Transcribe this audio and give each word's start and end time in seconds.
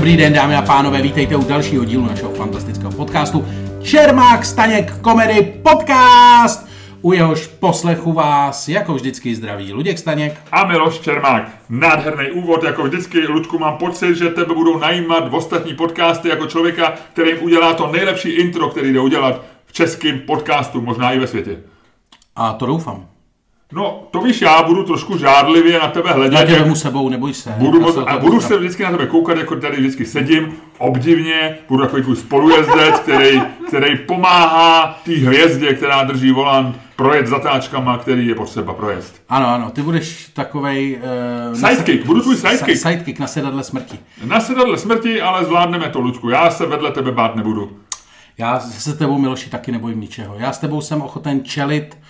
Dobrý 0.00 0.16
den, 0.16 0.32
dámy 0.32 0.56
a 0.56 0.62
pánové, 0.62 1.02
vítejte 1.02 1.36
u 1.36 1.44
dalšího 1.44 1.84
dílu 1.84 2.06
našeho 2.06 2.32
fantastického 2.32 2.92
podcastu 2.92 3.44
Čermák 3.82 4.44
Staněk 4.44 5.00
Komedy 5.00 5.42
Podcast. 5.42 6.68
U 7.02 7.12
jehož 7.12 7.46
poslechu 7.46 8.12
vás 8.12 8.68
jako 8.68 8.94
vždycky 8.94 9.34
zdraví 9.34 9.72
Luděk 9.72 9.98
Staněk. 9.98 10.40
A 10.52 10.66
Miloš 10.66 10.98
Čermák. 10.98 11.48
Nádherný 11.68 12.30
úvod, 12.30 12.64
jako 12.64 12.82
vždycky, 12.82 13.26
Ludku, 13.26 13.58
mám 13.58 13.76
pocit, 13.76 14.16
že 14.16 14.30
tebe 14.30 14.54
budou 14.54 14.78
najímat 14.78 15.30
v 15.30 15.34
ostatní 15.34 15.74
podcasty 15.74 16.28
jako 16.28 16.46
člověka, 16.46 16.94
který 17.12 17.34
udělá 17.34 17.74
to 17.74 17.92
nejlepší 17.92 18.28
intro, 18.28 18.68
který 18.68 18.92
jde 18.92 19.00
udělat 19.00 19.42
v 19.66 19.72
českém 19.72 20.20
podcastu, 20.20 20.80
možná 20.80 21.12
i 21.12 21.18
ve 21.18 21.26
světě. 21.26 21.58
A 22.36 22.52
to 22.52 22.66
doufám. 22.66 23.06
No, 23.72 24.02
to 24.10 24.20
víš, 24.20 24.40
já 24.42 24.62
budu 24.62 24.84
trošku 24.84 25.18
žádlivě 25.18 25.78
na 25.78 25.88
tebe 25.88 26.08
Já 26.08 26.14
hledět. 26.14 26.48
jak- 26.48 26.60
vemu 26.60 26.74
sebou, 26.74 27.08
neboj 27.08 27.34
se. 27.34 27.54
Budu, 27.56 27.80
Já 27.80 27.86
moc, 27.86 27.96
a 28.06 28.18
budu 28.18 28.40
se 28.40 28.58
vždycky 28.58 28.82
na 28.82 28.90
tebe 28.90 29.06
koukat, 29.06 29.36
jako 29.38 29.56
tady 29.56 29.76
vždycky 29.76 30.04
sedím, 30.06 30.52
obdivně, 30.78 31.58
budu 31.68 31.82
takový 31.82 32.02
tvůj 32.02 32.16
spolujezdec, 32.16 32.98
který, 33.00 33.42
který 33.68 33.98
pomáhá 33.98 35.00
té 35.04 35.12
hvězdě, 35.12 35.74
která 35.74 36.04
drží 36.04 36.30
volant, 36.30 36.76
projet 36.96 37.26
zatáčkama, 37.26 37.98
který 37.98 38.26
je 38.26 38.34
potřeba 38.34 38.74
projezd. 38.74 39.22
Ano, 39.28 39.48
ano, 39.48 39.70
ty 39.70 39.82
budeš 39.82 40.28
takovej... 40.34 41.00
Uh, 41.50 41.54
Sidekick, 41.68 42.06
budu 42.06 42.20
tvůj 42.20 42.36
sidekick. 42.36 42.78
Sidekick 42.82 43.18
na 43.18 43.26
sedadle 43.26 43.64
smrti. 43.64 43.98
Na 44.24 44.40
sedadle 44.40 44.78
smrti, 44.78 45.20
ale 45.20 45.44
zvládneme 45.44 45.88
to, 45.88 46.00
Ludku. 46.00 46.28
Já 46.28 46.50
se 46.50 46.66
vedle 46.66 46.90
tebe 46.92 47.12
bát 47.12 47.36
nebudu. 47.36 47.76
Já 48.38 48.60
se 48.60 48.96
tebou, 48.96 49.18
Miloši, 49.18 49.50
taky 49.50 49.72
nebojím 49.72 50.00
ničeho. 50.00 50.34
Já 50.38 50.52
s 50.52 50.58
tebou 50.58 50.80
jsem 50.80 51.02
ochoten 51.02 51.44
čelit 51.44 51.98
uh, 52.00 52.06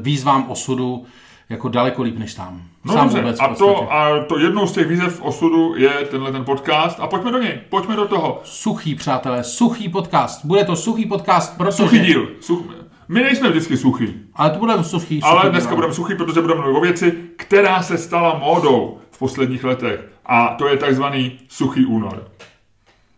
výzvám 0.00 0.44
osudu 0.48 1.04
jako 1.48 1.68
daleko 1.68 2.02
líp 2.02 2.18
než 2.18 2.32
sám. 2.32 2.62
No 2.84 2.94
sám 2.94 3.04
dobře, 3.04 3.20
vůbec 3.20 3.40
a 3.40 3.54
to, 3.54 3.92
a 3.92 4.24
to 4.24 4.38
jednou 4.38 4.66
z 4.66 4.72
těch 4.72 4.86
výzev 4.86 5.22
osudu 5.22 5.76
je 5.76 5.90
tenhle 5.90 6.32
ten 6.32 6.44
podcast 6.44 7.00
a 7.00 7.06
pojďme 7.06 7.32
do 7.32 7.38
něj, 7.38 7.60
pojďme 7.68 7.96
do 7.96 8.08
toho. 8.08 8.40
Suchý, 8.44 8.94
přátelé, 8.94 9.44
suchý 9.44 9.88
podcast. 9.88 10.44
Bude 10.44 10.64
to 10.64 10.76
suchý 10.76 11.06
podcast, 11.06 11.56
protože... 11.56 11.76
Suchý 11.76 11.98
díl. 11.98 12.28
Such... 12.40 12.62
My 13.08 13.22
nejsme 13.22 13.50
vždycky 13.50 13.76
suchý, 13.76 14.14
Ale 14.34 14.50
to 14.50 14.58
bude 14.58 14.74
suchý, 14.74 14.90
suchý 14.90 15.22
ale 15.22 15.42
díl, 15.42 15.50
dneska 15.50 15.74
budeme 15.74 15.94
suchý, 15.94 16.14
protože 16.14 16.40
budeme 16.40 16.60
mluvit 16.60 16.78
o 16.78 16.80
věci, 16.80 17.14
která 17.36 17.82
se 17.82 17.98
stala 17.98 18.38
módou 18.38 18.98
v 19.10 19.18
posledních 19.18 19.64
letech. 19.64 20.00
A 20.26 20.48
to 20.48 20.68
je 20.68 20.76
takzvaný 20.76 21.38
suchý 21.48 21.86
únor. 21.86 22.28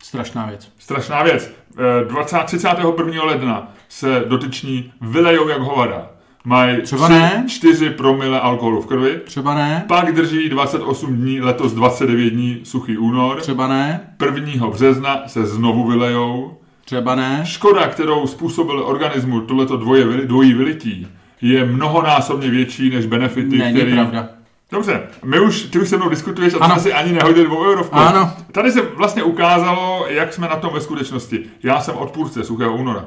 Strašná 0.02 0.46
věc. 0.46 0.72
Strašná 0.78 1.22
věc. 1.22 1.50
Eh, 1.78 2.04
20, 2.08 2.44
31. 2.44 3.24
ledna 3.24 3.72
se 3.88 4.24
dotyční 4.28 4.92
vylejou 5.00 5.48
jak 5.48 5.60
hovada. 5.60 6.06
Mají 6.44 6.82
Třeba 6.82 7.08
ne. 7.08 7.44
4 7.48 7.90
promile 7.90 8.40
alkoholu 8.40 8.82
v 8.82 8.86
krvi. 8.86 9.20
Třeba 9.24 9.54
ne, 9.54 9.84
Pak 9.88 10.14
drží 10.14 10.48
28 10.48 11.16
dní, 11.16 11.40
letos 11.40 11.72
29 11.72 12.30
dní 12.30 12.60
suchý 12.62 12.98
únor. 12.98 13.40
třeba 13.40 13.68
ne, 13.68 14.00
1. 14.34 14.66
března 14.66 15.22
se 15.26 15.46
znovu 15.46 15.86
vylejou. 15.86 16.58
třeba 16.84 17.14
ne. 17.14 17.40
Škoda, 17.44 17.88
kterou 17.88 18.26
způsobil 18.26 18.82
organismu 18.86 19.40
tohleto 19.40 19.76
dvoje, 19.76 20.04
dvojí 20.04 20.54
vylití, 20.54 21.06
je 21.40 21.64
mnohonásobně 21.64 22.50
větší 22.50 22.90
než 22.90 23.06
benefity, 23.06 23.58
Není 23.58 23.76
který... 23.76 23.92
pravda. 23.92 24.28
Dobře, 24.72 25.02
my 25.24 25.40
už, 25.40 25.62
ty 25.62 25.78
už 25.78 25.88
se 25.88 25.96
mnou 25.96 26.08
diskutuješ 26.08 26.54
a 26.54 26.64
Ano. 26.64 26.80
si 26.80 26.92
ani 26.92 27.12
nehodili 27.12 27.46
dvou 27.46 27.64
eurovku. 27.64 27.96
Ano. 27.96 28.32
Tady 28.52 28.72
se 28.72 28.80
vlastně 28.82 29.22
ukázalo, 29.22 30.06
jak 30.08 30.32
jsme 30.32 30.48
na 30.48 30.56
tom 30.56 30.74
ve 30.74 30.80
skutečnosti. 30.80 31.40
Já 31.62 31.80
jsem 31.80 31.96
odpůrce 31.96 32.44
suchého 32.44 32.76
února. 32.76 33.04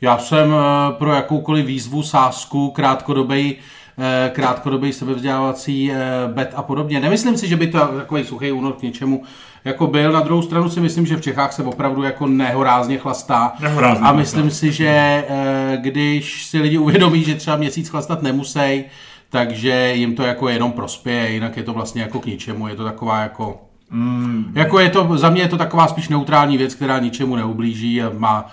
Já 0.00 0.18
jsem 0.18 0.54
eh, 0.54 0.92
pro 0.92 1.12
jakoukoliv 1.12 1.66
výzvu, 1.66 2.02
sázku, 2.02 2.70
krátkodobý 2.70 3.56
krátkodobý 4.32 4.92
sebevzdělávací 4.92 5.92
eh, 5.92 5.96
bet 6.26 6.52
a 6.56 6.62
podobně. 6.62 7.00
Nemyslím 7.00 7.36
si, 7.36 7.48
že 7.48 7.56
by 7.56 7.66
to 7.66 7.78
takový 7.78 8.24
suchý 8.24 8.52
únor 8.52 8.72
k 8.72 8.82
něčemu 8.82 9.22
jako 9.64 9.86
byl. 9.86 10.12
Na 10.12 10.20
druhou 10.20 10.42
stranu 10.42 10.70
si 10.70 10.80
myslím, 10.80 11.06
že 11.06 11.16
v 11.16 11.20
Čechách 11.20 11.52
se 11.52 11.62
opravdu 11.62 12.02
jako 12.02 12.26
nehorázně 12.26 12.98
chlastá. 12.98 13.52
Nehorázně 13.60 13.96
a 13.96 13.98
chlastá. 13.98 14.12
myslím 14.12 14.50
si, 14.50 14.72
že 14.72 14.86
eh, 15.28 15.76
když 15.80 16.44
si 16.46 16.58
lidi 16.58 16.78
uvědomí, 16.78 17.24
že 17.24 17.34
třeba 17.34 17.56
měsíc 17.56 17.88
chlastat 17.88 18.22
nemusí, 18.22 18.84
takže 19.32 19.92
jim 19.94 20.14
to 20.14 20.22
jako 20.22 20.48
jenom 20.48 20.72
prospěje, 20.72 21.30
jinak 21.30 21.56
je 21.56 21.62
to 21.62 21.72
vlastně 21.72 22.02
jako 22.02 22.20
k 22.20 22.26
ničemu. 22.26 22.68
Je 22.68 22.76
to 22.76 22.84
taková 22.84 23.20
jako... 23.20 23.60
Mm. 23.90 24.52
Jako 24.54 24.78
je 24.78 24.90
to, 24.90 25.08
za 25.16 25.30
mě 25.30 25.42
je 25.42 25.48
to 25.48 25.56
taková 25.56 25.88
spíš 25.88 26.08
neutrální 26.08 26.58
věc, 26.58 26.74
která 26.74 26.98
ničemu 26.98 27.36
neublíží 27.36 28.02
a 28.02 28.12
má 28.18 28.46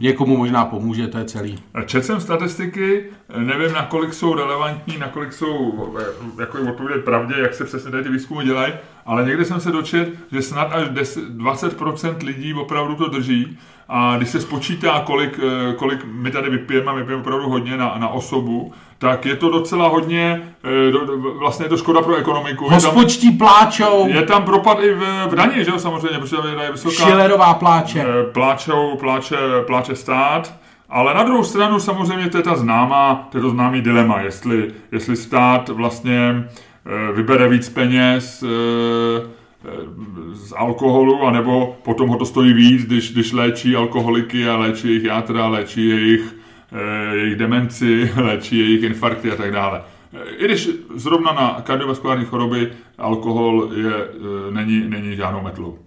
někomu 0.00 0.36
možná 0.36 0.64
pomůže, 0.64 1.08
to 1.08 1.18
je 1.18 1.24
celý. 1.24 1.58
Četl 1.86 2.06
jsem 2.06 2.20
statistiky, 2.20 3.04
nevím, 3.38 3.72
nakolik 3.72 4.14
jsou 4.14 4.34
relevantní, 4.34 4.98
nakolik 4.98 5.32
jsou 5.32 5.88
eh, 6.00 6.40
jako 6.40 6.58
odpovědět 6.70 7.04
pravdě, 7.04 7.34
jak 7.38 7.54
se 7.54 7.64
přesně 7.64 7.90
tady 7.90 8.02
ty 8.02 8.08
výzkumy 8.08 8.44
dělají, 8.44 8.72
ale 9.06 9.24
někde 9.24 9.44
jsem 9.44 9.60
se 9.60 9.70
dočet, 9.70 10.08
že 10.32 10.42
snad 10.42 10.72
až 10.72 10.88
10, 10.88 11.24
20% 11.24 12.16
lidí 12.24 12.54
opravdu 12.54 12.94
to 12.94 13.08
drží 13.08 13.58
a 13.88 14.16
když 14.16 14.28
se 14.28 14.40
spočítá, 14.40 15.02
kolik, 15.06 15.40
eh, 15.42 15.74
kolik 15.74 16.04
my 16.04 16.30
tady 16.30 16.50
vypijeme, 16.50 16.92
my 16.94 17.04
pijeme 17.04 17.22
opravdu 17.22 17.48
hodně 17.48 17.76
na, 17.76 17.94
na 17.98 18.08
osobu, 18.08 18.72
tak 18.98 19.26
je 19.26 19.36
to 19.36 19.50
docela 19.50 19.88
hodně, 19.88 20.52
eh, 20.64 21.38
vlastně 21.38 21.64
je 21.64 21.68
to 21.68 21.76
škoda 21.76 22.02
pro 22.02 22.16
ekonomiku. 22.16 22.68
Hospočtí 22.68 23.30
pláčou, 23.30 24.08
je 24.08 24.22
tam 24.22 24.42
propad 24.42 24.78
i 24.80 24.94
v, 24.94 25.00
v 25.26 25.34
daní, 25.34 25.64
že 25.64 25.70
jo, 25.70 25.78
samozřejmě, 25.78 26.18
protože 26.18 26.36
tam 26.36 26.46
je 26.46 26.72
vysoká. 26.72 26.94
Schillerová 26.94 27.54
pláče. 27.54 28.04
Eh, 28.08 28.32
pláčou, 28.32 28.96
pláče, 28.96 29.36
pláče 29.66 29.96
stát, 29.96 30.54
ale 30.88 31.14
na 31.14 31.22
druhou 31.22 31.44
stranu 31.44 31.80
samozřejmě 31.80 32.30
to 32.30 32.36
je 32.36 32.42
ta 32.42 32.56
známá, 32.56 33.28
to 33.30 33.38
je 33.38 33.42
to 33.42 33.50
známý 33.50 33.80
dilema, 33.80 34.20
jestli, 34.20 34.70
jestli 34.92 35.16
stát 35.16 35.68
vlastně 35.68 36.44
eh, 36.86 37.12
vybere 37.12 37.48
víc 37.48 37.68
peněz 37.68 38.44
z 40.32 40.52
alkoholu, 40.56 41.22
anebo 41.22 41.76
potom 41.82 42.08
ho 42.08 42.18
to 42.18 42.26
stojí 42.26 42.52
víc, 42.52 42.84
když, 42.84 43.12
když 43.12 43.32
léčí 43.32 43.76
alkoholiky 43.76 44.48
a 44.48 44.56
léčí 44.56 44.88
jejich 44.88 45.04
játra, 45.04 45.48
léčí 45.48 45.88
jejich, 45.88 46.35
jejich 47.12 47.36
demenci, 47.36 48.12
léčí 48.16 48.58
jejich 48.58 48.82
infarkty 48.82 49.32
a 49.32 49.36
tak 49.36 49.52
dále. 49.52 49.82
Eh, 50.14 50.30
I 50.36 50.44
když 50.44 50.68
zrovna 50.94 51.32
na 51.32 51.60
kardiovaskulární 51.64 52.24
choroby 52.24 52.72
alkohol 52.98 53.70
je, 53.76 53.94
eh, 53.94 54.50
není, 54.50 54.84
není 54.88 55.16
žádnou 55.16 55.40
metlou. 55.40 55.78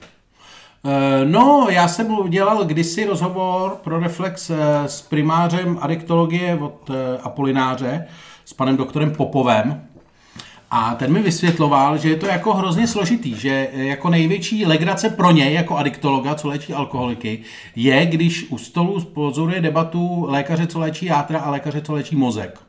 Eh, 0.85 1.25
No, 1.25 1.68
já 1.69 1.88
jsem 1.88 2.29
dělal 2.29 2.66
kdysi 2.66 3.06
rozhovor 3.06 3.78
pro 3.84 4.00
Reflex 4.00 4.50
eh, 4.50 4.57
s 4.85 5.01
primářem 5.01 5.78
adiktologie 5.81 6.56
od 6.56 6.89
eh, 6.89 7.18
Apolináře, 7.23 8.06
s 8.45 8.53
panem 8.53 8.78
doktorem 8.78 9.12
Popovem. 9.12 9.81
A 10.72 10.96
ten 10.96 11.13
mi 11.13 11.19
vysvětloval, 11.22 11.97
že 11.97 12.09
je 12.09 12.16
to 12.16 12.25
jako 12.25 12.53
hrozně 12.53 12.88
složitý, 12.88 13.35
že 13.35 13.69
eh, 13.74 13.84
jako 13.84 14.09
největší 14.09 14.66
legrace 14.66 15.09
pro 15.09 15.31
něj, 15.31 15.53
jako 15.53 15.78
adiktologa, 15.78 16.35
co 16.35 16.47
léčí 16.47 16.74
alkoholiky, 16.74 17.41
je, 17.75 18.06
když 18.06 18.46
u 18.50 18.57
stolu 18.57 19.02
pozoruje 19.02 19.62
debatu 19.62 20.25
lékaře, 20.30 20.68
co 20.68 20.80
léčí 20.80 21.06
játra 21.06 21.40
a 21.40 21.50
lékaře, 21.50 21.81
co 21.81 21.94
léčí 21.94 22.16
mozek. 22.16 22.59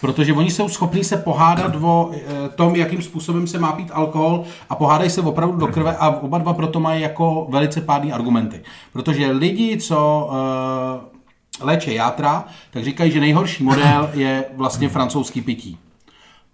Protože 0.00 0.32
oni 0.32 0.50
jsou 0.50 0.68
schopní 0.68 1.04
se 1.04 1.16
pohádat 1.16 1.76
o 1.82 2.10
eh, 2.12 2.48
tom, 2.54 2.76
jakým 2.76 3.02
způsobem 3.02 3.46
se 3.46 3.58
má 3.58 3.72
pít 3.72 3.90
alkohol 3.92 4.44
a 4.70 4.74
pohádají 4.74 5.10
se 5.10 5.20
opravdu 5.20 5.56
do 5.56 5.66
krve 5.66 5.96
a 5.96 6.10
oba 6.10 6.38
dva 6.38 6.54
proto 6.54 6.80
mají 6.80 7.02
jako 7.02 7.46
velice 7.50 7.80
pádný 7.80 8.12
argumenty. 8.12 8.62
Protože 8.92 9.30
lidi, 9.30 9.76
co 9.76 10.30
uh, 10.30 11.66
léče 11.66 11.92
játra, 11.92 12.44
tak 12.70 12.84
říkají, 12.84 13.12
že 13.12 13.20
nejhorší 13.20 13.64
model 13.64 14.10
je 14.14 14.44
vlastně 14.56 14.88
francouzský 14.88 15.40
pití. 15.40 15.78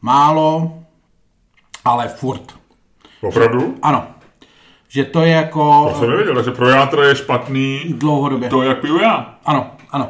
Málo, 0.03 0.73
ale 1.85 2.09
furt. 2.09 2.55
Opravdu? 3.21 3.75
Ano. 3.83 4.07
Že 4.89 5.05
to 5.05 5.21
je 5.23 5.33
jako 5.33 5.91
To 5.93 5.99
jsem 5.99 6.11
nevěděl, 6.11 6.35
takže 6.35 6.51
pro 6.51 6.69
játra 6.69 7.05
je 7.09 7.17
špatný 7.17 7.95
dlouhodobě. 7.99 8.49
to, 8.49 8.63
jak 8.63 8.81
piju 8.81 8.99
já. 8.99 9.35
Ano, 9.45 9.71
ano. 9.91 10.09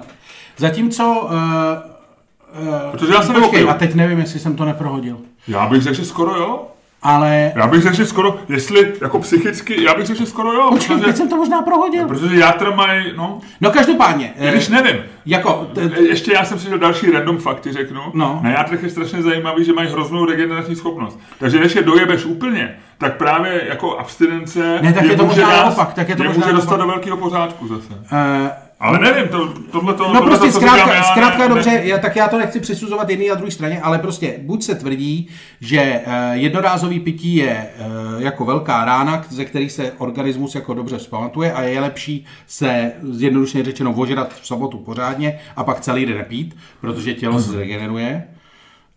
Zatímco... 0.57 1.05
Uh, 1.05 1.31
uh, 1.31 2.91
Protože 2.91 3.13
já 3.13 3.23
jsem 3.23 3.35
počkej, 3.35 3.71
a 3.71 3.75
teď 3.75 3.95
nevím, 3.95 4.19
jestli 4.19 4.41
jsem 4.41 4.57
to 4.57 4.65
neprohodil. 4.65 5.19
Já 5.49 5.67
bych 5.67 5.83
řekl, 5.83 5.97
že 5.97 6.05
skoro 6.05 6.37
jo. 6.37 6.67
Ale 7.03 7.53
Já 7.55 7.67
bych 7.67 7.83
řekl, 7.83 7.97
že 7.97 8.07
skoro, 8.07 8.39
jestli 8.49 8.93
jako 9.03 9.19
psychicky, 9.19 9.83
já 9.85 9.95
bych 9.95 10.07
řekl, 10.07 10.19
že 10.21 10.27
skoro 10.27 10.53
jo. 10.53 10.67
Počkej, 10.71 10.97
teď 10.97 11.05
Protože, 11.05 11.17
jsem 11.17 11.29
to 11.29 11.37
možná 11.37 11.63
prohodil. 11.63 12.09
protože 12.09 12.37
játra 12.37 12.71
mají, 12.71 13.05
no, 13.17 13.41
No 13.61 13.71
každopádně, 13.71 14.33
i 14.41 14.49
když 14.51 14.69
eh, 14.69 14.73
nevím. 14.73 14.97
jako, 15.27 15.67
t- 15.75 15.89
t- 15.89 15.97
E, 15.99 16.03
Ještě 16.03 16.33
já 16.33 16.45
jsem 16.45 16.59
přišel 16.59 16.79
další 16.79 17.11
random 17.11 17.39
fakty, 17.39 17.73
řeknu. 17.73 18.01
No. 18.15 18.41
Na 18.43 18.51
játrech 18.51 18.83
je 18.83 18.91
strašně 18.91 19.23
zajímavý, 19.23 19.65
že 19.65 19.73
mají 19.73 19.89
hroznou 19.89 20.25
regenerační 20.27 20.77
schopnost. 20.77 21.19
Takže 21.39 21.61
než 21.61 21.75
je 21.77 21.83
dojebeš 21.83 22.25
úplně, 22.25 22.75
tak 22.99 23.17
právě 23.17 23.65
jako 23.69 23.99
abstinence 23.99 24.79
Ne, 24.83 24.93
tak 24.93 25.05
je 25.05 25.17
to 25.17 25.25
může 25.25 25.41
možná 25.41 25.57
dát- 25.57 25.65
naopak, 25.67 25.93
tak 25.95 26.09
je 26.09 26.17
to 26.17 26.23
je 26.23 26.29
možná 26.29 26.47
může 26.47 26.57
dostat 26.57 26.71
naopak. 26.77 26.87
do 26.87 26.93
velkého 26.93 27.17
pořádku 27.17 27.69
zase. 27.69 27.89
eh, 28.13 28.51
Ale 28.83 28.99
nevím, 28.99 29.29
to, 29.29 29.55
tohle 29.71 29.95
to, 29.95 30.03
No 30.03 30.21
tohle 30.21 30.21
prostě 30.23 30.47
to, 30.47 30.53
zkrátka, 30.53 30.95
já, 30.95 31.03
zkrátka 31.03 31.39
ne- 31.39 31.49
dobře, 31.49 31.71
ne- 31.71 31.81
já, 31.85 31.99
tak 31.99 32.17
já 32.17 32.29
to 32.29 32.39
nechci 32.39 32.61
přisuzovat 32.61 33.11
jedné 33.11 33.27
a 33.31 33.35
druhé 33.35 33.51
straně, 33.51 33.81
ale 33.83 33.99
prostě 33.99 34.35
buď 34.43 34.63
se 34.63 34.75
tvrdí, 34.75 35.29
že 35.61 35.81
eh, 35.81 36.31
jednorázový 36.33 37.01
pití 37.01 37.37
je 37.37 37.51
eh, 37.79 37.83
jako 38.19 38.45
velká 38.45 38.85
rána, 38.85 39.25
ze 39.29 39.45
kterých 39.45 39.73
se 39.73 39.93
organismus 39.99 40.55
jako 40.55 40.75
dobře 40.75 40.99
vzpamatuje 40.99 41.53
a 41.53 41.63
je 41.63 41.81
lepší 41.81 42.25
se 42.47 42.93
zjednodušeně 43.03 43.65
řečeno 43.65 43.93
ožrat 43.93 44.35
v 44.35 44.47
sobotu 44.47 44.79
pořádně 44.79 45.39
a 45.57 45.65
pak 45.65 45.81
celý 45.81 46.07
den 46.07 46.17
nepít, 46.19 46.57
protože 46.81 47.15
tělo 47.15 47.41
se 47.41 47.51
zregeneruje. 47.51 48.25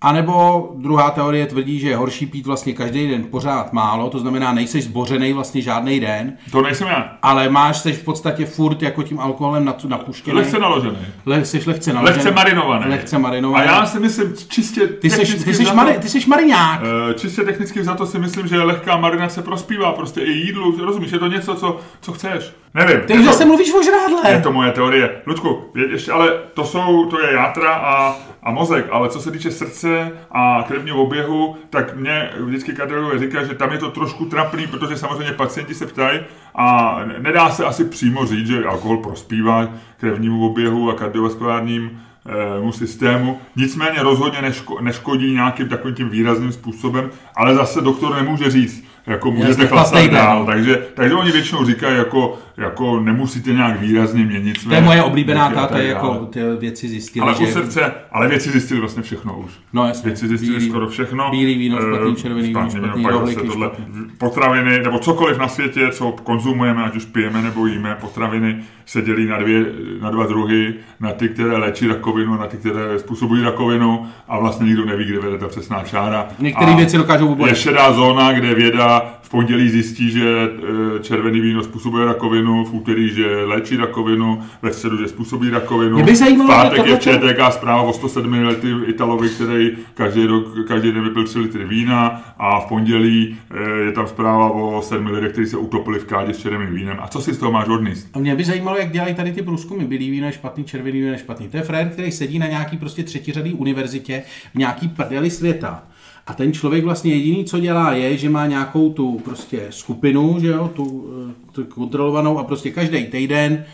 A 0.06 0.12
nebo 0.12 0.70
druhá 0.76 1.10
teorie 1.12 1.46
tvrdí, 1.46 1.80
že 1.80 1.90
je 1.90 1.96
horší 1.96 2.26
pít 2.26 2.46
vlastně 2.46 2.74
každý 2.74 3.08
den 3.10 3.24
pořád 3.24 3.74
málo, 3.74 4.10
to 4.10 4.20
znamená, 4.20 4.54
nejseš 4.54 4.84
zbořený 4.84 5.34
vlastně 5.34 5.62
žádný 5.62 6.00
den, 6.00 6.34
To 6.52 6.62
nejsem 6.62 6.88
já. 6.88 7.18
ale 7.22 7.50
máš 7.50 7.78
seš 7.78 7.98
v 7.98 8.04
podstatě 8.04 8.46
furt 8.46 8.82
jako 8.82 9.04
tím 9.04 9.20
alkoholem 9.20 9.66
na, 9.66 9.76
napuštěný. 9.88 10.38
Lehce 10.38 10.60
naložený. 10.60 10.98
Le, 11.26 11.46
jsi 11.46 11.62
lehce 11.68 11.94
naložený. 11.94 12.16
Lehce 12.18 12.32
marinovaný. 12.32 12.86
Lehce 12.90 13.18
marinovaný. 13.18 13.68
A 13.68 13.72
já 13.72 13.86
si 13.86 14.00
myslím, 14.00 14.34
čistě 14.48 14.88
ty 14.88 15.10
seš, 15.10 15.36
ty 15.44 15.54
seš, 15.54 15.72
mari, 15.72 15.94
ty 16.00 16.10
seš 16.10 16.26
mariňák. 16.26 16.82
Eh, 17.10 17.14
Čistě 17.14 17.42
technicky 17.44 17.84
za 17.84 17.96
to 17.96 18.06
si 18.06 18.20
myslím, 18.20 18.48
že 18.48 18.64
lehká 18.64 18.98
marinace 18.98 19.42
prospívá 19.42 19.92
prostě 19.92 20.22
i 20.22 20.32
jídlu, 20.32 20.86
rozumíš, 20.86 21.12
je 21.12 21.20
to 21.20 21.28
něco, 21.28 21.56
co, 21.56 21.80
co 22.02 22.14
chceš. 22.14 22.54
Nevím. 22.76 23.02
Ty 23.02 23.14
už 23.14 23.20
to- 23.20 23.26
zase 23.26 23.46
mluvíš 23.46 23.74
o 23.74 23.84
žrádle. 23.84 24.32
Je 24.32 24.42
to 24.42 24.52
moje 24.52 24.72
teorie. 24.72 25.22
Ludku, 25.26 25.72
je, 25.76 25.92
ještě, 25.92 26.12
ale 26.12 26.34
to 26.54 26.66
jsou, 26.66 27.06
to 27.06 27.22
je 27.22 27.34
játra 27.34 27.74
a, 27.74 28.16
a 28.44 28.52
mozek, 28.52 28.86
ale 28.92 29.10
co 29.10 29.20
se 29.20 29.32
týče 29.32 29.52
srdce 29.52 30.12
a 30.32 30.64
krevního 30.68 31.04
oběhu, 31.04 31.56
tak 31.70 31.96
mě 31.96 32.30
vždycky 32.40 32.74
kardiologové 32.74 33.20
říká, 33.20 33.44
že 33.44 33.54
tam 33.54 33.72
je 33.72 33.78
to 33.78 33.92
trošku 33.92 34.26
trapný, 34.26 34.68
protože 34.68 34.98
samozřejmě 34.98 35.34
pacienti 35.34 35.74
se 35.74 35.86
ptají 35.86 36.20
a 36.56 37.00
nedá 37.20 37.50
se 37.50 37.66
asi 37.66 37.86
přímo 37.86 38.26
říct, 38.26 38.48
že 38.48 38.64
alkohol 38.66 38.98
prospívá 38.98 39.68
krevnímu 40.00 40.46
oběhu 40.46 40.92
a 40.92 40.94
kardiovaskulárním 40.94 42.02
eh, 42.28 42.62
mu 42.62 42.72
systému. 42.72 43.40
Nicméně 43.56 44.04
rozhodně 44.04 44.42
neško, 44.42 44.82
neškodí 44.82 45.34
nějakým 45.34 45.70
takovým 45.70 45.96
tím 45.96 46.10
výrazným 46.10 46.52
způsobem, 46.52 47.10
ale 47.36 47.56
zase 47.56 47.82
doktor 47.82 48.16
nemůže 48.16 48.50
říct, 48.52 48.86
jako 49.08 49.32
můžete 49.32 49.68
chlastejte, 49.68 50.16
dál. 50.16 50.46
Takže, 50.46 50.86
takže 50.94 51.14
oni 51.16 51.32
většinou 51.32 51.66
říkají, 51.66 51.98
jako, 51.98 52.38
jako 52.58 53.00
nemusíte 53.00 53.54
nějak 53.54 53.80
výrazně 53.82 54.26
měnit 54.26 54.58
své 54.60 54.70
To 54.70 54.76
je 54.76 54.82
moje 54.82 55.04
oblíbená 55.04 55.50
táta, 55.50 55.78
jako 55.78 56.16
ty 56.16 56.40
věci 56.60 56.88
zjistili, 56.88 57.24
Ale 57.26 57.36
že... 57.36 57.44
u 57.44 57.48
srdce, 57.48 57.92
ale 58.12 58.28
věci 58.28 58.50
zjistili 58.50 58.80
vlastně 58.80 59.04
všechno 59.04 59.40
už. 59.40 59.52
No 59.74 59.88
jasně. 59.88 60.08
Věci 60.10 60.28
zjistili 60.28 60.58
Bílý- 60.60 60.70
skoro 60.70 60.88
všechno. 60.88 61.32
bílý 61.32 61.56
víno 61.58 61.78
špatný, 61.78 62.12
Eh, 62.12 62.16
červený 62.16 62.48
víno 62.48 62.60
špatný, 62.70 62.82
zase 63.04 63.12
rohlíky 63.12 63.42
tohle 63.48 63.68
špatný. 63.68 63.86
potraviny, 64.18 64.80
nebo 64.84 65.00
cokoliv 65.00 65.38
na 65.38 65.48
světě, 65.48 65.90
co 65.92 66.12
konzumujeme, 66.12 66.84
ať 66.84 66.96
už 66.96 67.06
pijeme 67.06 67.42
nebo 67.42 67.66
jíme, 67.68 67.98
potraviny 68.02 68.64
se 68.86 69.02
dělí 69.02 69.26
na, 69.28 69.38
dvě, 69.38 69.66
na 70.02 70.10
dva 70.12 70.26
druhy, 70.26 70.74
na 71.00 71.12
ty, 71.12 71.30
které 71.30 71.58
léčí 71.58 71.88
rakovinu, 71.88 72.38
na 72.38 72.48
ty, 72.48 72.58
které 72.58 73.00
způsobují 73.00 73.44
rakovinu 73.44 74.06
a 74.28 74.40
vlastně 74.40 74.66
nikdo 74.68 74.86
neví, 74.86 75.06
kde 75.06 75.20
vede 75.20 75.38
ta 75.38 75.48
přesná 75.48 75.84
čára. 75.84 76.28
Některé 76.40 76.76
věci 76.76 76.98
dokážou 76.98 77.26
je 77.26 77.32
oboje. 77.32 77.56
šedá 77.56 77.94
zóna, 77.94 78.32
kde 78.34 78.56
věda 78.56 79.06
v 79.22 79.30
pondělí 79.30 79.70
zjistí, 79.70 80.12
že 80.12 80.50
eh, 80.96 81.04
červený 81.04 81.40
víno 81.42 81.64
způsobuje 81.64 82.06
rakovinu, 82.06 82.45
v 82.54 82.74
úterý, 82.74 83.10
že 83.10 83.44
léčí 83.44 83.78
rakovinu, 83.78 84.44
ve 84.62 84.74
středu, 84.74 84.98
že 84.98 85.08
způsobí 85.08 85.50
rakovinu. 85.50 85.96
Mě 85.96 86.04
by 86.04 86.16
zajímalo, 86.16 86.50
v 86.50 86.54
pátek 86.54 86.86
je 86.86 86.96
v 86.96 87.00
ČTK 87.00 87.54
zpráva 87.54 87.82
o 87.82 87.94
107 87.94 88.34
lety 88.34 88.74
Italovi, 88.86 89.30
který 89.30 89.72
každý, 89.94 90.26
rok, 90.26 90.68
každý 90.68 90.92
den 90.92 91.04
vypil 91.04 91.24
3 91.24 91.40
litry 91.40 91.66
vína 91.66 92.22
a 92.38 92.60
v 92.60 92.66
pondělí 92.66 93.38
eh, 93.52 93.70
je 93.86 93.92
tam 93.92 94.08
zpráva 94.08 94.50
o 94.50 94.82
7 94.82 95.08
lidech, 95.08 95.32
kteří 95.32 95.48
se 95.48 95.58
utopili 95.58 96.00
v 96.00 96.06
kádě 96.06 96.34
s 96.34 96.38
červeným 96.38 96.76
vínem. 96.76 96.98
A 97.02 97.08
co 97.08 97.22
si 97.22 97.34
z 97.34 97.38
toho 97.38 97.52
máš 97.52 97.68
odníst? 97.68 98.08
A 98.14 98.20
mě 98.20 98.36
by 98.36 98.44
zajímalo, 98.44 98.78
jak 98.78 98.92
dělají 98.92 99.16
tady 99.16 99.32
ty 99.32 99.42
průzkumy. 99.42 99.86
Bílý 99.86 100.10
víno 100.10 100.28
je 100.28 100.34
špatný, 100.34 100.64
červený 100.64 101.00
víno 101.00 101.12
je 101.12 101.18
špatný. 101.18 101.48
To 101.48 101.58
je 101.58 101.64
frér, 101.64 101.90
který 101.90 102.12
sedí 102.12 102.40
na 102.40 102.48
nějaký 102.48 102.78
prostě 102.78 103.04
třetiřadý 103.04 103.54
univerzitě 103.54 104.24
v 104.54 104.58
nějaký 104.58 104.88
prdeli 104.88 105.30
světa. 105.30 105.84
A 106.28 106.34
ten 106.34 106.54
člověk 106.54 106.84
vlastně 106.84 107.14
jediný, 107.14 107.46
co 107.46 107.60
dělá, 107.60 107.94
je, 107.94 108.18
že 108.18 108.30
má 108.30 108.48
nějakou 108.48 108.94
tu 108.94 109.20
prostě 109.20 109.68
skupinu, 109.70 110.38
že 110.40 110.48
jo, 110.48 110.72
tu, 110.76 111.10
eh, 111.30 111.52
tu 111.52 111.66
kontrolovanou 111.66 112.40
a 112.40 112.44
prostě 112.44 112.72
každý 112.72 113.06
týden 113.06 113.66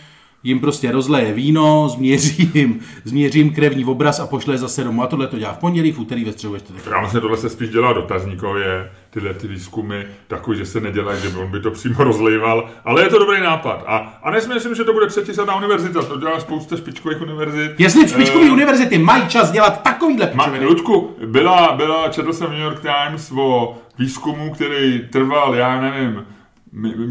jim 0.44 0.59
prostě 0.59 0.92
rozleje 0.92 1.33
víno, 1.33 1.89
změří 1.89 2.51
jim, 2.53 2.80
změří 3.06 3.39
jim 3.39 3.53
krevní 3.53 3.86
obraz 3.86 4.19
a 4.19 4.27
pošle 4.27 4.57
zase 4.57 4.83
domů. 4.83 5.03
A 5.03 5.07
tohle 5.07 5.27
to 5.27 5.39
dělá 5.39 5.53
v 5.53 5.57
pondělí, 5.57 5.92
v 5.92 6.00
úterý, 6.00 6.25
ve 6.25 6.31
středu, 6.31 6.53
ve 6.53 6.59
čtvrtek. 6.59 6.86
Já 6.92 7.01
myslím, 7.01 7.21
tohle 7.21 7.38
se 7.38 7.50
spíš 7.50 7.69
dělá 7.69 7.94
dotazníkově, 7.94 8.92
tyhle 9.12 9.34
ty 9.34 9.48
výzkumy, 9.48 10.04
takový, 10.28 10.58
že 10.58 10.66
se 10.66 10.80
nedělá, 10.80 11.16
že 11.16 11.30
by 11.30 11.38
on 11.38 11.52
by 11.52 11.60
to 11.60 11.72
přímo 11.72 12.04
rozlejval, 12.04 12.69
ale 12.86 13.04
je 13.04 13.10
to 13.10 13.19
dobrý 13.19 13.42
nápad. 13.42 13.84
A, 13.88 13.98
a 14.24 14.31
nesmyslím, 14.31 14.75
že 14.75 14.84
to 14.84 14.94
bude 14.94 15.08
třetí 15.08 15.34
sadná 15.34 15.56
univerzita, 15.56 16.04
to 16.04 16.19
dělá 16.19 16.40
spousta 16.40 16.78
špičkových 16.78 17.22
univerzit. 17.22 17.80
Jestli 17.80 18.08
špičkové 18.08 18.46
Eh, 18.48 18.52
univerzity 18.52 18.98
mají 18.98 19.28
čas 19.28 19.52
dělat 19.52 19.84
takovýhle 19.84 20.28
pičoviny. 20.28 20.66
Ludku, 20.66 21.16
byla, 21.25 21.75
byla, 21.75 22.10
četl 22.10 22.34
jsem 22.34 22.48
v 22.48 22.52
New 22.52 22.62
York 22.62 22.81
Times 22.81 23.31
o 23.36 23.78
výzkumu, 24.00 24.54
který 24.54 25.08
trval, 25.10 25.56
já 25.56 25.81
nevím, 25.81 26.25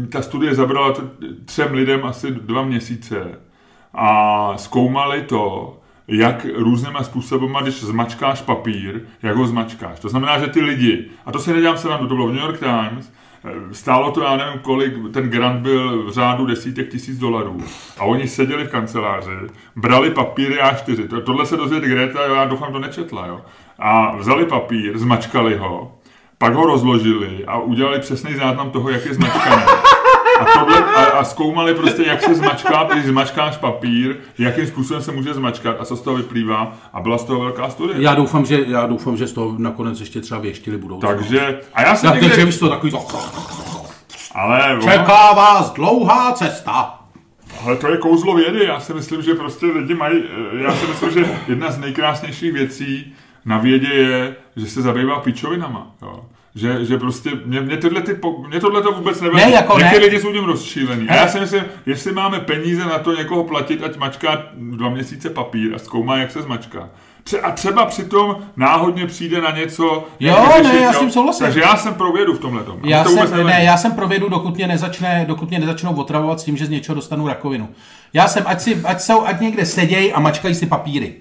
ta 0.09 0.21
studie 0.21 0.55
zabrala 0.55 0.93
třem 1.45 1.73
lidem 1.73 2.05
asi 2.05 2.31
dva 2.31 2.63
měsíce 2.63 3.39
a 3.93 4.53
zkoumali 4.57 5.21
to, 5.21 5.77
jak 6.07 6.45
různýma 6.55 7.03
způsobama, 7.03 7.61
když 7.61 7.83
zmačkáš 7.83 8.41
papír, 8.41 9.01
jak 9.23 9.35
ho 9.35 9.47
zmačkáš. 9.47 9.99
To 9.99 10.09
znamená, 10.09 10.39
že 10.39 10.47
ty 10.47 10.61
lidi, 10.61 11.05
a 11.25 11.31
to 11.31 11.39
si 11.39 11.53
nedělám 11.53 11.77
se 11.77 11.87
to 11.87 12.15
bylo 12.15 12.27
v 12.27 12.33
New 12.33 12.41
York 12.41 12.59
Times, 12.59 13.11
eh, 13.45 13.73
Stálo 13.73 14.11
to, 14.11 14.21
já 14.21 14.37
nevím 14.37 14.59
kolik, 14.59 14.93
ten 15.13 15.29
grant 15.29 15.61
byl 15.61 16.03
v 16.03 16.11
řádu 16.11 16.45
desítek 16.45 16.89
tisíc 16.89 17.19
dolarů. 17.19 17.57
A 17.99 18.03
oni 18.03 18.27
seděli 18.27 18.63
v 18.63 18.71
kanceláři, 18.71 19.31
brali 19.75 20.11
papíry 20.11 20.55
A4. 20.55 21.07
To, 21.07 21.21
tohle 21.21 21.45
se 21.45 21.57
dozvědět 21.57 21.89
Greta, 21.89 22.25
já 22.35 22.45
doufám, 22.45 22.73
to 22.73 22.79
nečetla, 22.79 23.27
jo. 23.27 23.41
A 23.79 24.15
vzali 24.15 24.45
papír, 24.45 24.97
zmačkali 24.97 25.57
ho, 25.57 25.97
pak 26.37 26.53
ho 26.53 26.65
rozložili 26.65 27.45
a 27.45 27.57
udělali 27.57 27.99
přesný 27.99 28.35
záznam 28.35 28.71
toho, 28.71 28.89
jak 28.89 29.05
je 29.05 29.13
zmačkaný. 29.13 29.63
A, 30.41 30.59
tohle, 30.59 30.79
a, 30.95 31.03
a 31.03 31.23
zkoumali 31.23 31.73
prostě, 31.73 32.03
jak 32.03 32.21
se 32.21 32.35
zmačká, 32.35 32.87
když 32.91 33.05
zmačkáš 33.05 33.57
papír, 33.57 34.15
jakým 34.37 34.67
způsobem 34.67 35.01
se 35.03 35.11
může 35.11 35.33
zmačkat 35.33 35.75
a 35.79 35.85
co 35.85 35.95
z 35.95 36.01
toho 36.01 36.17
vyplývá. 36.17 36.73
A 36.93 36.99
byla 36.99 37.17
z 37.17 37.23
toho 37.23 37.39
velká 37.39 37.69
studie. 37.69 38.01
Já 38.01 38.15
doufám, 38.15 38.45
že, 38.45 38.59
já 38.67 38.85
doufám, 38.85 39.17
že 39.17 39.27
z 39.27 39.33
toho 39.33 39.55
nakonec 39.57 39.99
ještě 39.99 40.21
třeba 40.21 40.39
věštili 40.39 40.77
budou. 40.77 40.99
Takže, 40.99 41.59
a 41.73 41.81
já 41.81 41.95
jsem 41.95 42.09
Já 42.09 42.15
někde, 42.15 42.35
takže 42.35 42.59
to 42.59 42.69
takový 42.69 42.91
ale, 44.35 44.77
Čeká 44.81 45.33
vás 45.33 45.71
dlouhá 45.71 46.31
cesta. 46.31 46.99
ale 47.65 47.75
to 47.75 47.91
je 47.91 47.97
kouzlo 47.97 48.35
vědy, 48.35 48.65
já 48.65 48.79
si 48.79 48.93
myslím, 48.93 49.21
že 49.21 49.33
prostě 49.33 49.65
lidi 49.65 49.93
mají, 49.93 50.23
já 50.57 50.73
si 50.73 50.87
myslím, 50.87 51.11
že 51.11 51.39
jedna 51.47 51.71
z 51.71 51.77
nejkrásnějších 51.77 52.53
věcí 52.53 53.13
na 53.45 53.57
vědě 53.57 53.87
je, 53.93 54.35
že 54.55 54.65
se 54.65 54.81
zabývá 54.81 55.19
pičovinama, 55.19 55.91
jo. 56.01 56.25
Že, 56.55 56.85
že 56.85 56.97
prostě, 56.97 57.31
mě, 57.45 57.61
mě, 57.61 57.77
tohle 57.77 58.01
ty, 58.01 58.19
mě 58.47 58.59
tohle 58.59 58.81
to 58.81 58.91
vůbec 58.91 59.21
nevadí. 59.21 59.45
Ne, 59.45 59.51
jako 59.51 59.77
Někteří 59.77 59.99
ne. 59.99 60.05
lidi 60.05 60.19
jsou 60.19 60.31
tím 60.33 60.43
rozčílení. 60.43 61.09
A 61.09 61.15
já 61.15 61.27
si 61.27 61.39
myslím, 61.39 61.63
jestli 61.85 62.11
máme 62.11 62.39
peníze 62.39 62.85
na 62.85 62.99
to 62.99 63.15
někoho 63.15 63.43
platit, 63.43 63.83
ať 63.83 63.97
mačká 63.97 64.43
dva 64.57 64.89
měsíce 64.89 65.29
papír 65.29 65.75
a 65.75 65.79
zkoumá, 65.79 66.17
jak 66.17 66.31
se 66.31 66.41
zmačká. 66.41 66.89
Tře- 67.23 67.39
A 67.43 67.51
třeba 67.51 67.85
přitom 67.85 68.35
náhodně 68.55 69.07
přijde 69.07 69.41
na 69.41 69.51
něco. 69.51 70.07
Jo, 70.19 70.45
ne, 70.63 70.79
já 70.81 70.91
s 70.91 70.95
jo. 70.95 70.99
tím 70.99 71.11
souhlasím. 71.11 71.45
Takže 71.45 71.59
já 71.59 71.75
jsem 71.75 71.93
pro 71.93 72.11
vědu 72.11 72.33
v 72.33 72.39
tomhle 72.39 72.63
tom. 72.63 72.79
Já 72.83 73.03
to 73.03 73.09
jsem, 73.09 73.47
ne, 73.47 73.63
já 73.63 73.77
jsem 73.77 73.91
pro 73.91 74.07
vědu, 74.07 74.29
dokud 74.29 74.55
mě, 74.55 74.67
nezačne, 74.67 75.25
dokud 75.27 75.49
mě 75.49 75.59
nezačnou 75.59 75.95
otravovat 75.95 76.39
s 76.39 76.43
tím, 76.43 76.57
že 76.57 76.65
z 76.65 76.69
něčeho 76.69 76.95
dostanu 76.95 77.27
rakovinu. 77.27 77.69
Já 78.13 78.27
jsem, 78.27 78.43
ať, 78.47 78.61
si, 78.61 78.81
ať, 78.85 79.01
jsou, 79.01 79.25
ať 79.25 79.39
někde 79.41 79.65
seděj 79.65 80.11
a 80.15 80.19
mačkají 80.19 80.55
si 80.55 80.65
papíry. 80.65 81.13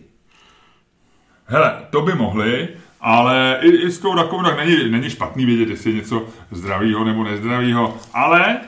Hele, 1.46 1.72
to 1.90 2.00
by 2.02 2.14
mohli, 2.14 2.68
ale 3.00 3.58
i, 3.62 3.68
i 3.68 3.90
s 3.90 3.98
tou 3.98 4.14
rakovinou 4.14 4.50
není, 4.56 4.90
není 4.90 5.10
špatný 5.10 5.46
vědět, 5.46 5.68
jestli 5.68 5.90
je 5.90 5.96
něco 5.96 6.26
zdravého 6.50 7.04
nebo 7.04 7.24
nezdravého, 7.24 7.96
ale 8.14 8.46
e, 8.50 8.60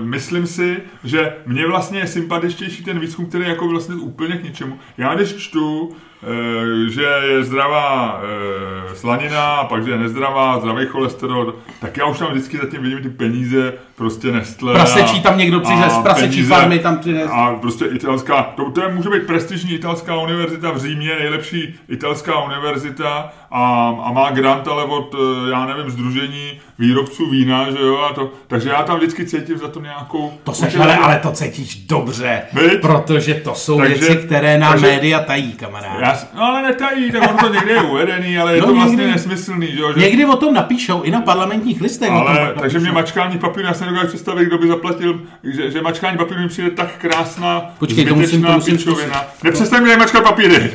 myslím 0.00 0.46
si, 0.46 0.76
že 1.04 1.36
mně 1.46 1.66
vlastně 1.66 1.98
je 1.98 2.06
sympatičtější 2.06 2.84
ten 2.84 2.98
výzkum, 2.98 3.26
který 3.26 3.44
je 3.44 3.50
jako 3.50 3.68
vlastně 3.68 3.94
úplně 3.94 4.36
k 4.36 4.44
ničemu. 4.44 4.78
Já 4.98 5.14
když 5.14 5.34
čtu, 5.34 5.96
e, 6.22 6.90
že 6.90 7.02
je 7.02 7.44
zdravá 7.44 8.20
e, 8.22 8.94
slanina, 8.94 9.54
a 9.54 9.64
pak 9.64 9.84
že 9.84 9.90
je 9.90 9.98
nezdravá, 9.98 10.60
zdravý 10.60 10.86
cholesterol, 10.86 11.54
tak 11.80 11.96
já 11.96 12.06
už 12.06 12.18
tam 12.18 12.30
vždycky 12.30 12.56
zatím 12.56 12.82
vidím 12.82 13.02
ty 13.02 13.10
peníze, 13.10 13.72
prostě 13.96 14.32
Nestlé. 14.32 14.72
Prasečí 14.74 15.20
tam 15.20 15.38
někdo 15.38 15.60
z 15.88 15.98
prasečí 16.02 16.28
peníze 16.30 16.48
farmy, 16.54 16.78
tam 16.78 16.98
přijde. 16.98 17.24
A 17.24 17.54
prostě 17.60 17.84
italská, 17.84 18.42
to, 18.42 18.70
to 18.70 18.82
je, 18.82 18.88
může 18.94 19.10
být 19.10 19.26
prestižní 19.26 19.72
italská 19.74 20.16
univerzita 20.16 20.70
v 20.70 20.78
Římě, 20.78 21.10
nejlepší 21.20 21.74
italská 21.88 22.40
univerzita 22.44 23.32
a, 23.50 23.94
a 24.04 24.12
má 24.12 24.30
grant 24.30 24.68
ale 24.68 24.84
od, 24.84 25.14
eh, 25.14 25.50
já 25.50 25.66
nevím, 25.66 25.90
združení 25.90 26.60
výrobců 26.78 27.30
vína, 27.30 27.70
že 27.70 27.78
jo, 27.80 27.98
a 28.10 28.14
to, 28.14 28.30
takže 28.46 28.68
já 28.68 28.82
tam 28.82 28.96
vždycky 28.96 29.26
cítím 29.26 29.58
za 29.58 29.68
to 29.68 29.80
nějakou... 29.80 30.32
To 30.44 30.52
určitou- 30.52 30.82
ale, 30.82 30.96
ale 30.96 31.18
to 31.18 31.30
cítíš 31.32 31.76
dobře, 31.86 32.42
Viď? 32.52 32.80
protože 32.80 33.34
to 33.34 33.54
jsou 33.54 33.78
Takže- 33.78 33.94
věci, 33.94 34.16
které 34.26 34.58
nám 34.58 34.72
takže- 34.72 34.86
média 34.86 35.20
tají, 35.20 35.52
kamarád. 35.52 36.00
Já, 36.00 36.18
no 36.36 36.42
ale 36.42 36.62
netají, 36.62 37.12
tak 37.12 37.22
ono 37.30 37.38
to 37.48 37.54
někde 37.54 37.72
je 37.72 37.82
uvedený, 37.82 38.38
ale 38.38 38.54
je 38.54 38.60
No 38.60 38.66
to 38.66 38.74
vlastně 38.74 38.96
někdy- 38.96 39.12
nesmyslný, 39.12 39.66
že 39.66 39.80
jo, 39.80 39.92
že... 39.92 40.00
Někdy 40.00 40.24
o 40.26 40.36
tom 40.36 40.54
napíšou, 40.54 41.02
i 41.02 41.10
na 41.10 41.20
parlamentních 41.20 41.80
listech. 41.80 42.10
Ale, 42.10 42.54
takže 42.60 42.78
mě 42.78 42.92
mačkání 42.92 43.38
papíru, 43.38 43.66
já 43.66 43.74
se 43.84 43.90
nedokážu 43.90 44.08
představit, 44.08 44.44
kdo 44.46 44.58
by 44.58 44.68
zaplatil, 44.68 45.20
že, 45.44 45.70
že 45.70 45.82
mačkání 45.82 46.16
papíru 46.18 46.40
mi 46.40 46.48
přijde 46.48 46.70
tak 46.70 46.98
krásná, 46.98 47.60
Počkej, 47.78 48.04
to 48.06 48.14
musím- 48.14 48.42
to 48.42 48.52
musím 48.52 48.76
pičovina. 48.76 49.24
Nepřestaň 49.42 49.82
mi 49.82 49.96
mačkat 49.96 50.22
papíry. 50.24 50.72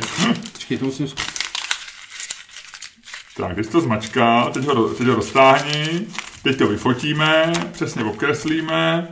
Počkej, 0.52 0.78
to 0.78 0.84
musím 0.84 1.08
zkusit. 1.08 1.30
Tak, 3.36 3.54
když 3.54 3.66
to 3.66 3.80
zmačká, 3.80 4.50
teď 4.50 4.66
ho, 4.66 4.88
teď 4.88 5.06
ho 5.06 5.14
roztáhni, 5.14 5.86
teď 6.42 6.58
to 6.58 6.66
vyfotíme, 6.66 7.52
přesně 7.72 8.04
obkreslíme, 8.04 9.08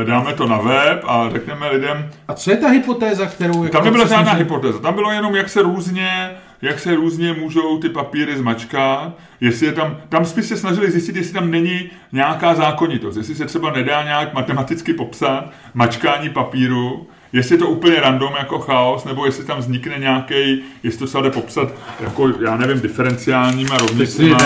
eh, 0.00 0.04
dáme 0.04 0.34
to 0.34 0.46
na 0.46 0.58
web 0.58 1.04
a 1.06 1.30
řekneme 1.32 1.70
lidem, 1.70 2.10
A 2.28 2.34
co 2.34 2.50
je 2.50 2.56
ta 2.56 2.68
hypotéza, 2.68 3.26
kterou... 3.26 3.52
tam 3.54 3.64
jako 3.64 3.80
nebyla 3.84 4.06
žádná 4.06 4.32
hypotéza, 4.32 4.78
tam 4.78 4.94
bylo 4.94 5.10
jenom, 5.12 5.36
jak 5.36 5.48
se 5.48 5.62
různě 5.62 6.30
jak 6.62 6.78
se 6.78 6.94
různě 6.94 7.32
můžou 7.32 7.78
ty 7.78 7.88
papíry 7.88 8.36
zmačkat, 8.36 9.12
jestli 9.40 9.66
je 9.66 9.72
tam, 9.72 9.96
tam 10.08 10.24
spíš 10.24 10.46
se 10.46 10.56
snažili 10.56 10.90
zjistit, 10.90 11.16
jestli 11.16 11.32
tam 11.32 11.50
není 11.50 11.90
nějaká 12.12 12.54
zákonitost, 12.54 13.18
jestli 13.18 13.34
se 13.34 13.46
třeba 13.46 13.72
nedá 13.72 14.02
nějak 14.02 14.34
matematicky 14.34 14.92
popsat 14.92 15.50
mačkání 15.74 16.30
papíru, 16.30 17.06
jestli 17.32 17.54
je 17.54 17.58
to 17.58 17.68
úplně 17.68 18.00
random 18.00 18.32
jako 18.38 18.58
chaos, 18.58 19.04
nebo 19.04 19.26
jestli 19.26 19.44
tam 19.44 19.58
vznikne 19.58 19.98
nějaký, 19.98 20.62
jestli 20.82 20.98
to 20.98 21.06
se 21.06 21.22
jde 21.22 21.30
popsat 21.30 21.68
jako, 22.00 22.28
já 22.28 22.56
nevím, 22.56 22.80
diferenciálníma 22.80 23.76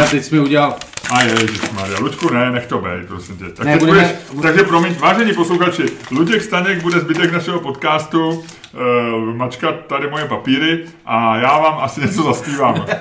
ne, 0.01 0.09
teď 0.11 0.25
jsi 0.25 0.35
mi 0.35 0.41
udělal. 0.41 0.77
A 1.11 1.23
ježišmarja, 1.23 1.99
Luďku, 2.01 2.33
ne, 2.35 2.51
nech 2.51 2.67
to 2.67 2.79
být, 2.79 3.07
prosím 3.09 3.37
tě. 3.37 3.45
Tak 3.45 3.67
Ne, 3.67 3.77
budeme- 3.77 3.99
budeš, 4.33 4.43
takže 4.53 4.63
promiň, 4.65 4.95
vážení 4.99 5.33
posluchači, 5.33 5.83
Luděk 6.11 6.43
Staněk 6.43 6.83
bude 6.83 7.01
zbytek 7.01 7.33
našeho 7.33 7.61
podcastu 7.61 8.29
uh, 8.31 9.35
mačkat 9.37 9.75
tady 9.87 10.11
moje 10.11 10.25
papíry 10.25 10.85
a 11.07 11.37
já 11.37 11.59
vám 11.59 11.79
asi 11.83 12.01
něco 12.01 12.23
zaspívám. 12.23 12.85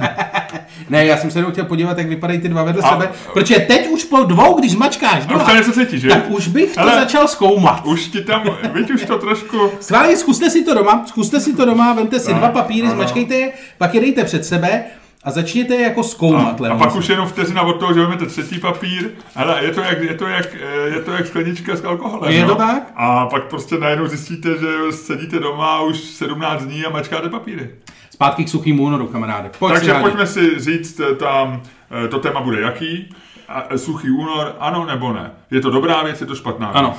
Ne, 0.89 1.05
já 1.05 1.17
jsem 1.17 1.31
se 1.31 1.39
jenom 1.39 1.51
chtěl 1.51 1.65
podívat, 1.65 1.97
jak 1.97 2.07
vypadají 2.07 2.39
ty 2.41 2.49
dva 2.49 2.63
vedle 2.63 2.81
A- 2.83 2.89
sebe. 2.89 3.09
Protože 3.33 3.55
teď 3.59 3.87
už 3.87 4.03
po 4.03 4.23
dvou, 4.23 4.59
když 4.59 4.71
zmačkáš 4.71 5.23
A 5.27 5.35
už 5.35 5.43
to 5.43 5.55
něco 5.55 5.71
cítíš, 5.71 6.01
že? 6.01 6.09
tak 6.09 6.29
už 6.29 6.47
bych 6.47 6.73
to 6.73 6.79
Ale- 6.81 6.95
začal 6.95 7.27
zkoumat. 7.27 7.85
Už 7.85 8.07
ti 8.07 8.21
tam, 8.23 8.43
viď 8.73 8.91
už 8.91 9.05
to 9.05 9.17
trošku... 9.17 9.71
Schválně, 9.81 10.17
zkuste 10.17 10.49
si 10.49 10.63
to 10.63 10.73
doma, 10.73 11.03
zkuste 11.07 11.39
si 11.39 11.53
to 11.55 11.65
doma, 11.65 11.93
vemte 11.93 12.19
si 12.19 12.27
Tak, 12.27 12.35
dva 12.35 12.49
papíry, 12.49 12.87
ano. 12.87 12.95
zmačkejte 12.95 13.35
je, 13.35 13.51
pak 13.77 13.95
je 13.95 14.01
dejte 14.01 14.23
před 14.23 14.45
sebe 14.45 14.83
a 15.23 15.31
začněte 15.31 15.75
je 15.75 15.81
jako 15.81 15.99
A, 15.99 16.03
zkoumat. 16.03 16.59
a 16.59 16.63
lehonce. 16.63 16.85
pak 16.85 16.95
už 16.95 17.09
jenom 17.09 17.27
vteřina 17.27 17.61
od 17.61 17.73
toho, 17.73 17.93
že 17.93 17.99
vezmete 17.99 18.25
třetí 18.25 18.59
papír, 18.59 19.09
ale 19.35 19.63
je 19.65 19.71
to 19.71 19.81
jak, 19.81 20.01
je 20.01 20.13
to 20.13 20.25
jak, 20.27 20.53
je 20.93 21.01
to 21.01 21.11
jak 21.11 21.27
sklenička 21.27 21.75
s 21.75 21.85
alkoholem. 21.85 22.31
Je 22.31 22.41
no? 22.41 22.47
to 22.47 22.55
tak? 22.55 22.91
A 22.95 23.25
pak 23.25 23.43
prostě 23.43 23.77
najednou 23.77 24.07
zjistíte, 24.07 24.49
že 24.57 24.91
sedíte 24.91 25.39
doma 25.39 25.81
už 25.81 25.97
17 25.97 26.63
dní 26.63 26.85
a 26.85 26.89
mačkáte 26.89 27.29
papíry. 27.29 27.69
Zpátky 28.09 28.45
k 28.45 28.49
suchým 28.49 28.79
únoru, 28.79 29.07
kamaráde. 29.07 29.49
Pojď 29.59 29.73
si 29.73 29.79
Takže 29.79 29.91
hádej. 29.93 30.03
pojďme 30.03 30.27
si 30.27 30.59
říct, 30.59 30.99
eh, 30.99 31.15
tam, 31.15 31.61
eh, 32.05 32.07
to 32.07 32.19
téma 32.19 32.41
bude 32.41 32.61
jaký. 32.61 33.15
A, 33.49 33.63
eh, 33.69 33.77
Suchý 33.77 34.09
únor, 34.09 34.55
ano 34.59 34.85
nebo 34.85 35.13
ne? 35.13 35.31
Je 35.51 35.61
to 35.61 35.69
dobrá 35.69 36.03
věc, 36.03 36.21
je 36.21 36.27
to 36.27 36.35
špatná 36.35 36.67
věc? 36.71 36.75
Ano. 36.77 36.97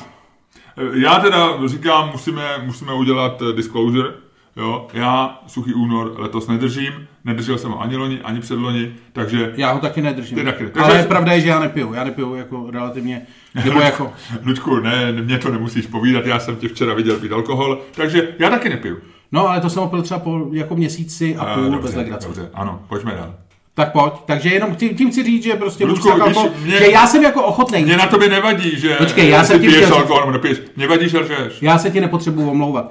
Já 0.92 1.18
teda 1.20 1.48
říkám, 1.66 2.10
musíme, 2.12 2.42
musíme 2.64 2.92
udělat 2.94 3.42
disclosure. 3.56 4.08
Jo? 4.56 4.86
Já 4.92 5.40
suchý 5.46 5.74
únor 5.74 6.14
letos 6.18 6.48
nedržím, 6.48 6.92
nedržel 7.24 7.58
jsem 7.58 7.70
ho 7.70 7.80
ani 7.80 7.96
loni, 7.96 8.20
ani 8.20 8.40
předloni, 8.40 8.92
takže 9.12 9.52
Já 9.56 9.72
ho 9.72 9.78
taky 9.80 10.02
nedržím. 10.02 10.38
Ty 10.38 10.44
taky. 10.44 10.64
Ale 10.64 10.92
Takže- 10.92 11.08
pravda 11.08 11.32
je, 11.32 11.40
že 11.40 11.48
já 11.48 11.60
nepiju. 11.60 11.94
Já 11.94 12.04
nepiju 12.04 12.34
jako 12.34 12.70
relativně, 12.70 13.22
nebo 13.64 13.80
jako... 13.80 14.12
Luďku, 14.44 14.76
ne, 14.80 15.12
mě 15.12 15.38
to 15.38 15.50
nemusíš 15.50 15.86
povídat, 15.86 16.26
já 16.26 16.38
jsem 16.38 16.56
tě 16.56 16.68
včera 16.68 16.94
viděl 16.94 17.16
pít 17.16 17.32
alkohol, 17.32 17.80
takže 17.94 18.34
já 18.38 18.50
taky 18.50 18.68
nepiju. 18.68 18.96
No, 19.32 19.48
ale 19.48 19.60
to 19.60 19.70
jsem 19.70 19.82
opil 19.82 20.02
třeba 20.02 20.20
po 20.20 20.48
jako 20.52 20.76
měsíci 20.76 21.36
a 21.36 21.54
půl 21.54 21.74
Eh, 21.74 21.82
bez 21.82 21.94
legrace. 21.94 22.26
dobře, 22.28 22.50
ano, 22.54 22.82
pojďme 22.88 23.12
dál. 23.12 23.34
Tak 23.74 23.92
pojď. 23.92 24.12
Takže 24.26 24.48
jenom 24.48 24.74
tím, 24.74 24.94
tím 24.96 25.10
chci 25.10 25.22
říct, 25.22 25.42
že 25.42 25.54
prostě 25.56 25.84
Ludku, 25.86 26.08
tak 26.08 26.16
když 26.22 26.36
alkohol, 26.36 26.50
mě- 26.62 26.78
že 26.78 26.90
já 26.90 27.06
jsem 27.06 27.22
jako 27.22 27.42
ochotný. 27.42 27.82
Mně 27.82 27.96
na 27.96 28.06
tobě 28.06 28.28
nevadí, 28.28 28.80
že 28.80 28.94
Počkej, 28.94 29.28
já 29.28 29.44
jsem 29.44 29.60
piješ 29.60 29.76
chtěl 29.76 29.94
alkohol 29.94 30.20
nebo 30.20 30.32
nepiješ. 30.32 30.58
Mně 30.76 30.88
vadí, 30.88 31.08
že 31.08 31.18
lžeš. 31.18 31.62
Já 31.62 31.78
se 31.78 31.90
ti 31.90 32.00
nepotřebuji 32.00 32.50
omlouvat. 32.50 32.90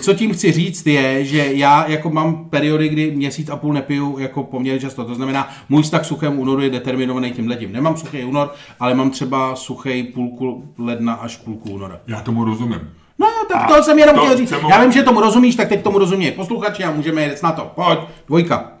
Co 0.00 0.14
tím 0.14 0.32
chci 0.32 0.52
říct 0.52 0.86
je, 0.86 1.24
že 1.24 1.46
já 1.52 1.84
jako 1.88 2.10
mám 2.10 2.44
periody, 2.50 2.88
kdy 2.88 3.10
měsíc 3.10 3.48
a 3.48 3.56
půl 3.56 3.72
nepiju 3.72 4.18
jako 4.18 4.42
poměrně 4.44 4.80
často. 4.80 5.04
To 5.04 5.14
znamená, 5.14 5.48
můj 5.68 5.82
vztah 5.82 6.00
k 6.02 6.04
suchému 6.04 6.40
únoru 6.42 6.60
je 6.62 6.70
determinovaný 6.70 7.30
tím 7.32 7.48
letím. 7.48 7.72
Nemám 7.72 7.96
suchý 7.96 8.24
únor, 8.24 8.50
ale 8.80 8.94
mám 8.94 9.10
třeba 9.10 9.54
suchý 9.56 10.02
půlku 10.02 10.64
ledna 10.78 11.12
až 11.14 11.36
půlku 11.36 11.70
února. 11.70 12.00
Já 12.06 12.20
tomu 12.20 12.44
rozumím. 12.44 12.80
No, 13.18 13.26
tak 13.48 13.62
A 13.70 13.74
to 13.76 13.82
jsem 13.82 13.98
jenom 13.98 14.14
to 14.16 14.22
chtěl 14.24 14.36
říct. 14.36 14.54
Já 14.70 14.82
vím, 14.82 14.92
že 14.92 15.02
tomu 15.02 15.20
rozumíš, 15.20 15.56
tak 15.56 15.68
teď 15.68 15.82
tomu 15.82 15.98
rozumí 15.98 16.30
posluchači 16.30 16.84
a 16.84 16.90
můžeme 16.90 17.24
jít 17.24 17.42
na 17.42 17.52
to. 17.52 17.70
Pojď, 17.74 17.98
dvojka. 18.26 18.72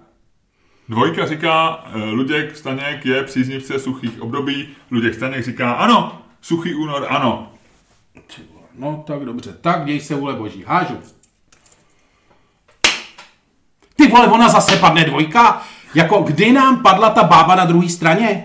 Dvojka 0.88 1.26
říká, 1.26 1.84
eh, 1.94 1.98
Luděk 1.98 2.56
Staněk 2.56 3.06
je 3.06 3.22
příznivce 3.22 3.78
suchých 3.78 4.22
období. 4.22 4.68
Luděk 4.90 5.14
Staněk 5.14 5.44
říká, 5.44 5.72
ano, 5.72 6.22
suchý 6.40 6.74
únor, 6.74 7.06
ano. 7.08 7.52
No, 8.78 9.04
tak 9.06 9.24
dobře. 9.24 9.52
Tak 9.60 9.84
děj 9.84 10.00
se 10.00 10.14
vůle 10.14 10.34
boží. 10.34 10.64
Hážu. 10.66 10.98
Ty 13.96 14.08
vole, 14.08 14.26
ona 14.26 14.48
zase 14.48 14.76
padne 14.76 15.04
dvojka? 15.04 15.62
Jako 15.94 16.22
kdy 16.22 16.52
nám 16.52 16.82
padla 16.82 17.10
ta 17.10 17.24
bába 17.24 17.54
na 17.54 17.64
druhé 17.64 17.88
straně? 17.88 18.44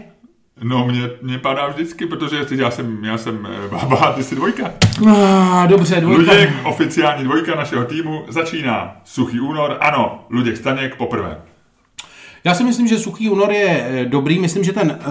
No, 0.64 0.86
mě, 0.88 1.10
mě 1.22 1.40
padá 1.40 1.68
vždycky, 1.68 2.06
protože 2.06 2.46
já 2.56 2.72
jsem, 2.72 3.06
já 3.06 3.18
jsem 3.18 3.48
eh, 3.52 3.68
bába 3.68 3.98
a 3.98 4.14
ty 4.14 4.24
jsi 4.24 4.36
dvojka. 4.36 4.72
Ah, 5.08 5.68
dobře, 5.68 6.02
dvojka. 6.02 6.32
Luděk, 6.32 6.50
oficiální 6.64 7.24
dvojka 7.24 7.56
našeho 7.56 7.86
týmu, 7.86 8.26
začíná. 8.28 8.96
Suchý 9.04 9.40
únor, 9.40 9.78
ano, 9.80 10.26
Luděk 10.30 10.58
Staněk 10.58 10.96
poprvé. 10.96 11.53
Já 12.46 12.54
si 12.54 12.64
myslím, 12.64 12.88
že 12.88 13.00
suchý 13.00 13.30
únor 13.30 13.52
je 13.52 13.86
eh, 13.88 14.06
dobrý. 14.06 14.40
Myslím, 14.40 14.64
že 14.64 14.74
ten 14.74 15.00
eh, 15.02 15.06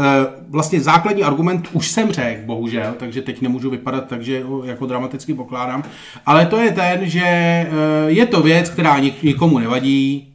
vlastně 0.48 0.80
základní 0.80 1.22
argument 1.22 1.68
už 1.72 1.90
jsem 1.90 2.12
řekl, 2.12 2.40
bohužel, 2.46 2.94
takže 2.98 3.22
teď 3.22 3.40
nemůžu 3.40 3.70
vypadat, 3.70 4.04
takže 4.08 4.44
ho 4.44 4.64
jako 4.64 4.86
dramaticky 4.86 5.34
pokládám. 5.34 5.82
Ale 6.26 6.46
to 6.46 6.56
je 6.60 6.70
ten, 6.70 7.00
že 7.02 7.22
eh, 7.24 7.68
je 8.06 8.26
to 8.26 8.42
věc, 8.42 8.70
která 8.70 8.98
nik- 9.00 9.22
nikomu 9.22 9.58
nevadí. 9.58 10.31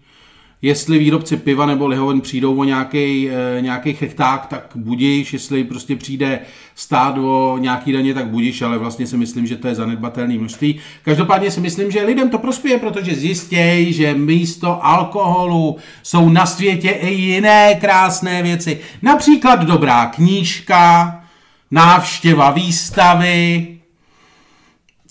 Jestli 0.61 0.99
výrobci 0.99 1.37
piva 1.37 1.65
nebo 1.65 1.87
lihoven 1.87 2.21
přijdou 2.21 2.55
o 2.55 2.63
nějaký, 2.63 3.29
nějaký 3.59 3.93
chechták, 3.93 4.45
tak 4.45 4.71
budíš, 4.75 5.33
jestli 5.33 5.63
prostě 5.63 5.95
přijde 5.95 6.39
stát 6.75 7.17
o 7.17 7.57
nějaký 7.61 7.91
daně, 7.91 8.13
tak 8.13 8.27
budíš, 8.27 8.61
ale 8.61 8.77
vlastně 8.77 9.07
si 9.07 9.17
myslím, 9.17 9.47
že 9.47 9.55
to 9.55 9.67
je 9.67 9.75
zanedbatelné 9.75 10.33
množství. 10.37 10.79
Každopádně 11.03 11.51
si 11.51 11.59
myslím, 11.59 11.91
že 11.91 12.03
lidem 12.03 12.29
to 12.29 12.37
prospěje, 12.37 12.77
protože 12.77 13.15
zjistějí, 13.15 13.93
že 13.93 14.13
místo 14.13 14.85
alkoholu 14.85 15.77
jsou 16.03 16.29
na 16.29 16.45
světě 16.45 16.89
i 16.89 17.13
jiné 17.13 17.75
krásné 17.75 18.43
věci. 18.43 18.79
Například 19.01 19.63
dobrá 19.63 20.05
knížka, 20.05 21.13
návštěva 21.71 22.51
výstavy, 22.51 23.67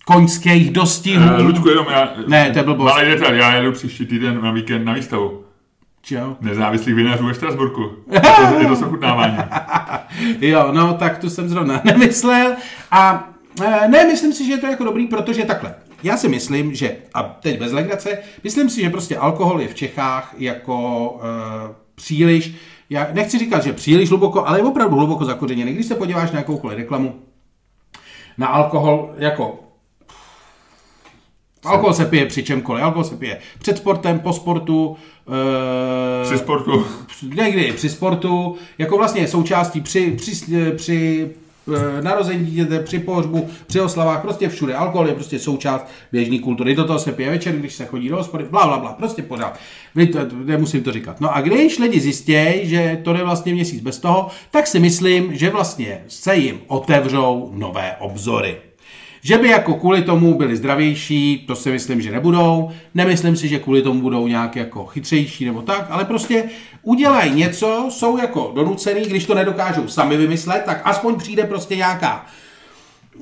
koňských 0.07 0.71
dostihů. 0.71 1.25
Uh, 1.25 1.47
Luďku, 1.47 1.69
jenom 1.69 1.87
já... 1.91 2.13
Ne, 2.27 2.51
to 2.51 2.59
je 2.59 2.63
blbost. 2.63 2.95
Malý 2.95 3.09
detail, 3.09 3.35
já 3.35 3.55
jedu 3.55 3.73
příští 3.73 4.07
týden 4.07 4.43
na 4.43 4.51
víkend 4.53 4.85
na 4.85 4.93
výstavu. 4.93 5.45
Čau. 6.03 6.35
Nezávislých 6.41 6.95
vinařů 6.95 7.27
ve 7.27 7.35
Štrasburku. 7.35 7.83
To, 8.37 8.59
je 8.61 8.67
to 8.67 8.77
sochutnávání. 8.77 9.37
Jo, 10.41 10.69
no 10.73 10.95
tak 10.95 11.19
tu 11.19 11.31
jsem 11.31 11.49
zrovna 11.49 11.81
nemyslel. 11.85 12.57
A 12.91 13.29
e, 13.65 13.89
ne, 13.89 14.05
myslím 14.05 14.33
si, 14.33 14.47
že 14.47 14.53
je 14.53 14.59
to 14.59 14.67
jako 14.67 14.85
dobrý, 14.85 15.07
protože 15.07 15.45
takhle. 15.45 15.75
Já 16.03 16.17
si 16.17 16.29
myslím, 16.29 16.75
že, 16.75 16.97
a 17.15 17.23
teď 17.23 17.59
bez 17.59 17.73
legrace, 17.73 18.19
myslím 18.45 18.71
si, 18.71 18.81
že 18.81 18.91
prostě 18.91 19.17
alkohol 19.17 19.61
je 19.61 19.69
v 19.69 19.75
Čechách 19.75 20.35
jako 20.39 21.21
e, 21.23 21.75
příliš, 21.95 22.55
já 22.91 23.09
nechci 23.13 23.39
říkat, 23.39 23.63
že 23.63 23.73
příliš 23.73 24.09
hluboko, 24.09 24.49
ale 24.49 24.59
je 24.59 24.65
opravdu 24.65 24.97
hluboko 24.97 25.25
zakořeněný. 25.25 25.73
Když 25.73 25.87
se 25.87 25.95
podíváš 25.95 26.31
na 26.31 26.39
jakoukoliv 26.39 26.79
reklamu, 26.79 27.15
na 28.39 28.47
alkohol 28.47 29.15
jako 29.19 29.66
Alkohol 31.67 31.93
se 31.95 32.05
pije 32.05 32.27
při 32.27 32.43
čemkoliv. 32.43 32.85
Alkohol 32.85 33.05
se 33.05 33.17
pije 33.17 33.39
před 33.59 33.77
sportem, 33.79 34.19
po 34.19 34.33
sportu, 34.33 34.97
e, 36.23 36.25
Při 36.25 36.39
sportu. 36.39 36.87
někdy 37.37 37.73
při 37.73 37.89
sportu, 37.89 38.57
jako 38.79 38.97
vlastně 38.97 39.21
je 39.21 39.29
součástí 39.29 39.81
při, 39.81 40.11
při, 40.17 40.43
při 40.77 41.29
eh, 41.77 42.03
narození 42.03 42.47
dítěte, 42.47 42.81
při 42.81 42.99
pohřbu, 42.99 43.49
při 43.67 43.81
oslavách, 43.81 44.23
prostě 44.23 44.49
všude. 44.49 44.75
Alkohol 44.75 45.09
je 45.09 45.15
prostě 45.15 45.39
součást 45.39 45.87
běžné 46.13 46.39
kultury. 46.39 46.75
Do 46.75 46.85
toho 46.85 46.99
se 46.99 47.13
pije 47.13 47.31
večer, 47.31 47.55
když 47.57 47.75
se 47.75 47.87
chodí 47.87 48.09
do 48.09 48.17
hospody, 48.17 48.45
bla, 48.51 48.67
bla, 48.67 48.79
bla, 48.79 48.93
prostě 48.93 49.23
podal. 49.23 49.53
Vy 49.95 50.07
to, 50.07 50.19
nemusím 50.45 50.83
to 50.83 50.93
říkat. 50.93 51.21
No 51.21 51.37
a 51.37 51.41
když 51.41 51.79
lidi 51.79 52.01
zjistějí, 52.01 52.69
že 52.69 53.01
to 53.05 53.13
jde 53.13 53.25
vlastně 53.25 53.53
měsíc 53.55 53.81
bez 53.83 53.99
toho, 53.99 54.29
tak 54.51 54.67
si 54.67 54.81
myslím, 54.81 55.35
že 55.35 55.51
vlastně 55.51 56.05
se 56.09 56.37
jim 56.37 56.61
otevřou 56.67 57.51
nové 57.55 57.97
obzory. 57.99 58.57
Že 59.23 59.39
by 59.39 59.49
jako 59.49 59.75
kvůli 59.75 60.03
tomu 60.03 60.35
byli 60.35 60.57
zdravější, 60.57 61.45
to 61.47 61.57
si 61.57 61.71
myslím, 61.71 62.01
že 62.01 62.13
nebudou. 62.13 62.71
Nemyslím 62.95 63.37
si, 63.37 63.49
že 63.49 63.59
kvůli 63.59 63.83
tomu 63.83 64.01
budou 64.01 64.27
nějak 64.27 64.57
jako 64.57 64.87
chytřejší 64.87 65.45
nebo 65.45 65.63
tak, 65.63 65.87
ale 65.91 66.05
prostě 66.05 66.45
udělají 66.83 67.35
něco, 67.35 67.87
jsou 67.91 68.17
jako 68.19 68.53
donucený, 68.55 69.01
když 69.01 69.25
to 69.25 69.35
nedokážou 69.35 69.89
sami 69.89 70.17
vymyslet, 70.17 70.63
tak 70.67 70.81
aspoň 70.85 71.17
přijde 71.17 71.45
prostě 71.45 71.77
nějaká 71.77 72.27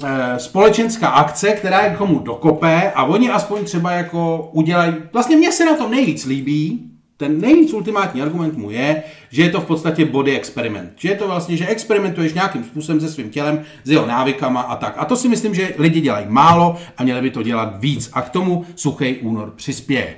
eh, 0.05 0.39
společenská 0.39 1.09
akce, 1.09 1.53
která 1.53 1.81
je 1.81 1.95
komu 1.99 2.19
dokope 2.19 2.93
a 2.95 3.05
oni 3.05 3.31
aspoň 3.31 3.65
třeba 3.65 3.93
jako 3.93 4.51
udělají, 4.53 4.95
vlastně 5.13 5.37
mně 5.37 5.53
se 5.53 5.65
na 5.65 5.75
tom 5.75 5.91
nejvíc 5.91 6.25
líbí, 6.27 6.94
ten 7.17 7.41
nejvíc 7.41 7.73
ultimátní 7.73 8.23
argument 8.23 8.57
mu 8.59 8.71
je, 8.71 9.03
že 9.31 9.43
je 9.43 9.51
to 9.51 9.61
v 9.61 9.65
podstatě 9.65 10.05
body 10.05 10.37
experiment. 10.37 10.93
Že 10.97 11.09
je 11.09 11.15
to 11.15 11.27
vlastně, 11.27 11.57
že 11.57 11.67
experimentuješ 11.67 12.33
nějakým 12.33 12.65
způsobem 12.65 13.01
se 13.01 13.09
svým 13.09 13.31
tělem, 13.31 13.63
s 13.85 13.91
jeho 13.91 14.07
návykama 14.07 14.61
a 14.61 14.77
tak. 14.77 14.95
A 14.99 15.05
to 15.05 15.17
si 15.17 15.29
myslím, 15.29 15.55
že 15.55 15.75
lidi 15.79 16.01
dělají 16.01 16.27
málo 16.29 16.77
a 16.97 17.03
měli 17.03 17.21
by 17.21 17.31
to 17.31 17.43
dělat 17.43 17.75
víc. 17.81 18.11
A 18.13 18.23
k 18.23 18.31
tomu 18.31 18.67
suchý 18.77 19.17
únor 19.17 19.53
přispěje. 19.57 20.17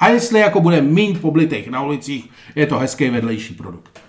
A 0.00 0.08
jestli 0.08 0.40
jako 0.40 0.60
bude 0.60 0.80
míň 0.80 1.18
poblitých 1.18 1.68
na 1.70 1.82
ulicích, 1.82 2.30
je 2.54 2.66
to 2.66 2.78
hezký 2.78 3.10
vedlejší 3.10 3.54
produkt. 3.54 4.00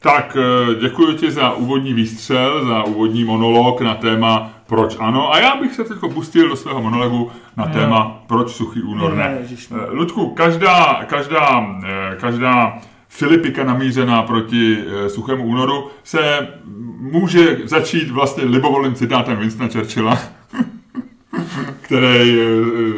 Tak, 0.00 0.36
eh, 0.36 0.74
děkuji 0.80 1.12
ti 1.12 1.30
za 1.30 1.52
úvodní 1.52 1.94
výstřel, 1.94 2.66
za 2.66 2.82
úvodní 2.82 3.24
monolog 3.24 3.80
na 3.80 3.94
téma 3.94 4.53
proč 4.66 4.96
ano. 5.00 5.32
A 5.32 5.38
já 5.38 5.56
bych 5.56 5.74
se 5.74 5.84
teď 5.84 5.98
pustil 6.14 6.48
do 6.48 6.56
svého 6.56 6.82
monologu 6.82 7.30
na 7.56 7.66
téma 7.66 8.22
proč 8.26 8.50
suchý 8.50 8.82
únor 8.82 9.14
ne. 9.14 9.38
Eh, 9.50 9.76
Ludku, 9.90 10.30
každá, 10.30 11.04
každá, 11.04 11.66
eh, 11.84 12.16
každá 12.20 12.78
Filipika 13.08 13.64
namířená 13.64 14.22
proti 14.22 14.78
eh, 14.78 15.08
suchému 15.08 15.44
únoru 15.44 15.90
se 16.04 16.48
může 17.00 17.58
začít 17.64 18.10
vlastně 18.10 18.44
libovolným 18.44 18.94
citátem 18.94 19.36
Winstona 19.36 19.68
Churchilla, 19.72 20.18
který 21.80 22.38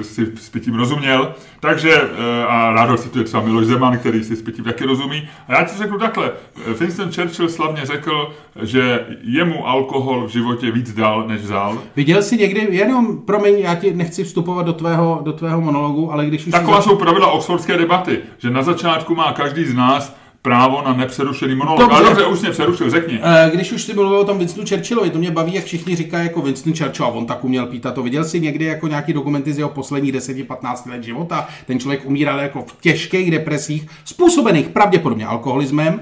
si 0.03 0.33
s 0.37 0.49
pitím 0.49 0.75
rozuměl. 0.75 1.35
Takže, 1.61 1.93
eh, 1.93 2.45
a 2.45 2.73
rád 2.73 3.01
cituje 3.01 3.25
třeba 3.25 3.43
Miloš 3.43 3.67
Zeman, 3.67 3.99
který 3.99 4.25
si 4.25 4.37
s 4.37 4.43
pitím 4.43 4.65
taky 4.65 4.85
rozumí. 4.85 5.29
A 5.49 5.53
já 5.53 5.65
ti 5.65 5.79
řeknu 5.79 5.99
takhle. 5.99 6.33
Winston 6.81 7.13
Churchill 7.13 7.49
slavně 7.49 7.87
řekl, 7.87 8.35
že 8.63 9.07
jemu 9.23 9.69
alkohol 9.69 10.27
v 10.27 10.31
životě 10.31 10.71
víc 10.71 10.95
dal, 10.95 11.29
než 11.29 11.41
vzal. 11.41 11.79
Viděl 11.97 12.23
jsi 12.23 12.37
někdy, 12.37 12.69
jenom, 12.71 13.19
promiň, 13.19 13.59
já 13.59 13.75
ti 13.75 13.95
nechci 13.95 14.25
vstupovat 14.25 14.67
do 14.67 14.73
tvého, 14.73 15.21
do 15.25 15.33
tvého 15.33 15.61
monologu, 15.61 16.13
ale 16.13 16.27
když 16.27 16.47
už... 16.47 16.53
Taková 16.53 16.83
jsou 16.83 16.97
pravidla 16.97 17.31
oxfordské 17.31 17.79
debaty, 17.79 18.19
že 18.39 18.51
na 18.51 18.63
začátku 18.63 19.15
má 19.15 19.33
každý 19.33 19.65
z 19.65 19.75
nás 19.75 20.17
právo 20.47 20.83
na 20.85 20.93
nepřerušený 20.93 21.55
monolog. 21.55 21.81
Dobře. 21.81 21.97
Ale 21.97 22.09
dobře, 22.09 22.27
už 22.27 22.41
mě 22.41 22.51
přerušil, 22.51 22.91
řekni. 22.91 23.21
Eh, 23.23 23.51
když 23.55 23.73
už 23.73 23.83
jsi 23.83 23.95
mluvil 23.95 24.19
o 24.19 24.25
tom 24.25 24.39
Winstonu 24.39 24.67
Churchillovi, 24.67 25.11
to 25.11 25.19
mě 25.19 25.31
baví, 25.31 25.55
jak 25.55 25.65
všichni 25.65 25.97
říkají 25.97 26.27
jako 26.27 26.43
Winston 26.43 26.75
Churchill, 26.75 27.07
a 27.07 27.09
on 27.09 27.27
tak 27.27 27.45
uměl 27.45 27.67
pít 27.67 27.87
a 27.87 27.93
to. 27.93 28.03
Viděl 28.03 28.25
jsi 28.25 28.41
někdy 28.41 28.65
jako 28.65 28.89
nějaký 28.89 29.13
dokumenty 29.13 29.53
z 29.53 29.59
jeho 29.59 29.71
posledních 29.71 30.15
10-15 30.15 30.91
let 30.91 31.05
života? 31.05 31.49
Ten 31.67 31.79
člověk 31.79 32.07
umíral 32.07 32.39
jako 32.39 32.63
v 32.63 32.81
těžkých 32.81 33.31
depresích, 33.31 33.87
způsobených 34.05 34.69
pravděpodobně 34.69 35.27
alkoholismem 35.27 36.01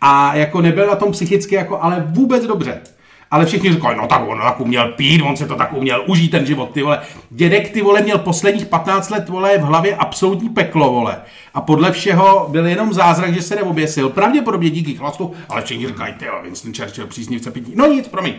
a 0.00 0.36
jako 0.36 0.60
nebyl 0.60 0.86
na 0.86 0.96
tom 0.96 1.12
psychicky 1.12 1.54
jako 1.54 1.82
ale 1.82 2.06
vůbec 2.08 2.46
dobře. 2.46 2.80
Ale 3.36 3.46
všichni 3.46 3.72
říkají, 3.72 3.96
no 3.96 4.06
tak 4.06 4.28
on 4.28 4.38
tak 4.38 4.60
uměl 4.60 4.88
pít, 4.88 5.22
on 5.22 5.36
se 5.36 5.46
to 5.46 5.54
tak 5.54 5.72
uměl 5.72 6.04
užít 6.06 6.30
ten 6.30 6.46
život, 6.46 6.70
ty 6.70 6.82
vole. 6.82 7.00
Dědek, 7.30 7.70
ty 7.70 7.82
vole, 7.82 8.02
měl 8.02 8.18
posledních 8.18 8.66
15 8.66 9.10
let, 9.10 9.28
vole, 9.28 9.58
v 9.58 9.62
hlavě 9.62 9.96
absolutní 9.96 10.48
peklo, 10.48 10.92
vole. 10.92 11.16
A 11.54 11.60
podle 11.60 11.92
všeho 11.92 12.46
byl 12.50 12.66
jenom 12.66 12.92
zázrak, 12.92 13.34
že 13.34 13.42
se 13.42 13.56
neoběsil. 13.56 14.08
Pravděpodobně 14.08 14.70
díky 14.70 14.94
chlastu, 14.94 15.34
ale 15.48 15.62
všichni 15.62 15.86
říkají, 15.86 16.14
ty 16.14 16.24
jo, 16.24 16.32
Winston 16.42 16.74
Churchill, 16.74 17.06
příznivce 17.06 17.50
pití. 17.50 17.72
No 17.74 17.86
nic, 17.86 18.08
promiň. 18.08 18.34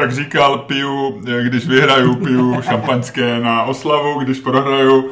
Jak 0.00 0.12
říkal, 0.12 0.58
piju, 0.58 1.22
když 1.42 1.66
vyhraju, 1.66 2.14
piju 2.14 2.62
šampanské 2.62 3.40
na 3.40 3.62
oslavu, 3.62 4.20
když 4.20 4.40
prohraju, 4.40 5.10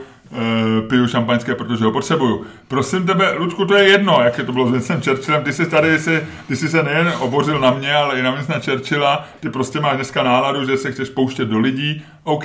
piju 0.89 1.09
šampaňské, 1.09 1.55
protože 1.55 1.85
ho 1.85 1.93
potřebuju. 1.93 2.45
Prosím 2.69 3.07
tebe, 3.07 3.35
Ludku, 3.39 3.65
to 3.65 3.75
je 3.75 3.89
jedno, 3.89 4.21
jak 4.25 4.39
je 4.39 4.45
to 4.45 4.53
bylo 4.53 4.69
s 4.69 4.71
Vincem 4.71 5.03
Churchillem, 5.03 5.43
ty 5.43 5.53
jsi 5.53 5.67
tady, 5.67 5.99
si, 5.99 6.27
ty 6.49 6.57
jsi 6.57 6.69
se 6.69 6.83
nejen 6.83 7.13
obořil 7.19 7.59
na 7.61 7.71
mě, 7.71 7.95
ale 7.95 8.19
i 8.19 8.23
na 8.23 8.31
Vincenta 8.31 8.61
Churchilla, 8.61 9.29
ty 9.41 9.51
prostě 9.51 9.81
máš 9.81 9.97
dneska 9.97 10.23
náladu, 10.23 10.65
že 10.65 10.77
se 10.77 10.93
chceš 10.93 11.09
pouštět 11.09 11.45
do 11.45 11.59
lidí. 11.59 12.03
OK, 12.25 12.45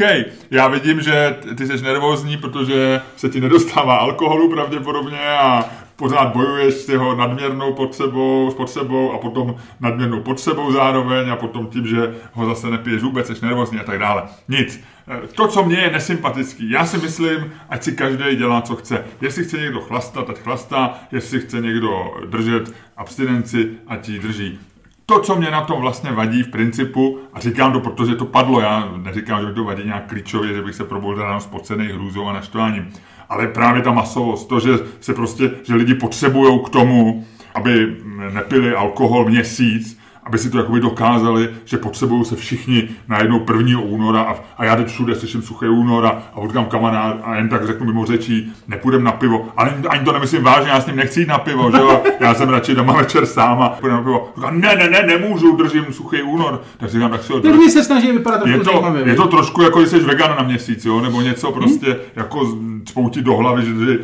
já 0.52 0.68
vidím, 0.68 1.02
že 1.02 1.36
ty 1.58 1.68
jsi 1.68 1.84
nervózní, 1.84 2.38
protože 2.38 3.02
se 3.16 3.30
ti 3.30 3.42
nedostává 3.42 3.96
alkoholu 3.96 4.50
pravděpodobně 4.50 5.38
a 5.42 5.66
pořád 5.96 6.34
bojuješ 6.34 6.74
s 6.74 6.90
jeho 6.90 7.16
nadměrnou 7.16 7.74
potřebou, 7.74 8.52
s 8.52 8.56
potřebou 8.56 9.12
a 9.12 9.18
potom 9.18 9.56
nadměrnou 9.80 10.20
potřebou 10.20 10.72
zároveň 10.72 11.30
a 11.30 11.36
potom 11.36 11.68
tím, 11.68 11.88
že 11.88 12.16
ho 12.34 12.46
zase 12.46 12.70
nepiješ 12.70 13.04
vůbec, 13.04 13.28
jsi 13.28 13.46
nervózní 13.46 13.80
a 13.80 13.84
tak 13.84 14.00
dále. 14.00 14.24
Nic. 14.48 14.84
Eh, 15.08 15.28
to, 15.36 15.48
co 15.48 15.64
mně 15.64 15.78
je 15.78 15.92
nesympatický, 15.92 16.70
já 16.70 16.86
si 16.86 16.98
myslím, 16.98 17.54
ať 17.70 17.84
si 17.84 17.92
každý 17.92 18.36
dělá, 18.36 18.62
co 18.62 18.76
chce. 18.76 19.06
Jestli 19.22 19.44
chce 19.44 19.58
někdo 19.58 19.82
chlastat, 19.82 20.30
ať 20.30 20.40
chlastá, 20.40 21.00
jestli 21.12 21.40
chce 21.40 21.62
někdo 21.62 22.14
držet 22.26 22.74
abstinenci, 22.98 23.70
ať 23.88 24.10
ji 24.10 24.20
drží. 24.20 24.60
To, 25.06 25.20
co 25.20 25.36
mě 25.36 25.52
na 25.52 25.62
tom 25.62 25.82
vlastně 25.82 26.12
vadí 26.12 26.44
v 26.44 26.48
principu, 26.48 27.20
a 27.34 27.40
říkám 27.40 27.74
to, 27.74 27.80
protože 27.80 28.16
to 28.16 28.26
padlo, 28.26 28.62
já 28.62 28.92
neříkám, 28.98 29.48
že 29.48 29.54
to 29.54 29.64
vadí 29.64 29.84
nějak 29.86 30.08
klíčově, 30.08 30.54
že 30.54 30.62
bych 30.62 30.76
se 30.76 30.84
probudil 30.84 31.24
ráno 31.24 31.40
spocený 31.40 31.88
hrůzou 31.88 32.28
a 32.28 32.34
naštváním, 32.34 32.90
ale 33.30 33.48
právě 33.48 33.82
ta 33.82 33.92
masovost, 33.92 34.50
to, 34.50 34.60
že 34.60 34.72
se 35.02 35.14
prostě, 35.14 35.52
že 35.64 35.76
lidi 35.76 35.96
potřebují 35.96 36.60
k 36.66 36.70
tomu, 36.70 37.26
aby 37.56 37.98
nepili 38.34 38.76
alkohol 38.76 39.26
měsíc, 39.26 40.00
aby 40.26 40.38
si 40.38 40.50
to 40.50 40.58
jakoby 40.58 40.80
dokázali, 40.80 41.50
že 41.66 41.78
potřebují 41.78 42.26
se 42.26 42.36
všichni 42.36 42.90
najednou 43.08 43.46
1. 43.58 43.80
února 43.80 44.22
a, 44.22 44.36
a 44.58 44.66
já 44.66 44.76
teď 44.76 44.88
všude 44.88 45.16
slyším 45.16 45.42
suché 45.42 45.70
února 45.70 46.24
a 46.34 46.40
potkám 46.40 46.66
kamarád 46.66 47.18
a 47.24 47.36
jen 47.36 47.50
tak 47.50 47.68
řeknu 47.68 47.86
mimo 47.86 48.06
řečí, 48.06 48.54
nepůjdem 48.68 49.04
na 49.04 49.12
pivo. 49.12 49.48
Ale 49.58 49.74
ani 49.90 50.06
to 50.06 50.12
nemyslím 50.12 50.44
vážně, 50.44 50.70
já 50.70 50.82
s 50.82 50.86
ním 50.86 50.96
nechci 50.96 51.20
jít 51.20 51.28
na 51.28 51.38
pivo, 51.38 51.72
že 51.72 51.78
jo? 51.78 52.04
Já 52.20 52.34
jsem 52.34 52.50
radši 52.50 52.76
doma 52.76 52.94
večer 52.94 53.26
sám 53.26 53.62
a 53.62 53.70
půjdem 53.70 53.98
na 53.98 54.04
pivo. 54.04 54.30
Říkám, 54.36 54.62
ne, 54.62 54.76
ne, 54.76 54.90
ne, 54.90 55.04
nemůžu, 55.04 55.56
držím 55.56 55.86
suchý 55.92 56.22
únor. 56.22 56.62
Tak 56.78 56.90
si 56.90 56.96
říkám, 56.96 57.12
tak 57.12 57.24
si 57.24 57.34
ho 57.34 57.42
Ty 57.42 57.72
se 57.72 57.84
snaží 57.84 58.12
vypadat 58.12 58.48
je 58.48 58.60
to, 58.60 58.96
je 59.06 59.16
to 59.16 59.28
trošku 59.28 59.62
jako, 59.62 59.80
když 59.80 59.90
jsi 59.90 60.00
vegan 60.00 60.36
na 60.38 60.44
měsíc, 60.44 60.86
jo? 60.86 61.02
Nebo 61.02 61.22
něco 61.22 61.52
prostě 61.52 61.86
hmm? 61.86 61.96
jako 62.16 62.58
spouti 62.90 63.22
do 63.22 63.36
hlavy, 63.36 63.66
že 63.66 64.00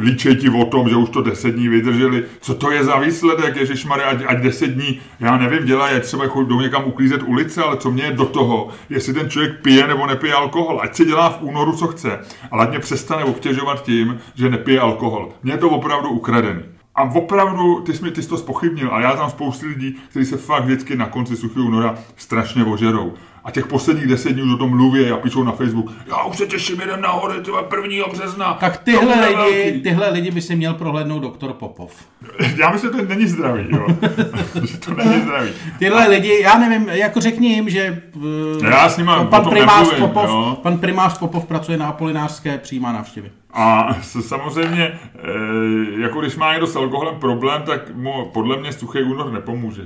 líčej 0.00 0.36
ti 0.36 0.48
o 0.48 0.64
tom, 0.64 0.88
že 0.88 0.96
už 0.96 1.10
to 1.10 1.22
10 1.22 1.50
dní 1.50 1.68
vydrželi. 1.68 2.24
Co 2.40 2.54
to 2.54 2.70
je 2.70 2.84
za 2.84 2.98
výsledek, 2.98 3.56
Ježišmarja, 3.56 4.06
ať, 4.06 4.22
ať 4.26 4.38
10 4.42 4.66
dní, 4.66 5.00
já 5.20 5.36
nevím, 5.36 5.64
dělají, 5.64 5.96
ať 5.96 6.02
třeba 6.02 6.24
jdou 6.24 6.60
někam 6.60 6.82
uklízet 6.86 7.22
ulice, 7.22 7.62
ale 7.62 7.76
co 7.76 7.90
mě 7.90 8.04
je 8.04 8.12
do 8.12 8.24
toho, 8.24 8.68
jestli 8.90 9.14
ten 9.14 9.30
člověk 9.30 9.62
pije 9.62 9.86
nebo 9.86 10.06
nepije 10.06 10.34
alkohol. 10.34 10.80
Ať 10.82 10.94
si 10.94 11.04
dělá 11.04 11.30
v 11.30 11.42
únoru, 11.42 11.72
co 11.72 11.86
chce, 11.86 12.18
ale 12.50 12.62
ať 12.62 12.70
mě 12.70 12.78
přestane 12.78 13.24
obtěžovat 13.24 13.82
tím, 13.82 14.18
že 14.34 14.48
nepije 14.48 14.80
alkohol. 14.80 15.28
Mně 15.42 15.52
je 15.52 15.58
to 15.58 15.70
opravdu 15.70 16.08
ukradený. 16.08 16.62
A 16.94 17.02
opravdu, 17.02 17.80
ty 17.80 17.94
jsi, 17.94 18.10
ty 18.10 18.22
jsi 18.22 18.28
to 18.28 18.38
spochybnil, 18.38 18.90
a 18.92 19.00
já 19.00 19.16
tam 19.16 19.30
spoustu 19.30 19.66
lidí, 19.66 19.96
kteří 20.08 20.24
se 20.24 20.36
fakt 20.36 20.64
vždycky 20.64 20.96
na 20.96 21.06
konci 21.06 21.36
suchého 21.36 21.66
února 21.66 21.94
strašně 22.16 22.64
ožerou. 22.64 23.12
A 23.44 23.50
těch 23.50 23.66
posledních 23.66 24.06
deset 24.06 24.32
dní 24.32 24.42
už 24.42 24.52
o 24.52 24.56
tom 24.56 24.70
mluví 24.70 25.10
a 25.10 25.16
píšou 25.16 25.44
na 25.44 25.52
Facebook. 25.52 25.92
Já 26.06 26.24
už 26.24 26.36
se 26.36 26.46
těším, 26.46 26.80
jeden 26.80 27.00
na 27.00 27.08
hory, 27.08 27.40
tyhle 27.40 27.62
prvního 27.62 28.08
března. 28.10 28.54
Tak 28.54 28.76
tyhle 28.76 29.28
lidi, 29.28 29.80
tyhle 29.80 30.10
lidi 30.10 30.30
by 30.30 30.40
si 30.40 30.56
měl 30.56 30.74
prohlédnout 30.74 31.22
doktor 31.22 31.52
Popov. 31.52 31.92
Já 32.56 32.70
myslím, 32.70 32.92
že 32.92 32.98
to 32.98 33.04
není 33.04 33.26
zdravý, 33.26 33.66
jo. 33.68 33.86
že 34.64 34.78
to 34.78 34.94
není 34.94 35.22
zdravý. 35.22 35.50
Tyhle 35.78 36.06
a... 36.06 36.08
lidi, 36.08 36.40
já 36.40 36.58
nevím, 36.58 36.88
jako 36.88 37.20
řekni 37.20 37.48
jim, 37.48 37.68
že 37.68 38.02
uh, 38.16 38.64
já 38.64 38.88
s 38.88 38.96
nima 38.96 39.24
pan, 39.24 39.50
primář 39.50 39.90
nemluvím, 39.90 40.08
Popov, 40.08 40.30
jo. 40.30 40.58
pan 40.62 40.78
primář 40.78 41.18
Popov 41.18 41.46
pracuje 41.46 41.78
na 41.78 41.88
apolinářské 41.88 42.58
přijímá 42.58 42.92
návštěvy. 42.92 43.30
A 43.52 43.96
samozřejmě, 44.20 44.82
e, 44.82 46.02
jako 46.02 46.20
když 46.20 46.36
má 46.36 46.52
někdo 46.52 46.66
s 46.66 46.76
alkoholem 46.76 47.14
problém, 47.14 47.62
tak 47.62 47.94
mu 47.94 48.30
podle 48.32 48.56
mě 48.56 48.72
suchý 48.72 49.02
únor 49.02 49.32
nepomůže 49.32 49.82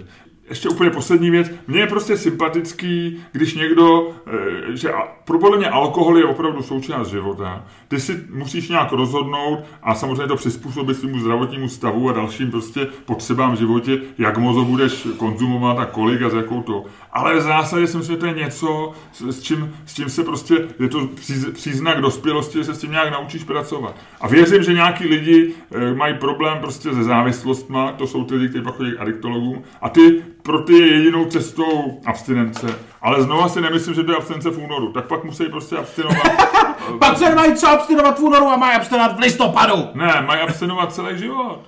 ještě 0.48 0.68
úplně 0.68 0.90
poslední 0.90 1.30
věc. 1.30 1.50
Mně 1.66 1.80
je 1.80 1.87
prostě 1.87 2.16
sympatický, 2.16 3.22
když 3.32 3.54
někdo, 3.54 4.11
eh, 4.26 4.76
že 4.76 4.92
podle 5.24 5.56
mě 5.56 5.68
alkohol 5.68 6.18
je 6.18 6.24
opravdu 6.24 6.62
součást 6.62 7.09
života. 7.09 7.64
Ty 7.88 8.00
si 8.00 8.24
musíš 8.30 8.68
nějak 8.68 8.92
rozhodnout 8.92 9.59
a 9.82 9.94
samozřejmě 9.94 10.26
to 10.26 10.37
přizpůsobit 10.37 10.96
svému 10.96 11.18
zdravotnímu 11.18 11.68
stavu 11.68 12.11
a 12.11 12.12
dalším 12.12 12.50
prostě 12.50 12.87
potřebám 13.04 13.52
v 13.52 13.59
životě, 13.59 13.98
jak 14.18 14.38
moc 14.38 14.66
budeš 14.66 15.06
konzumovat 15.16 15.78
a 15.78 15.87
kolik 15.87 16.22
a 16.22 16.28
za 16.28 16.37
jakou 16.37 16.62
to. 16.62 16.85
Ale 17.12 17.37
v 17.37 17.42
zásadě 17.42 17.87
si 17.87 17.96
myslím, 17.96 18.16
že 18.16 18.20
to 18.20 18.26
je 18.26 18.32
něco, 18.32 18.92
s 19.30 19.42
čím, 19.42 19.74
s 19.87 19.94
čím 19.94 20.09
se 20.09 20.24
prostě, 20.24 20.68
je 20.78 20.88
to 20.88 21.09
příznak 21.52 22.00
dospělosti, 22.00 22.59
že 22.59 22.64
se 22.64 22.74
s 22.74 22.78
tím 22.78 22.90
nějak 22.90 23.12
naučíš 23.12 23.44
pracovat. 23.44 23.96
A 24.20 24.28
věřím, 24.28 24.62
že 24.62 24.72
nějaký 24.72 25.06
lidi 25.06 25.54
eh, 25.72 25.94
mají 25.94 26.14
problém 26.14 26.59
prostě 26.59 26.94
se 26.94 27.04
závislostma, 27.04 27.92
to 27.92 28.06
jsou 28.06 28.24
ty 28.24 28.35
lidi, 28.35 28.48
kteří 28.48 28.64
pak 28.64 28.74
chodí 28.74 28.92
k 28.92 29.00
adiktologům, 29.00 29.62
a 29.80 29.88
ty 29.88 30.22
pro 30.46 30.59
ty 30.59 30.72
je 30.72 30.87
jedinou 30.87 31.24
cestou 31.24 32.00
abstinence. 32.06 32.66
Ale 33.02 33.22
znova 33.22 33.48
si 33.48 33.61
nemyslím, 33.61 33.94
že 33.94 34.02
to 34.02 34.12
je 34.12 34.16
abstinence 34.16 34.50
v 34.50 34.59
únoru. 34.59 34.92
Tak 34.92 35.06
pak 35.06 35.24
musí 35.24 35.44
prostě 35.44 35.76
abstinovat. 35.76 36.18
pak 36.98 37.18
se 37.18 37.35
mají 37.35 37.54
co 37.54 37.68
abstinovat 37.68 38.18
v 38.18 38.22
únoru 38.22 38.46
a 38.46 38.56
mají 38.56 38.76
abstinovat 38.76 39.16
v 39.16 39.20
listopadu. 39.20 39.88
Ne, 39.94 40.24
mají 40.26 40.40
abstinovat 40.40 40.94
celý 40.94 41.18
život. 41.18 41.61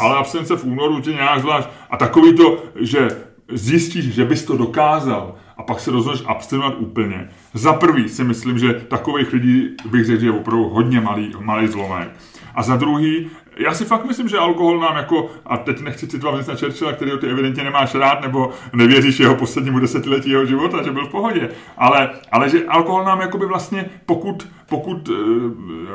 Ale 0.00 0.16
abstinence 0.16 0.56
v 0.56 0.64
únoru 0.64 1.00
tě 1.00 1.12
nějak 1.12 1.40
zvlášť. 1.40 1.68
A 1.90 1.96
takový 1.96 2.36
to, 2.36 2.62
že 2.80 3.08
zjistíš, 3.52 4.14
že 4.14 4.24
bys 4.24 4.44
to 4.44 4.56
dokázal 4.56 5.34
a 5.56 5.62
pak 5.62 5.80
se 5.80 5.90
rozhodneš 5.90 6.24
abstinovat 6.26 6.74
úplně. 6.78 7.28
Za 7.54 7.72
prvý 7.72 8.08
si 8.08 8.24
myslím, 8.24 8.58
že 8.58 8.74
takových 8.74 9.32
lidí 9.32 9.68
bych 9.90 10.04
řekl, 10.04 10.20
že 10.20 10.26
je 10.26 10.32
opravdu 10.32 10.68
hodně 10.68 11.00
malý, 11.00 11.32
malý 11.40 11.68
zlomek. 11.68 12.08
A 12.54 12.62
za 12.62 12.76
druhý, 12.76 13.30
já 13.58 13.74
si 13.74 13.84
fakt 13.84 14.04
myslím, 14.04 14.28
že 14.28 14.38
alkohol 14.38 14.80
nám 14.80 14.96
jako, 14.96 15.30
a 15.46 15.56
teď 15.56 15.80
nechci 15.80 16.06
citovat 16.06 16.48
na 16.48 16.56
Churchilla, 16.56 16.92
který 16.92 17.10
ty 17.20 17.26
evidentně 17.26 17.64
nemáš 17.64 17.94
rád, 17.94 18.20
nebo 18.20 18.50
nevěříš 18.72 19.20
jeho 19.20 19.34
poslednímu 19.34 19.78
desetiletí 19.78 20.30
jeho 20.30 20.46
života, 20.46 20.82
že 20.82 20.92
byl 20.92 21.06
v 21.06 21.10
pohodě, 21.10 21.48
ale, 21.76 22.10
ale 22.32 22.48
že 22.48 22.64
alkohol 22.64 23.04
nám 23.04 23.20
jakoby 23.20 23.46
vlastně, 23.46 23.90
pokud, 24.06 24.48
pokud 24.68 25.08
uh, 25.08 25.16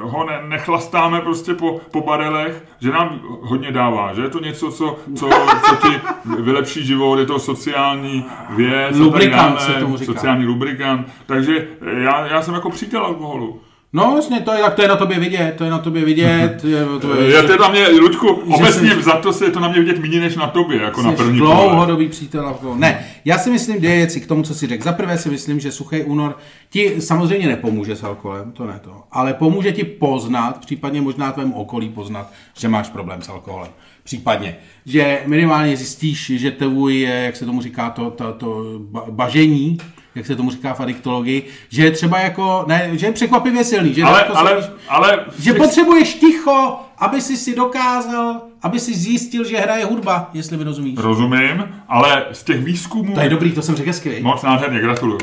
ho 0.02 0.26
ne, 0.26 0.42
nechlastáme 0.48 1.22
prostě 1.22 1.54
po, 1.54 1.82
po 1.92 2.02
barelech, 2.02 2.64
že 2.80 2.92
nám 2.92 3.20
hodně 3.24 3.72
dává, 3.72 4.14
že 4.14 4.22
je 4.22 4.30
to 4.30 4.40
něco, 4.40 4.72
co, 4.72 5.00
co, 5.16 5.30
co 5.70 5.76
ti 5.76 6.02
vylepší 6.42 6.86
život, 6.86 7.20
je 7.20 7.26
to 7.26 7.40
sociální 7.40 8.26
věc, 8.50 8.98
lubrikant 8.98 9.62
se 9.62 9.74
tomu 9.74 9.98
říká. 9.98 10.14
sociální 10.14 10.46
lubrikant, 10.46 11.08
takže 11.26 11.68
já, 11.82 12.28
já 12.28 12.42
jsem 12.42 12.54
jako 12.54 12.70
přítel 12.70 13.06
alkoholu. 13.06 13.62
No 13.94 14.14
jasně, 14.16 14.40
to 14.42 14.54
je, 14.54 14.62
tak 14.62 14.74
to 14.74 14.82
je 14.82 14.88
na 14.88 14.96
tobě 14.96 15.20
vidět, 15.20 15.54
to 15.58 15.64
je 15.64 15.72
na 15.72 15.80
tobě 15.80 16.06
vidět. 16.06 16.64
Je, 16.64 16.86
to 17.02 17.16
je, 17.22 17.32
Já 17.36 17.42
teda 17.42 17.68
mě, 17.70 17.88
Luďku, 17.88 18.28
obecně 18.28 18.96
za 19.02 19.12
to 19.12 19.34
se 19.34 19.46
je 19.46 19.52
to 19.52 19.60
na 19.60 19.68
mě 19.68 19.80
vidět 19.80 20.00
méně 20.00 20.20
než 20.20 20.36
na 20.36 20.48
tobě, 20.48 20.82
jako 20.82 21.02
na 21.02 21.12
první 21.12 21.40
pohled. 21.40 21.58
dlouhodobý 21.58 22.08
přítel. 22.10 22.58
Ne, 22.76 23.06
já 23.26 23.38
si 23.38 23.50
myslím 23.50 23.78
dvě 23.78 23.96
věci 23.96 24.22
k 24.22 24.28
tomu, 24.28 24.44
co 24.44 24.56
si 24.56 24.68
řekl. 24.68 24.84
Za 24.84 24.94
prvé 24.94 25.18
si 25.18 25.30
myslím, 25.30 25.60
že 25.60 25.72
suchý 25.72 26.04
únor 26.04 26.38
ti 26.70 27.02
samozřejmě 27.02 27.48
nepomůže 27.48 27.96
s 27.96 28.04
alkoholem, 28.04 28.52
to 28.52 28.66
ne 28.66 28.80
to, 28.84 29.04
ale 29.12 29.34
pomůže 29.34 29.72
ti 29.72 29.84
poznat, 29.84 30.60
případně 30.66 31.02
možná 31.02 31.32
tvému 31.32 31.54
okolí 31.56 31.90
poznat, 31.90 32.32
že 32.60 32.68
máš 32.68 32.90
problém 32.90 33.22
s 33.22 33.30
alkoholem. 33.30 33.70
Případně, 34.04 34.56
že 34.86 35.22
minimálně 35.26 35.78
zjistíš, 35.78 36.32
že 36.36 36.52
tvůj, 36.52 37.00
jak 37.02 37.36
se 37.36 37.46
tomu 37.46 37.62
říká, 37.62 37.90
to, 37.90 38.12
to, 38.12 38.34
to 38.34 38.64
ba- 38.80 39.06
bažení, 39.10 39.78
jak 40.16 40.26
se 40.26 40.36
tomu 40.36 40.52
říká 40.52 40.74
v 40.74 40.80
adiktologii, 40.80 41.48
že 41.70 41.84
je 41.84 41.92
třeba 41.92 42.20
jako, 42.20 42.64
ne, 42.68 42.90
že 42.94 43.06
je 43.06 43.12
překvapivě 43.12 43.64
silný, 43.64 43.94
že, 43.94 44.04
Ale, 44.04 44.20
jako 44.20 44.38
ale, 44.38 44.64
se- 44.64 44.74
ale, 44.90 45.26
že 45.40 45.54
potřebuješ 45.54 46.14
ticho, 46.14 46.76
aby 46.98 47.22
si 47.22 47.38
si 47.38 47.56
dokázal, 47.56 48.42
aby 48.62 48.80
si 48.80 48.94
zjistil, 48.98 49.44
že 49.44 49.58
hraje 49.58 49.86
hudba, 49.86 50.30
jestli 50.34 50.58
mi 50.58 50.64
rozumíš. 50.64 51.00
rozumím, 51.00 51.64
ale 51.88 52.26
z 52.32 52.44
těch 52.44 52.64
výzkumů 52.64 53.14
To 53.14 53.20
je 53.22 53.30
dobrý, 53.30 53.52
to 53.52 53.62
jsem 53.62 53.76
řekl 53.76 53.94
skvělý. 53.94 54.22
moc 54.24 54.42
nádherně, 54.44 54.80
gratuluju. 54.80 55.20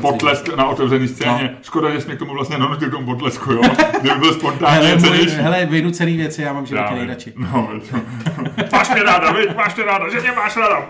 Potlesk 0.00 0.56
na 0.56 0.66
otevřené 0.66 1.08
scéně. 1.08 1.50
No. 1.52 1.58
Škoda, 1.62 1.90
že 1.90 2.00
jsi 2.00 2.06
mě 2.06 2.16
k 2.16 2.18
tomu 2.18 2.34
vlastně 2.34 2.58
donutil 2.58 2.88
k 2.88 2.92
tomu 2.92 3.06
potlesku, 3.06 3.52
jo? 3.52 3.60
Kdyby 4.00 4.18
byl 4.18 4.28
Hele, 4.28 4.32
spontánně 4.34 4.88
můj, 4.94 5.00
cenější. 5.00 5.36
hele, 5.36 5.66
vynucený 5.66 6.16
věci, 6.16 6.42
já 6.42 6.52
mám 6.52 6.66
životě 6.66 6.94
nejradši. 6.94 7.32
No, 7.36 7.68
máš 8.72 8.90
mě 8.90 9.02
ráda, 9.02 9.32
viď? 9.32 9.56
Máš 9.56 9.74
mě 9.76 9.84
ráda, 9.84 10.08
že 10.10 10.20
mě 10.20 10.32
máš 10.32 10.56
ráda. 10.56 10.86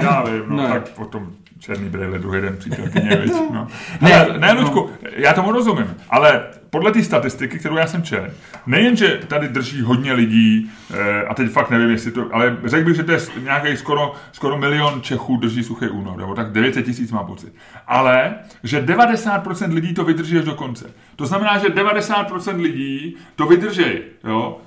Já 0.00 0.22
vím, 0.22 0.42
no, 0.48 0.56
Ne. 0.56 0.68
tak 0.68 0.88
potom 0.88 1.26
černý 1.60 1.88
brejle, 1.88 2.18
druhý 2.18 2.40
den 2.40 2.56
přítelkyně, 2.56 3.16
viď? 3.22 3.32
No. 3.52 3.68
Ne, 4.00 4.10
Ne, 4.32 4.38
ne, 4.38 4.52
Luďku, 4.52 4.90
já 5.16 5.32
tomu 5.32 5.52
rozumím, 5.52 5.94
ale 6.10 6.42
podle 6.70 6.92
té 6.92 7.02
statistiky, 7.02 7.58
kterou 7.58 7.76
já 7.76 7.86
jsem 7.86 8.02
četl, 8.02 8.26
nejenže 8.66 9.20
tady 9.28 9.48
drží 9.48 9.82
hodně 9.82 10.12
lidí, 10.12 10.70
eh, 10.94 11.22
a 11.24 11.34
teď 11.34 11.50
fakt 11.50 11.70
nevím, 11.70 11.90
jestli 11.90 12.10
to, 12.10 12.24
ale 12.32 12.56
řekl 12.64 12.84
bych, 12.86 12.96
že 12.96 13.02
to 13.02 13.12
je 13.12 13.18
nějaký 13.42 13.76
skoro, 13.76 14.14
skoro 14.32 14.58
milion 14.58 15.02
Čechů 15.02 15.36
drží 15.36 15.62
suchý 15.64 15.88
únor, 15.88 16.16
nebo 16.18 16.34
tak 16.34 16.52
900 16.52 16.84
tisíc 16.84 17.12
má 17.12 17.22
pocit. 17.22 17.52
Ale, 17.86 18.34
že 18.62 18.80
90% 18.82 19.72
lidí 19.74 19.94
to 19.94 20.04
vydrží 20.04 20.38
až 20.38 20.44
do 20.44 20.54
konce. 20.54 20.90
To 21.16 21.26
znamená, 21.26 21.58
že 21.58 21.66
90% 21.68 22.60
lidí 22.60 23.16
to 23.36 23.46
vydrží, 23.46 23.84
jo? 24.24 24.58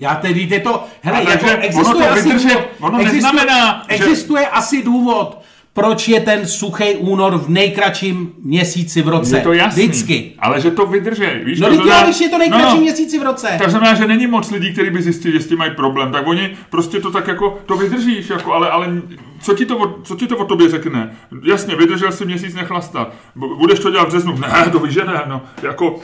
Já 0.00 0.14
tedy 0.14 0.40
je 0.40 0.60
to, 0.60 0.84
hele, 1.02 1.30
jako 1.30 1.46
existuje 1.60 2.06
to 2.06 2.12
asi 2.12 2.28
vydržet- 2.28 2.48
důvod, 2.48 2.68
ono 2.80 2.98
existuje, 3.00 3.22
neznamená, 3.32 3.82
že- 3.88 3.94
existuje 3.94 4.46
asi 4.48 4.82
důvod, 4.82 5.43
proč 5.74 6.08
je 6.08 6.20
ten 6.20 6.46
suchý 6.46 6.94
únor 6.96 7.38
v 7.38 7.48
nejkratším 7.48 8.32
měsíci 8.42 9.02
v 9.02 9.08
roce. 9.08 9.36
je 9.36 9.42
to 9.42 9.52
jasný, 9.52 9.82
Vždycky. 9.88 10.32
ale 10.38 10.60
že 10.60 10.70
to 10.70 10.86
vydrží, 10.86 11.22
víš? 11.44 11.60
No 11.60 11.68
to 11.68 11.74
znamená- 11.74 12.02
když 12.04 12.20
je 12.20 12.28
to 12.28 12.38
nejkratší 12.38 12.64
no, 12.66 12.74
no. 12.74 12.80
měsíci 12.80 13.18
v 13.18 13.22
roce. 13.22 13.48
Tak 13.58 13.70
znamená, 13.70 13.94
že 13.94 14.06
není 14.06 14.26
moc 14.26 14.50
lidí, 14.50 14.72
kteří 14.72 14.90
by 14.90 15.02
zjistili, 15.02 15.34
že 15.34 15.40
s 15.40 15.46
tím 15.48 15.58
mají 15.58 15.70
problém, 15.74 16.12
tak 16.12 16.26
oni 16.26 16.56
prostě 16.70 17.00
to 17.00 17.10
tak 17.10 17.28
jako, 17.28 17.58
to 17.66 17.76
vydržíš, 17.76 18.30
jako, 18.30 18.52
ale, 18.52 18.70
ale 18.70 19.02
co, 19.40 19.54
ti 19.54 19.66
to, 19.66 19.78
o- 19.78 20.02
co 20.02 20.16
ti 20.16 20.26
to 20.26 20.36
o 20.36 20.44
tobě 20.44 20.68
řekne? 20.68 21.16
Jasně, 21.44 21.76
vydržel 21.76 22.12
si 22.12 22.24
měsíc 22.24 22.54
nechlastat, 22.54 23.12
Bu- 23.36 23.56
budeš 23.58 23.78
to 23.78 23.90
dělat 23.90 24.04
v 24.04 24.08
březnu, 24.08 24.38
ne, 24.38 24.70
to 24.72 24.78
víš, 24.78 24.94
že 24.94 25.04
ne, 25.04 25.22
no, 25.28 25.42
jako, 25.62 26.00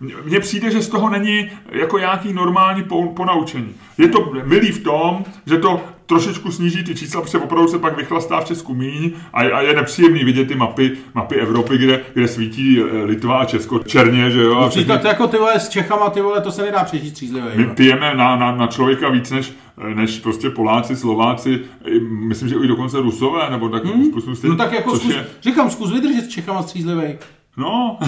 mně- 0.00 0.40
přijde, 0.40 0.70
že 0.70 0.82
z 0.82 0.88
toho 0.88 1.08
není 1.10 1.50
jako 1.72 1.98
nějaký 1.98 2.32
normální 2.32 2.82
po, 2.82 3.02
ponaučení. 3.02 3.74
Je 3.98 4.08
to 4.08 4.32
milý 4.44 4.72
v 4.72 4.82
tom, 4.82 5.24
že 5.46 5.56
to 5.58 5.80
trošičku 6.06 6.52
sníží 6.52 6.84
ty 6.84 6.94
čísla, 6.94 7.20
protože 7.22 7.38
opravdu 7.38 7.68
se 7.68 7.78
pak 7.78 7.96
vychlastá 7.96 8.40
v 8.40 8.44
Česku 8.44 8.74
míň 8.74 9.12
a, 9.32 9.40
a 9.40 9.60
je 9.60 9.76
nepříjemný 9.76 10.24
vidět 10.24 10.48
ty 10.48 10.54
mapy, 10.54 10.92
mapy 11.14 11.34
Evropy, 11.34 11.78
kde, 11.78 12.00
kde 12.14 12.28
svítí 12.28 12.80
eh, 12.80 13.04
Litva 13.04 13.38
a 13.38 13.44
Česko 13.44 13.78
černě, 13.78 14.30
že 14.30 14.42
jo? 14.42 14.56
a 14.58 14.70
No, 14.76 14.84
tak 14.84 15.02
to 15.02 15.08
jako 15.08 15.26
ty 15.26 15.36
vole 15.36 15.60
s 15.60 15.68
Čechama, 15.68 16.10
ty 16.10 16.20
vole, 16.20 16.40
to 16.40 16.50
se 16.50 16.62
nedá 16.62 16.84
přežít 16.84 17.10
střízlivě. 17.10 17.52
my 17.56 17.66
pijeme 17.66 18.14
na, 18.14 18.36
na, 18.36 18.56
na 18.56 18.66
člověka 18.66 19.08
víc 19.08 19.30
než, 19.30 19.52
než 19.94 20.18
prostě 20.18 20.50
Poláci, 20.50 20.96
Slováci, 20.96 21.60
myslím, 22.10 22.48
že 22.48 22.54
i 22.64 22.66
dokonce 22.66 23.00
Rusové, 23.00 23.50
nebo 23.50 23.68
tak 23.68 23.84
hmm? 23.84 24.04
No 24.42 24.56
tak 24.56 24.72
jako 24.72 24.96
zkus, 24.96 25.14
je, 25.14 25.26
říkám, 25.42 25.70
zkus 25.70 25.92
vydržet 25.92 26.22
s 26.24 26.28
Čechama 26.28 26.62
střízlivej. 26.62 27.18
No, 27.56 27.98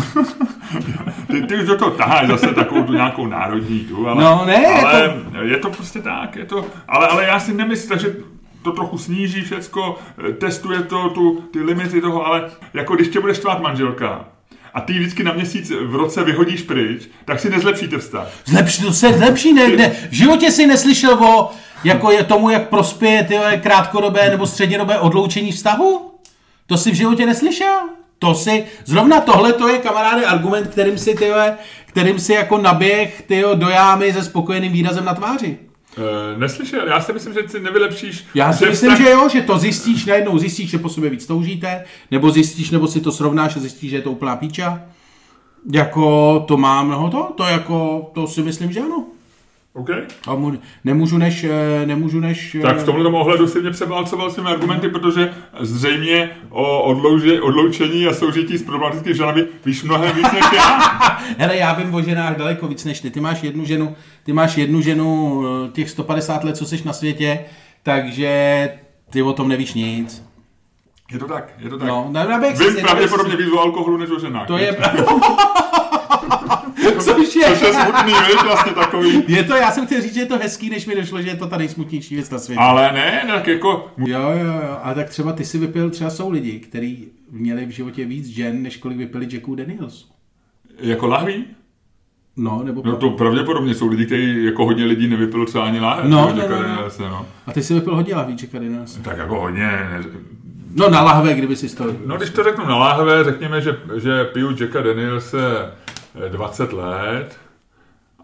ty, 1.26 1.42
ty 1.42 1.56
už 1.56 1.66
do 1.66 1.78
toho 1.78 1.90
taháš 1.90 2.28
zase 2.28 2.54
takovou 2.54 2.82
tu 2.82 2.92
nějakou 2.92 3.26
národní 3.26 3.80
tu, 3.80 4.08
ale, 4.08 4.24
No, 4.24 4.44
ne, 4.46 4.66
ale 4.66 5.16
je 5.42 5.56
to 5.56 5.70
prostě 5.70 6.02
tak, 6.02 6.36
je 6.36 6.44
to, 6.44 6.64
ale, 6.88 7.08
ale 7.08 7.24
já 7.24 7.40
si 7.40 7.54
nemyslím, 7.54 7.98
že 7.98 8.16
to 8.62 8.72
trochu 8.72 8.98
sníží 8.98 9.42
všecko, 9.42 9.98
eh, 10.28 10.32
testuje 10.32 10.82
to, 10.82 11.10
tu, 11.10 11.44
ty 11.52 11.62
limity 11.62 12.00
toho, 12.00 12.26
ale 12.26 12.50
jako 12.74 12.94
když 12.94 13.08
tě 13.08 13.20
budeš 13.20 13.38
tvát 13.38 13.60
manželka, 13.60 14.24
a 14.74 14.80
ty 14.80 14.92
vždycky 14.92 15.24
na 15.24 15.32
měsíc 15.32 15.72
v 15.86 15.94
roce 15.94 16.24
vyhodíš 16.24 16.62
pryč, 16.62 17.08
tak 17.24 17.40
si 17.40 17.50
nezlepšíte 17.50 17.98
vztah. 17.98 18.28
Zlepší, 18.44 18.82
to 18.82 18.92
se 18.92 19.12
zlepší, 19.12 19.52
ne, 19.52 19.68
ne, 19.68 19.90
v 20.10 20.12
životě 20.12 20.50
si 20.50 20.66
neslyšel 20.66 21.24
o 21.24 21.50
jako 21.84 22.10
je 22.10 22.24
tomu, 22.24 22.50
jak 22.50 22.68
prospěje 22.68 23.24
ty 23.24 23.34
krátkodobé 23.62 24.30
nebo 24.30 24.46
střednědobé 24.46 24.98
odloučení 24.98 25.52
vztahu? 25.52 26.14
To 26.66 26.76
si 26.76 26.90
v 26.90 26.94
životě 26.94 27.26
neslyšel? 27.26 27.97
To 28.18 28.34
si, 28.34 28.64
zrovna 28.84 29.20
tohle 29.20 29.52
to 29.52 29.68
je 29.68 29.78
kamaráde 29.78 30.26
argument, 30.26 30.68
kterým 30.68 30.98
si, 30.98 31.14
ty 31.14 31.30
kterým 31.86 32.18
si 32.18 32.32
jako 32.32 32.58
naběh 32.58 33.22
ty 33.26 33.44
do 33.54 33.68
jámy 33.68 34.12
se 34.12 34.22
spokojeným 34.24 34.72
výrazem 34.72 35.04
na 35.04 35.14
tváři. 35.14 35.58
E, 36.34 36.38
neslyšel, 36.38 36.88
já 36.88 37.00
si 37.00 37.12
myslím, 37.12 37.34
že 37.34 37.48
si 37.48 37.60
nevylepšíš. 37.60 38.24
Já 38.34 38.52
si 38.52 38.64
že 38.64 38.70
myslím, 38.70 38.90
vztah- 38.90 39.02
že 39.02 39.10
jo, 39.10 39.28
že 39.28 39.42
to 39.42 39.58
zjistíš, 39.58 40.06
najednou 40.06 40.38
zjistíš, 40.38 40.70
že 40.70 40.78
po 40.78 40.88
sobě 40.88 41.10
víc 41.10 41.26
toužíte, 41.26 41.84
nebo 42.10 42.30
zjistíš, 42.30 42.70
nebo 42.70 42.88
si 42.88 43.00
to 43.00 43.12
srovnáš 43.12 43.56
a 43.56 43.60
zjistíš, 43.60 43.90
že 43.90 43.96
je 43.96 44.02
to 44.02 44.10
úplná 44.10 44.36
píča. 44.36 44.82
Jako 45.72 46.40
to 46.48 46.56
má 46.56 46.82
mnoho 46.82 47.10
to, 47.10 47.32
to 47.36 47.44
jako, 47.44 48.10
to 48.14 48.26
si 48.26 48.42
myslím, 48.42 48.72
že 48.72 48.80
ano. 48.80 49.04
OK. 49.74 49.90
A 50.26 50.34
mu, 50.34 50.52
nemůžu 50.84 51.18
než, 51.18 51.44
eh, 51.44 51.86
nemůžu 51.86 52.20
než... 52.20 52.54
eh, 52.54 52.60
Tak 52.60 52.78
v 52.78 52.84
tomhle 52.84 53.10
ohledu 53.10 53.48
si 53.48 53.60
mě 53.60 53.70
převálcoval 53.70 54.30
svými 54.30 54.48
argumenty, 54.48 54.88
protože 54.88 55.34
zřejmě 55.60 56.30
o 56.50 56.82
odlouže, 56.82 57.40
odloučení 57.40 58.06
a 58.06 58.14
soužití 58.14 58.58
s 58.58 58.62
problematickými 58.62 59.14
ženami 59.16 59.44
víš 59.66 59.82
mnohem 59.82 60.16
víc 60.16 60.32
než 60.32 60.44
já. 60.56 60.78
Hele, 61.38 61.56
já 61.56 61.72
vím 61.72 61.94
o 61.94 62.02
ženách 62.02 62.36
daleko 62.36 62.68
víc 62.68 62.84
než 62.84 63.00
ty. 63.00 63.10
Ty 63.10 63.20
máš 63.20 63.42
jednu 63.42 63.64
ženu, 63.64 63.96
ty 64.24 64.32
máš 64.32 64.56
jednu 64.56 64.80
ženu 64.80 65.42
eh, 65.66 65.70
těch 65.72 65.90
150 65.90 66.44
let, 66.44 66.56
co 66.56 66.66
jsi 66.66 66.82
na 66.84 66.92
světě, 66.92 67.40
takže 67.82 68.68
ty 69.10 69.22
o 69.22 69.32
tom 69.32 69.48
nevíš 69.48 69.74
nic. 69.74 70.24
Je 71.12 71.18
to 71.18 71.26
tak, 71.26 71.52
je 71.58 71.70
to 71.70 71.78
tak. 71.78 71.88
No, 71.88 72.08
na, 72.10 72.24
na 72.24 72.38
Vím 72.38 72.76
pravděpodobně 72.82 73.36
víc 73.36 73.52
o 73.52 73.60
alkoholu 73.60 73.96
než 73.96 74.10
o 74.10 74.18
ženách. 74.18 74.46
To 74.46 74.58
je... 74.58 74.76
Což 76.82 77.04
Což 77.04 77.34
je 77.34 77.48
je... 77.48 77.56
smutný, 77.56 78.12
víš, 78.12 78.42
vlastně 78.44 78.72
takový. 78.72 79.24
Je 79.28 79.44
to, 79.44 79.56
já 79.56 79.70
jsem 79.70 79.86
chtěl 79.86 80.00
říct, 80.00 80.14
že 80.14 80.20
je 80.20 80.26
to 80.26 80.38
hezký, 80.38 80.70
než 80.70 80.86
mi 80.86 80.96
došlo, 80.96 81.22
že 81.22 81.28
je 81.28 81.36
to 81.36 81.46
ta 81.46 81.56
nejsmutnější 81.56 82.14
věc 82.14 82.30
na 82.30 82.38
světě. 82.38 82.60
Ale 82.60 82.92
ne, 82.92 83.24
tak 83.26 83.46
jako... 83.46 83.90
Jo, 83.96 84.20
jo, 84.20 84.46
jo. 84.46 84.78
A 84.82 84.94
tak 84.94 85.10
třeba 85.10 85.32
ty 85.32 85.44
si 85.44 85.58
vypil, 85.58 85.90
třeba 85.90 86.10
jsou 86.10 86.30
lidi, 86.30 86.60
kteří 86.60 87.08
měli 87.30 87.66
v 87.66 87.70
životě 87.70 88.04
víc 88.04 88.26
žen, 88.26 88.62
než 88.62 88.76
kolik 88.76 88.98
vypili 88.98 89.28
Jacků 89.30 89.54
Daniels. 89.54 90.06
Jako 90.80 91.06
lahví? 91.06 91.44
No, 92.36 92.62
nebo... 92.64 92.82
No 92.84 92.96
to 92.96 93.10
pravděpodobně 93.10 93.74
jsou 93.74 93.88
lidi, 93.88 94.06
kteří 94.06 94.44
jako 94.44 94.64
hodně 94.64 94.84
lidí 94.84 95.08
nevypilo 95.08 95.46
třeba 95.46 95.64
ani 95.64 95.80
láhev. 95.80 96.04
No, 96.04 96.32
že 96.36 96.48
no, 96.48 96.56
jako 96.56 97.02
no. 97.02 97.26
A 97.46 97.52
ty 97.52 97.62
si 97.62 97.74
vypil 97.74 97.94
hodně 97.96 98.14
lahví 98.14 98.36
Jacka 98.42 98.58
Daniels. 98.58 98.96
Tak 98.96 99.18
jako 99.18 99.40
hodně, 99.40 99.66
ne, 99.66 100.02
No 100.74 100.90
na 100.90 101.02
lahve, 101.02 101.34
kdyby 101.34 101.56
si 101.56 101.76
to... 101.76 101.84
No 102.06 102.16
když 102.16 102.30
to 102.30 102.44
řeknu 102.44 102.66
na 102.66 102.76
láhve, 102.76 103.24
řekněme, 103.24 103.60
že, 103.60 103.76
že 103.96 104.24
piju 104.24 104.56
Jacka 104.60 104.82
Danielse 104.82 105.38
20 106.28 106.72
let. 106.72 107.38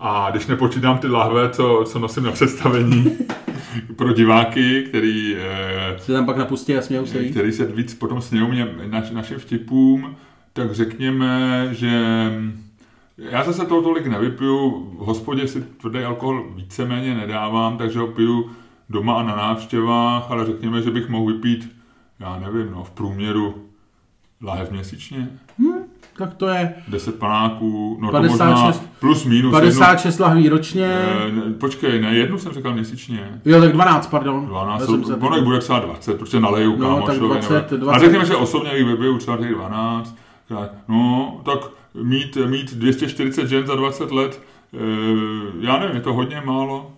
A 0.01 0.31
když 0.31 0.47
nepočítám 0.47 0.99
ty 0.99 1.09
lahve, 1.09 1.51
co, 1.51 1.85
co 1.87 1.99
nosím 1.99 2.23
na 2.23 2.33
představení 2.33 3.19
pro 3.97 4.13
diváky, 4.13 4.85
který, 4.89 5.37
eh, 5.37 5.99
Se 5.99 6.13
tam 6.13 6.27
pak 6.27 6.37
napustí 6.37 6.77
a 6.77 6.83
smějou 6.83 7.07
se 7.07 7.25
který 7.25 7.53
se 7.53 7.65
víc 7.65 7.95
potom 7.95 8.23
smějou 8.23 8.49
mě, 8.49 8.69
naš, 8.87 9.11
našim 9.11 9.39
vtipům, 9.39 10.17
tak 10.53 10.73
řekněme, 10.73 11.69
že 11.73 12.03
já 13.19 13.45
zase 13.45 13.67
toho 13.67 13.83
tolik 13.83 14.07
nevypiju, 14.07 14.71
v 14.99 15.05
hospodě 15.05 15.49
si 15.49 15.63
tvrdý 15.63 15.99
alkohol 15.99 16.45
víceméně 16.55 17.15
nedávám, 17.15 17.79
takže 17.79 17.99
ho 17.99 18.07
piju 18.07 18.51
doma 18.91 19.21
a 19.21 19.23
na 19.23 19.37
návštěvách, 19.37 20.31
ale 20.31 20.47
řekněme, 20.47 20.83
že 20.83 20.91
bych 20.91 21.09
mohl 21.09 21.33
vypít, 21.33 21.77
já 22.21 22.39
nevím, 22.39 22.71
no, 22.71 22.85
v 22.85 22.91
průměru 22.91 23.69
lahev 24.43 24.71
měsíčně, 24.71 25.29
Tak 26.19 26.35
to 26.35 26.49
je 26.49 26.75
10 26.89 27.19
panáků, 27.19 27.99
no 28.01 28.11
56 28.11 28.39
to 28.39 28.45
možná 28.45 28.73
plus 29.01 29.25
minus 29.25 29.53
56 29.53 30.19
lahví 30.21 30.49
ročně. 30.49 30.83
jednu, 31.25 31.43
eh, 31.43 31.47
ne, 31.49 31.53
počkej, 31.55 32.01
ne, 32.01 32.15
jednu 32.15 32.39
jsem 32.39 32.53
říkal 32.53 32.73
měsíčně. 32.73 33.41
Jo, 33.45 33.61
tak 33.61 33.73
12, 33.73 34.07
pardon. 34.07 34.47
12, 34.47 34.81
Já 34.81 34.87
jsem 34.87 35.05
se- 35.05 35.15
ono 35.15 35.43
bude 35.43 35.59
třeba 35.59 35.79
20, 35.79 36.19
protože 36.19 36.41
naleju 36.41 36.77
No, 36.77 36.87
kámošovi. 36.87 37.19
tak 37.19 37.19
20, 37.29 37.71
nebo- 37.73 37.85
20. 37.85 37.97
A 37.97 37.99
řekněme, 37.99 38.25
že 38.25 38.37
osobně 38.37 38.71
jich 38.77 38.87
vypiju 38.87 39.19
třeba 39.19 39.37
těch 39.37 39.55
12. 39.55 40.17
Tak, 40.49 40.71
No, 40.89 41.41
tak 41.45 41.59
mít, 42.03 42.37
mít 42.47 42.75
240 42.75 43.49
žen 43.49 43.67
za 43.67 43.75
20 43.75 44.13
let, 44.13 44.43
eh, 44.75 44.79
já 45.61 45.79
nevím, 45.79 45.97
je 45.97 46.03
to 46.03 46.13
hodně 46.13 46.43
málo. 46.45 46.93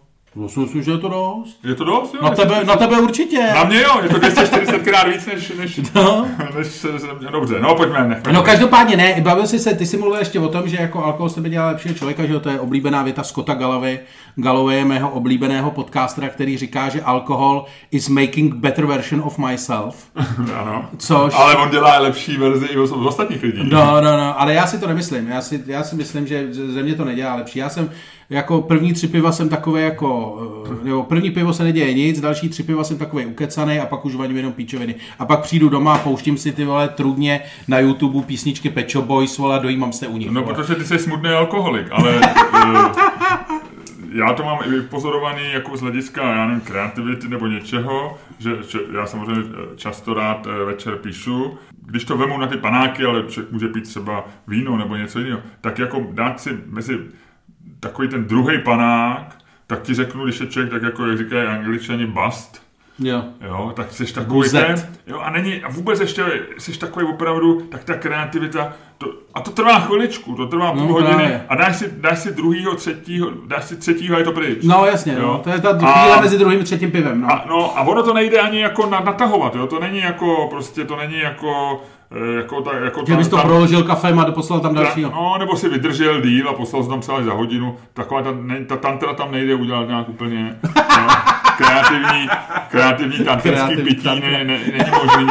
Si 0.47 0.61
myslím, 0.61 0.83
že 0.83 0.91
je 0.91 0.99
to 0.99 1.09
dost. 1.09 1.59
Je 1.65 1.75
to 1.75 1.85
dost? 1.85 2.15
Jo? 2.15 2.21
Na 2.23 2.31
tebe, 2.31 2.65
na 2.65 2.77
tebe 2.77 3.01
určitě. 3.01 3.43
Na 3.55 3.65
mě 3.65 3.81
jo, 3.83 4.01
je 4.03 4.09
to 4.09 4.19
240 4.19 4.79
krát 4.79 5.09
víc 5.09 5.27
než, 5.27 5.53
než, 5.59 5.81
No. 5.95 6.29
než 6.59 6.85
dobře, 7.31 7.61
no 7.61 7.75
pojďme, 7.75 8.09
nechme. 8.09 8.33
No 8.33 8.43
každopádně 8.43 8.97
ne, 8.97 9.21
bavil 9.21 9.47
jsi 9.47 9.59
se, 9.59 9.75
ty 9.75 9.87
jsi 9.87 9.97
mluvil 9.97 10.19
ještě 10.19 10.41
o 10.41 10.49
tom, 10.49 10.69
že 10.69 10.77
jako 10.81 11.05
alkohol 11.05 11.29
se 11.29 11.41
dělá 11.41 11.67
lepšího 11.67 11.95
člověka, 11.95 12.27
že 12.27 12.33
jo, 12.33 12.41
to 12.41 12.49
je 12.49 12.61
oblíbená 12.61 13.03
věta 13.03 13.23
Scotta 13.23 13.55
Galloway, 13.55 13.99
Galloway 14.37 14.85
mého 14.85 15.11
oblíbeného 15.11 15.71
podcastera, 15.71 16.29
který 16.29 16.59
říká, 16.59 16.89
že 16.89 17.03
alkohol 17.03 17.65
is 17.91 18.09
making 18.09 18.55
better 18.55 18.87
version 18.87 19.23
of 19.27 19.39
myself, 19.39 20.07
ano. 20.61 20.89
což... 20.99 21.33
Ale 21.37 21.57
on 21.57 21.71
dělá 21.71 21.99
lepší 21.99 22.37
verzi 22.37 22.67
i 22.67 22.77
od 22.79 22.93
ostatních 22.93 23.43
lidí. 23.43 23.61
No, 23.73 24.01
no, 24.01 24.17
no, 24.17 24.41
ale 24.41 24.55
já 24.55 24.67
si 24.67 24.79
to 24.79 24.87
nemyslím. 24.87 25.29
Já 25.29 25.41
si, 25.41 25.63
já 25.67 25.83
si 25.85 25.97
myslím, 25.97 26.27
že 26.27 26.47
ze 26.51 26.83
mě 26.83 26.95
to 26.95 27.05
nedělá 27.05 27.35
lepší. 27.35 27.59
Já 27.59 27.69
jsem 27.69 27.91
jako 28.31 28.63
první 28.63 28.93
tři 28.93 29.09
piva 29.09 29.33
jsem 29.33 29.49
takové 29.49 29.81
jako, 29.81 30.39
nebo 30.83 31.03
první 31.03 31.31
pivo 31.31 31.53
se 31.53 31.65
neděje 31.65 31.95
nic, 31.95 32.21
další 32.21 32.49
tři 32.49 32.63
piva 32.63 32.85
jsem 32.85 32.99
takový 32.99 33.27
ukecaný 33.27 33.81
a 33.81 33.87
pak 33.87 34.05
už 34.05 34.15
vaním 34.15 34.37
jenom 34.37 34.53
píčoviny. 34.53 34.95
A 35.19 35.25
pak 35.25 35.41
přijdu 35.41 35.69
doma 35.69 35.95
a 35.95 35.99
pouštím 35.99 36.39
si 36.39 36.53
ty 36.53 36.65
vole 36.65 36.89
trudně 36.89 37.41
na 37.69 37.79
YouTube 37.79 38.27
písničky 38.27 38.71
Pecho 38.71 39.03
Boys, 39.03 39.39
vole, 39.39 39.61
dojímám 39.61 39.93
se 39.93 40.09
u 40.09 40.17
nich. 40.17 40.31
No, 40.31 40.43
vole. 40.43 40.55
protože 40.55 40.75
ty 40.75 40.85
jsi 40.85 40.99
smutný 40.99 41.31
alkoholik, 41.31 41.87
ale 41.91 42.21
eh, 42.55 43.17
já 44.13 44.33
to 44.33 44.45
mám 44.45 44.59
i 44.75 44.81
pozorovaný 44.81 45.53
jako 45.53 45.77
z 45.77 45.81
hlediska, 45.81 46.23
já 46.23 46.47
nevím, 46.47 46.61
kreativity 46.61 47.29
nebo 47.29 47.47
něčeho, 47.47 48.19
že, 48.39 48.51
že 48.69 48.79
já 48.93 49.07
samozřejmě 49.07 49.45
eh, 49.51 49.77
často 49.77 50.15
rád 50.15 50.47
eh, 50.47 50.65
večer 50.65 50.97
píšu, 50.97 51.59
když 51.87 52.05
to 52.05 52.17
vemu 52.17 52.39
na 52.39 52.47
ty 52.47 52.57
panáky, 52.57 53.05
ale 53.05 53.23
člověk 53.23 53.53
může 53.53 53.69
pít 53.69 53.85
třeba 53.85 54.25
víno 54.49 54.77
nebo 54.77 54.97
něco 54.97 55.19
jiného, 55.19 55.41
tak 55.61 55.79
jako 55.79 56.07
dát 56.11 56.41
si 56.41 56.59
mezi 56.67 56.99
takový 57.81 58.09
ten 58.09 58.25
druhý 58.25 58.59
panák, 58.59 59.37
tak 59.67 59.83
ti 59.83 59.95
řeknu, 59.95 60.25
když 60.25 60.41
je 60.41 60.47
člověk 60.47 60.73
tak 60.73 60.83
jako, 60.83 61.07
jak 61.07 61.19
říkají 61.19 61.47
angličani, 61.49 62.07
bust, 62.07 62.67
Jo. 62.99 63.23
Jo, 63.47 63.73
tak 63.77 63.93
jsi 63.93 64.15
takový 64.15 64.51
ten, 64.51 64.89
jo, 65.07 65.19
a 65.21 65.31
není, 65.31 65.63
a 65.63 65.69
vůbec 65.71 66.01
ještě 66.01 66.25
jsi 66.59 66.79
takový 66.79 67.07
opravdu, 67.07 67.61
tak 67.71 67.85
ta 67.85 67.95
kreativita, 67.95 68.73
to, 68.99 69.07
a 69.35 69.41
to 69.41 69.51
trvá 69.51 69.79
chviličku, 69.81 70.35
to 70.35 70.47
trvá 70.47 70.73
půl 70.73 70.81
No, 70.81 70.93
hodiny 70.93 71.15
právě. 71.15 71.45
a 71.49 71.57
dáš 71.57 71.77
si, 71.77 71.93
dáš 71.97 72.19
si 72.19 72.33
druhýho, 72.35 72.75
třetího, 72.75 73.31
dáš 73.47 73.65
si 73.65 73.77
třetího 73.77 74.17
a 74.17 74.19
je 74.19 74.25
to 74.25 74.33
pryč. 74.33 74.59
No 74.65 74.87
jasně, 74.87 75.13
Jo. 75.13 75.21
no. 75.23 75.39
to 75.39 75.51
je 75.51 75.61
ta 75.61 75.73
chvíle 75.79 76.21
mezi 76.21 76.39
druhým 76.39 76.61
a 76.61 76.65
třetím 76.65 76.91
pivem. 76.91 77.21
No. 77.21 77.33
A, 77.33 77.45
no, 77.49 77.79
a 77.79 77.83
ono 77.83 78.03
to 78.03 78.15
nejde 78.15 78.39
ani 78.41 78.61
jako 78.61 78.87
na, 78.87 79.01
natahovat, 79.01 79.55
jo, 79.55 79.67
to 79.67 79.81
není 79.81 79.99
jako, 80.01 80.47
prostě 80.51 80.85
to 80.85 80.97
není 80.97 81.19
jako, 81.19 81.83
jako, 82.37 82.61
ta, 82.63 82.77
jako 82.77 83.03
bys 83.03 83.29
to 83.29 83.37
tam- 83.37 83.47
proložil 83.47 83.83
kafem 83.83 84.19
a 84.19 84.31
poslal 84.33 84.61
tam 84.61 84.75
ta, 84.75 84.83
dalšího. 84.83 85.11
no, 85.11 85.39
nebo 85.39 85.57
si 85.57 85.69
vydržel 85.69 86.21
díl 86.21 86.49
a 86.49 86.53
poslal 86.53 86.83
jsi 86.83 86.89
tam 86.89 87.01
třeba 87.01 87.23
za 87.23 87.33
hodinu. 87.33 87.77
Taková 87.95 88.23
ta, 88.23 88.31
ne, 88.41 88.65
ta 88.65 88.77
tantra 88.77 89.15
tam 89.15 89.33
nejde 89.33 89.55
udělat 89.55 89.89
nějak 89.89 90.09
úplně 90.09 90.59
no, 90.65 91.07
kreativní, 91.57 92.29
kreativní 92.71 93.25
tantrický 93.25 93.77
pití 93.77 94.07
ne, 94.21 94.45
ne, 94.45 94.59
není 94.59 94.91
možný. 95.05 95.27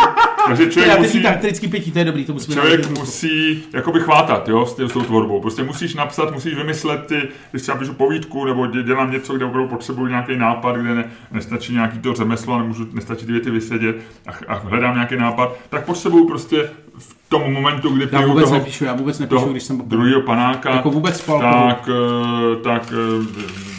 Takže 0.47 0.63
člověk 0.63 0.73
Kreativní 0.73 1.07
musí, 1.07 1.23
taktrický 1.23 1.67
pití, 1.67 1.91
to 1.91 1.99
je 1.99 2.05
dobrý, 2.05 2.25
to 2.25 2.33
musíme 2.33 2.53
člověk 2.55 2.81
najít. 2.81 2.99
musí 2.99 3.63
jakoby 3.73 3.99
chvátat 3.99 4.47
jo, 4.49 4.65
s, 4.65 4.75
tě- 4.77 4.85
s 4.85 4.93
tou 4.93 5.01
tvorbou. 5.01 5.41
Prostě 5.41 5.63
musíš 5.63 5.95
napsat, 5.95 6.31
musíš 6.33 6.55
vymyslet 6.55 7.05
ty, 7.05 7.21
když 7.51 7.61
třeba 7.61 7.77
píšu 7.77 7.93
povídku 7.93 8.45
nebo 8.45 8.63
dě- 8.63 8.83
dělám 8.83 9.11
něco, 9.11 9.33
kde 9.33 9.45
opravdu 9.45 9.69
potřebuji 9.69 10.05
nějaký 10.07 10.35
nápad, 10.37 10.75
kde 10.75 10.95
ne, 10.95 11.05
nestačí 11.31 11.73
nějaký 11.73 11.99
to 11.99 12.13
řemeslo, 12.13 12.57
nemůžu, 12.59 12.87
nestačí 12.93 13.25
ty 13.25 13.31
věty 13.31 13.51
vysedět 13.51 13.95
a, 14.27 14.53
a 14.53 14.57
hledám 14.57 14.95
nějaký 14.95 15.15
nápad, 15.15 15.55
tak 15.69 15.85
potřebuju 15.85 16.27
prostě 16.27 16.69
v 16.97 17.15
tom 17.29 17.53
momentu, 17.53 17.89
kdy 17.89 18.07
Já 18.11 18.21
vůbec 18.25 18.43
toho, 18.45 18.57
nepíšu, 18.57 18.85
já 18.85 18.93
vůbec 18.93 19.19
nepíšu, 19.19 19.49
když 19.51 19.63
jsem 19.63 19.81
druhého 19.85 20.21
panáka, 20.21 20.69
Jako 20.75 20.89
vůbec 20.91 21.17
spal 21.17 21.39
tak, 21.39 21.89
eh, 21.89 22.55
tak 22.63 22.93
eh, 22.93 23.74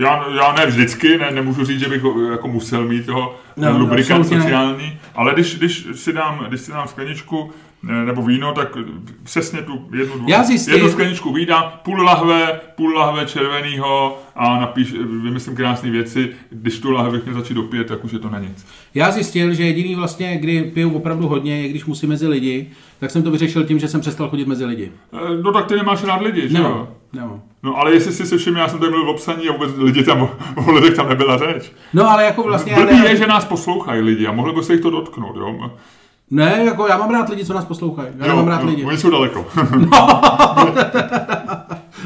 já, 0.00 0.24
já 0.36 0.52
ne 0.52 0.66
vždycky, 0.66 1.18
ne, 1.18 1.30
nemůžu 1.30 1.64
říct, 1.64 1.80
že 1.80 1.88
bych 1.88 2.02
ho 2.02 2.30
jako 2.30 2.48
musel 2.48 2.84
mít 2.84 3.06
toho 3.06 3.36
No, 3.56 3.72
no, 3.72 3.78
lubrikant 3.78 4.30
ne. 4.30 4.40
sociální, 4.40 4.98
ale 5.14 5.34
když, 5.34 5.58
když, 5.58 5.86
si 5.94 6.12
dám, 6.12 6.44
když 6.48 6.60
si 6.60 6.72
dám 6.72 6.88
skleničku 6.88 7.50
eh, 7.50 7.69
nebo 7.82 8.22
víno, 8.22 8.52
tak 8.52 8.76
přesně 9.22 9.62
tu 9.62 9.88
jednu, 9.98 10.14
dvou, 10.18 10.24
Já 10.30 10.44
zjistím- 10.44 10.74
jednu 10.74 10.88
skleničku 10.90 11.32
vína, 11.32 11.62
půl 11.62 12.02
lahve, 12.02 12.60
půl 12.76 12.94
lahve 12.94 13.26
červenýho 13.26 14.18
a 14.36 14.60
napíš, 14.60 14.92
vymyslím 15.22 15.56
krásné 15.56 15.90
věci, 15.90 16.30
když 16.50 16.78
tu 16.78 16.90
lahve 16.90 17.20
měl 17.24 17.34
začít 17.34 17.54
dopít, 17.54 17.86
tak 17.86 18.04
už 18.04 18.12
je 18.12 18.18
to 18.18 18.30
na 18.30 18.38
nic. 18.38 18.66
Já 18.94 19.10
zjistil, 19.10 19.54
že 19.54 19.62
jediný 19.64 19.94
vlastně, 19.94 20.36
kdy 20.36 20.62
piju 20.62 20.90
opravdu 20.94 21.28
hodně, 21.28 21.62
je 21.62 21.68
když 21.68 21.84
musím 21.84 22.08
mezi 22.08 22.26
lidi, 22.26 22.70
tak 23.00 23.10
jsem 23.10 23.22
to 23.22 23.30
vyřešil 23.30 23.64
tím, 23.64 23.78
že 23.78 23.88
jsem 23.88 24.00
přestal 24.00 24.28
chodit 24.28 24.48
mezi 24.48 24.64
lidi. 24.64 24.92
Eh, 25.12 25.42
No 25.42 25.52
tak 25.52 25.66
ty 25.66 25.76
nemáš 25.76 26.04
rád 26.04 26.22
lidi, 26.22 26.48
že 26.48 26.58
jo? 26.58 26.88
nemám. 27.12 27.42
No 27.62 27.76
ale 27.76 27.92
jestli 27.94 28.12
jsi 28.12 28.26
si 28.26 28.38
všiml, 28.38 28.58
já 28.58 28.68
jsem 28.68 28.78
tady 28.78 28.90
mluvil 28.92 29.10
o 29.10 29.14
psaní 29.14 29.48
a 29.48 29.52
vůbec 29.52 29.70
lidi 29.76 30.02
tam, 30.04 30.22
o 30.66 30.72
lidech 30.72 30.94
tam 30.96 31.08
nebyla 31.08 31.38
řeč. 31.38 31.72
No 31.94 32.10
ale 32.10 32.24
jako 32.24 32.42
vlastně... 32.42 32.74
Blbý 32.74 32.96
ne, 33.00 33.06
je, 33.08 33.16
že 33.16 33.26
nás 33.26 33.44
poslouchají 33.44 34.00
lidi 34.02 34.26
a 34.26 34.32
mohli 34.32 34.52
by 34.54 34.62
se 34.62 34.72
jich 34.72 34.82
to 34.82 34.90
dotknout, 34.90 35.36
jo? 35.36 35.70
Ne, 36.30 36.62
jako 36.64 36.86
já 36.86 36.96
mám 36.96 37.10
rád 37.10 37.28
lidi, 37.28 37.44
co 37.44 37.54
nás 37.54 37.64
poslouchají. 37.64 38.08
Já 38.18 38.26
nemám 38.26 38.48
rád 38.48 38.64
lidi. 38.64 38.84
Oni 38.84 38.98
jsou 38.98 39.10
daleko. 39.10 39.46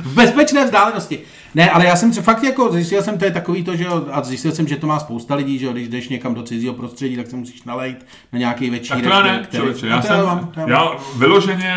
V 0.02 0.14
bezpečné 0.14 0.64
vzdálenosti. 0.64 1.18
Ne, 1.54 1.70
ale 1.70 1.84
já 1.84 1.96
jsem 1.96 2.12
si 2.12 2.22
fakt 2.22 2.42
jako 2.42 2.72
zjistil 2.72 3.02
jsem, 3.02 3.18
to 3.18 3.24
je 3.24 3.30
takový 3.30 3.64
to, 3.64 3.76
že 3.76 3.84
jo, 3.84 4.06
a 4.12 4.22
zjistil 4.22 4.52
jsem, 4.52 4.68
že 4.68 4.76
to 4.76 4.86
má 4.86 4.98
spousta 5.00 5.34
lidí, 5.34 5.58
že 5.58 5.66
jo, 5.66 5.72
když 5.72 5.88
jdeš 5.88 6.08
někam 6.08 6.34
do 6.34 6.42
cizího 6.42 6.74
prostředí, 6.74 7.16
tak 7.16 7.26
se 7.26 7.36
musíš 7.36 7.64
nalejt 7.64 8.06
na 8.32 8.38
nějaký 8.38 8.64
tak 8.70 8.72
večírek. 8.78 9.02
to 9.04 9.10
já 9.10 9.22
ne, 9.22 9.40
který- 9.42 9.56
člověče. 9.62 9.86
Já, 9.86 10.02
jsem, 10.02 10.24
mám, 10.26 10.38
to 10.54 10.60
já 10.60 10.66
mám. 10.66 10.70
já 10.70 10.90
vyloženě 11.18 11.74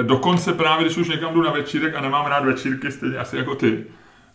eh, 0.00 0.02
dokonce 0.02 0.52
právě, 0.52 0.84
když 0.84 0.96
už 0.96 1.08
někam 1.08 1.34
jdu 1.34 1.42
na 1.42 1.50
večírek 1.50 1.94
a 1.96 2.00
nemám 2.00 2.26
rád 2.26 2.44
večírky, 2.44 2.92
stejně 2.92 3.16
asi 3.18 3.36
jako 3.36 3.54
ty. 3.54 3.84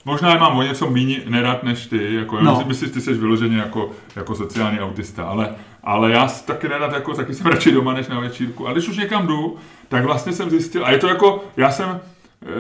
Možná 0.06 0.34
je 0.34 0.40
mám 0.40 0.58
o 0.58 0.62
něco 0.62 0.90
méně 0.90 1.22
nerad 1.30 1.64
než 1.64 1.88
ty, 1.88 2.16
jako 2.16 2.38
já 2.38 2.44
No. 2.44 2.52
no. 2.60 2.64
myslím, 2.68 2.88
že 2.90 2.94
ty 2.94 3.02
jsi 3.02 3.14
vyloženě 3.14 3.58
jako, 3.58 3.90
jako 4.16 4.36
sociální 4.36 4.80
autista, 4.80 5.24
ale, 5.24 5.50
ale 5.84 6.12
já 6.12 6.28
taky 6.46 6.68
nerad, 6.70 6.94
jako, 6.94 7.14
taky 7.14 7.34
jsem 7.34 7.46
radši 7.52 7.72
doma 7.72 7.94
než 7.94 8.08
na 8.08 8.20
večírku. 8.20 8.68
A 8.68 8.72
když 8.74 8.88
už 8.88 8.98
někam 8.98 9.28
jdu, 9.28 9.56
tak 9.90 10.04
vlastně 10.06 10.34
jsem 10.34 10.50
zjistil, 10.50 10.86
a 10.86 10.92
je 10.92 10.98
to 10.98 11.08
jako, 11.08 11.44
já 11.58 11.72
jsem, 11.72 12.00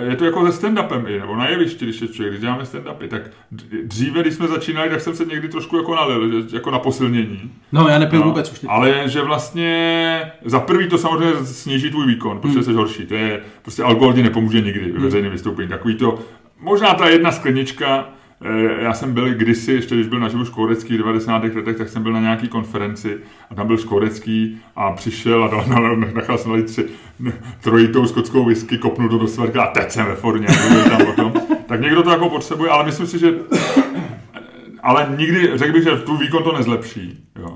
eh, 0.04 0.06
je 0.10 0.16
to 0.16 0.26
jako 0.26 0.52
se 0.52 0.68
stand-upem 0.68 1.06
i, 1.08 1.20
nebo 1.20 1.36
na 1.36 1.48
jevišti, 1.50 1.86
když 1.86 2.02
je 2.02 2.08
člověk, 2.08 2.32
když 2.34 2.42
děláme 2.42 2.64
stand-upy, 2.64 3.08
tak 3.08 3.22
dříve, 3.84 4.22
když 4.22 4.34
jsme 4.34 4.48
začínali, 4.48 4.90
tak 4.90 5.02
jsem 5.02 5.16
se 5.16 5.26
někdy 5.26 5.48
trošku 5.50 5.78
jako 5.78 5.96
nalil, 5.96 6.44
jako 6.54 6.72
na 6.72 6.80
posilnění. 6.80 7.52
No, 7.72 7.88
já 7.88 8.00
nepiju 8.00 8.22
No, 8.22 8.28
vůbec 8.28 8.52
už 8.52 8.60
teď. 8.60 8.70
Ale 8.70 9.04
že 9.06 9.22
vlastně 9.22 10.32
za 10.46 10.60
prvý 10.60 10.90
to 10.90 10.98
samozřejmě 10.98 11.46
sníží 11.46 11.90
tvůj 11.92 12.08
výkon, 12.08 12.40
protože 12.40 12.54
Hmm. 12.54 12.64
jsi 12.64 12.74
horší. 12.74 13.06
To 13.06 13.14
je 13.14 13.42
prostě 13.62 13.84
alkohol 13.84 14.14
ti 14.14 14.24
nepomůže 14.24 14.62
nikdy 14.62 14.92
ve 14.92 15.00
veřejném 15.00 15.32
vystoupení. 15.32 15.70
Takový 15.70 15.96
to, 15.96 16.20
možná 16.60 16.94
ta 16.94 17.10
jedna 17.10 17.32
sklenička, 17.32 18.10
já 18.80 18.93
jsem 18.93 19.13
byl 19.13 19.34
kdysi, 19.34 19.71
ještě 19.71 19.95
když 19.95 20.08
byl 20.08 20.19
na 20.19 20.30
živu 20.30 20.45
Škourecký 20.45 20.93
v 20.93 20.97
90. 20.97 21.43
letech, 21.43 21.77
tak 21.77 21.89
jsem 21.89 22.04
byl 22.04 22.13
na 22.13 22.19
nějaký 22.19 22.47
konferenci 22.47 23.17
a 23.49 23.56
tam 23.56 23.67
byl 23.67 23.77
Škourecký 23.77 24.62
a 24.75 24.91
přišel 24.91 25.43
a 25.43 25.47
dal, 25.47 25.65
na, 25.82 25.95
nechal 25.95 26.38
jsem 26.38 26.51
nalít 26.51 26.65
tři 26.65 26.86
trojitou 27.62 28.06
skotskou 28.06 28.45
whisky, 28.45 28.77
kopnul 28.77 29.10
to 29.10 29.17
do 29.17 29.27
svrka 29.27 29.63
a 29.63 29.71
teď 29.71 29.91
jsem 29.91 30.06
ve 30.06 30.15
formě. 30.15 30.47
tam 30.89 31.08
o 31.08 31.13
tom. 31.13 31.34
Tak 31.65 31.82
někdo 31.82 32.04
to 32.04 32.10
jako 32.10 32.30
potřebuje, 32.30 32.71
ale 32.71 32.86
myslím 32.86 33.08
si, 33.08 33.19
že 33.19 33.34
ale 34.84 35.15
nikdy, 35.17 35.58
řekl 35.58 35.73
bych, 35.73 35.84
že 35.84 35.91
tvůj 35.95 36.17
výkon 36.17 36.43
to 36.43 36.58
nezlepší. 36.58 37.23
Jo. 37.39 37.56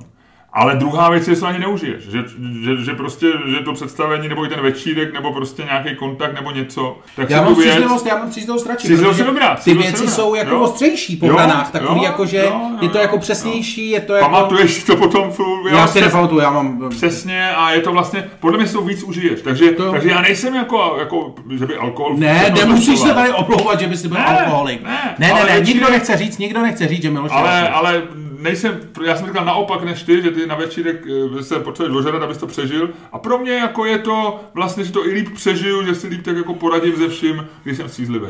Ale 0.57 0.75
druhá 0.75 1.09
věc 1.09 1.27
je, 1.27 1.35
že 1.35 1.39
to 1.41 1.47
ani 1.47 1.59
neužiješ. 1.59 2.03
Že, 2.11 2.19
že, 2.63 2.83
že, 2.85 2.93
prostě, 2.93 3.27
že 3.47 3.55
to 3.55 3.73
představení, 3.73 4.27
nebo 4.27 4.45
i 4.45 4.49
ten 4.49 4.61
večírek, 4.61 5.13
nebo 5.13 5.33
prostě 5.33 5.63
nějaký 5.63 5.95
kontakt, 5.95 6.33
nebo 6.33 6.51
něco. 6.51 6.97
Tak 7.15 7.29
Já 7.29 7.37
si 7.39 7.45
mám 7.45 7.55
věc, 7.55 7.67
střízlivost, 7.67 8.05
já 8.05 8.17
mám 8.17 8.27
střízlivost 8.27 8.67
radši. 8.67 8.91
Je 8.91 8.97
dobrá, 9.23 9.55
Ty 9.63 9.73
věci 9.73 9.91
dobrá, 9.91 10.11
jsou 10.11 10.35
jako 10.35 10.51
jo. 10.55 10.61
ostřejší 10.61 11.15
po 11.15 11.25
Jo, 11.25 11.33
hranách, 11.33 11.71
takový 11.71 11.97
jo, 11.99 12.03
jako, 12.03 12.25
že 12.25 12.37
jo, 12.37 12.43
jo, 12.43 12.77
je 12.81 12.89
to 12.89 12.97
jo, 12.97 13.01
jako 13.01 13.15
jo. 13.15 13.21
přesnější, 13.21 13.89
je 13.89 13.99
to 14.01 14.13
jako... 14.13 14.29
Pamatuješ 14.29 14.73
si 14.73 14.85
to 14.85 14.95
potom 14.95 15.31
furt, 15.31 15.71
Já 15.71 15.87
si 15.87 15.91
přes- 15.99 16.05
nepamatuju, 16.05 16.41
já 16.41 16.49
mám... 16.51 16.89
Přesně 16.89 17.49
a 17.55 17.71
je 17.71 17.79
to 17.81 17.91
vlastně, 17.91 18.29
podle 18.39 18.57
mě 18.57 18.67
si 18.67 18.73
to 18.73 18.81
víc 18.81 19.03
užiješ. 19.03 19.41
Takže, 19.41 19.71
To- 19.71 19.91
takže 19.91 20.09
já 20.09 20.21
nejsem 20.21 20.55
jako, 20.55 20.95
jako, 20.99 21.35
že 21.57 21.65
by 21.65 21.75
alkohol... 21.77 22.13
Ne, 22.17 22.53
nemusíš 22.59 22.99
se 22.99 23.13
tady 23.13 23.29
omlouvat, 23.31 23.79
že 23.79 23.87
bys 23.87 24.05
byl 24.05 24.17
Ne, 24.17 24.25
alkoholik. 24.25 24.83
ne, 24.83 25.15
ne, 25.19 25.33
ne, 25.33 25.43
ne, 25.53 25.59
nikdo 25.65 25.89
nechce 25.89 26.17
říct, 26.17 26.37
nikdo 26.37 26.61
nechce 26.61 26.87
říct, 26.87 27.01
že 27.01 27.09
Miloš 27.09 27.31
Ale, 27.33 27.69
ale 27.69 28.03
nejsem, 28.45 28.79
já 29.05 29.15
jsem 29.15 29.27
říkal 29.27 29.45
naopak 29.45 29.83
než 29.83 30.03
ty, 30.03 30.21
že 30.21 30.31
ty 30.31 30.45
na 30.47 30.55
večírek 30.55 31.03
eh, 31.39 31.43
se 31.43 31.59
potřebuješ 31.59 31.93
dožerat, 31.93 32.23
abys 32.23 32.37
to 32.37 32.47
přežil. 32.47 32.89
A 33.11 33.19
pro 33.19 33.37
mě 33.37 33.51
jako 33.53 33.85
je 33.85 33.97
to 33.97 34.39
vlastně, 34.53 34.83
že 34.83 34.91
to 34.91 35.07
i 35.07 35.11
líp 35.11 35.33
přežiju, 35.33 35.85
že 35.85 35.95
si 35.95 36.07
líp 36.07 36.21
tak 36.23 36.37
jako 36.37 36.53
poradím 36.53 36.95
ze 36.95 37.07
vším, 37.09 37.47
když 37.63 37.77
jsem 37.77 37.89
střízlivý. 37.89 38.27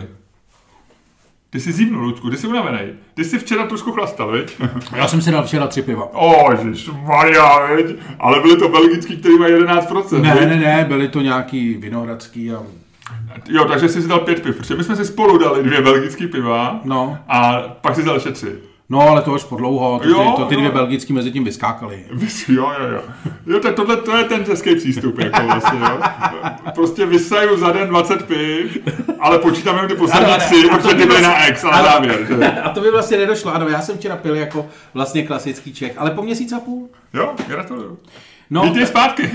Ty 1.49 1.59
jsi 1.59 1.71
zívnul, 1.71 2.03
Luďku, 2.03 2.29
ty 2.29 2.37
jsi 2.37 2.47
unavený. 2.47 2.79
Ty 3.13 3.23
jsi 3.25 3.39
včera 3.39 3.65
trošku 3.67 3.91
chlastal, 3.91 4.31
veď? 4.31 4.55
Já 4.95 5.07
jsem 5.07 5.21
si 5.21 5.31
dal 5.31 5.43
včera 5.43 5.67
tři 5.67 5.81
piva. 5.81 6.13
O, 6.13 6.49
Maria, 7.07 7.59
veď? 7.75 7.85
Ale 8.19 8.39
byly 8.41 8.57
to 8.57 8.69
belgický, 8.69 9.17
který 9.17 9.37
má 9.39 9.47
11%. 9.47 10.21
Ne, 10.21 10.35
veď? 10.35 10.49
ne, 10.49 10.55
ne, 10.55 10.85
byly 10.87 11.07
to 11.07 11.21
nějaký 11.21 11.73
vinohradský 11.73 12.51
a... 12.51 12.63
Jo, 13.49 13.65
takže 13.65 13.89
jsi 13.89 14.01
si 14.01 14.07
dal 14.07 14.19
pět 14.19 14.43
piv, 14.43 14.55
protože 14.57 14.75
my 14.75 14.83
jsme 14.83 14.95
si 14.95 15.05
spolu 15.05 15.37
dali 15.37 15.63
dvě 15.63 15.81
belgický 15.81 16.27
piva 16.27 16.79
No. 16.83 17.17
a 17.27 17.61
pak 17.81 17.95
si 17.95 18.03
dal 18.03 18.15
ještě 18.15 18.31
tři. 18.31 18.47
No, 18.89 19.01
ale 19.01 19.21
to 19.21 19.31
už 19.33 19.43
po 19.43 19.55
dlouho, 19.55 19.99
to, 20.03 20.09
Jo, 20.09 20.31
ty, 20.35 20.41
to 20.41 20.45
ty 20.47 20.55
dvě 20.55 20.67
jo. 20.67 20.71
belgický 20.73 21.13
mezi 21.13 21.31
tím 21.31 21.43
vyskákaly. 21.43 22.05
Vys- 22.13 22.49
Jo, 22.49 22.71
jo, 22.81 22.87
jo. 22.93 23.01
Jo, 23.47 23.59
tak 23.59 23.73
tohle 23.75 23.95
to 23.97 24.17
je 24.17 24.23
ten 24.23 24.45
český 24.45 24.75
přístup, 24.75 25.19
jako 25.19 25.43
vlastně, 25.43 25.79
jo. 25.79 25.99
Prostě 26.75 27.05
vysaju 27.05 27.57
za 27.57 27.71
den 27.71 27.87
20 27.89 28.25
piv, 28.27 28.77
ale 29.19 29.39
počítáme 29.39 29.77
jenom 29.77 29.89
ty 29.89 29.95
poslední 29.95 30.33
tři, 30.37 30.69
protože 30.69 30.95
ty 30.95 31.05
byly 31.05 31.21
na 31.21 31.43
ex 31.45 31.63
a 31.63 31.67
na 31.71 31.77
ano. 31.77 31.87
závěr. 31.91 32.19
Že? 32.27 32.51
A 32.61 32.69
to 32.69 32.81
by 32.81 32.91
vlastně 32.91 33.17
nedošlo, 33.17 33.55
ano, 33.55 33.67
já 33.69 33.81
jsem 33.81 33.97
včera 33.97 34.15
pil 34.15 34.35
jako 34.35 34.65
vlastně 34.93 35.23
klasický 35.23 35.73
Čech, 35.73 35.93
ale 35.97 36.11
po 36.11 36.21
měsíc 36.21 36.51
a 36.51 36.59
půl. 36.59 36.89
Jo, 37.13 37.33
gratuluju. 37.47 37.97
No, 38.49 38.61
Vítej 38.63 38.85
zpátky. 38.85 39.23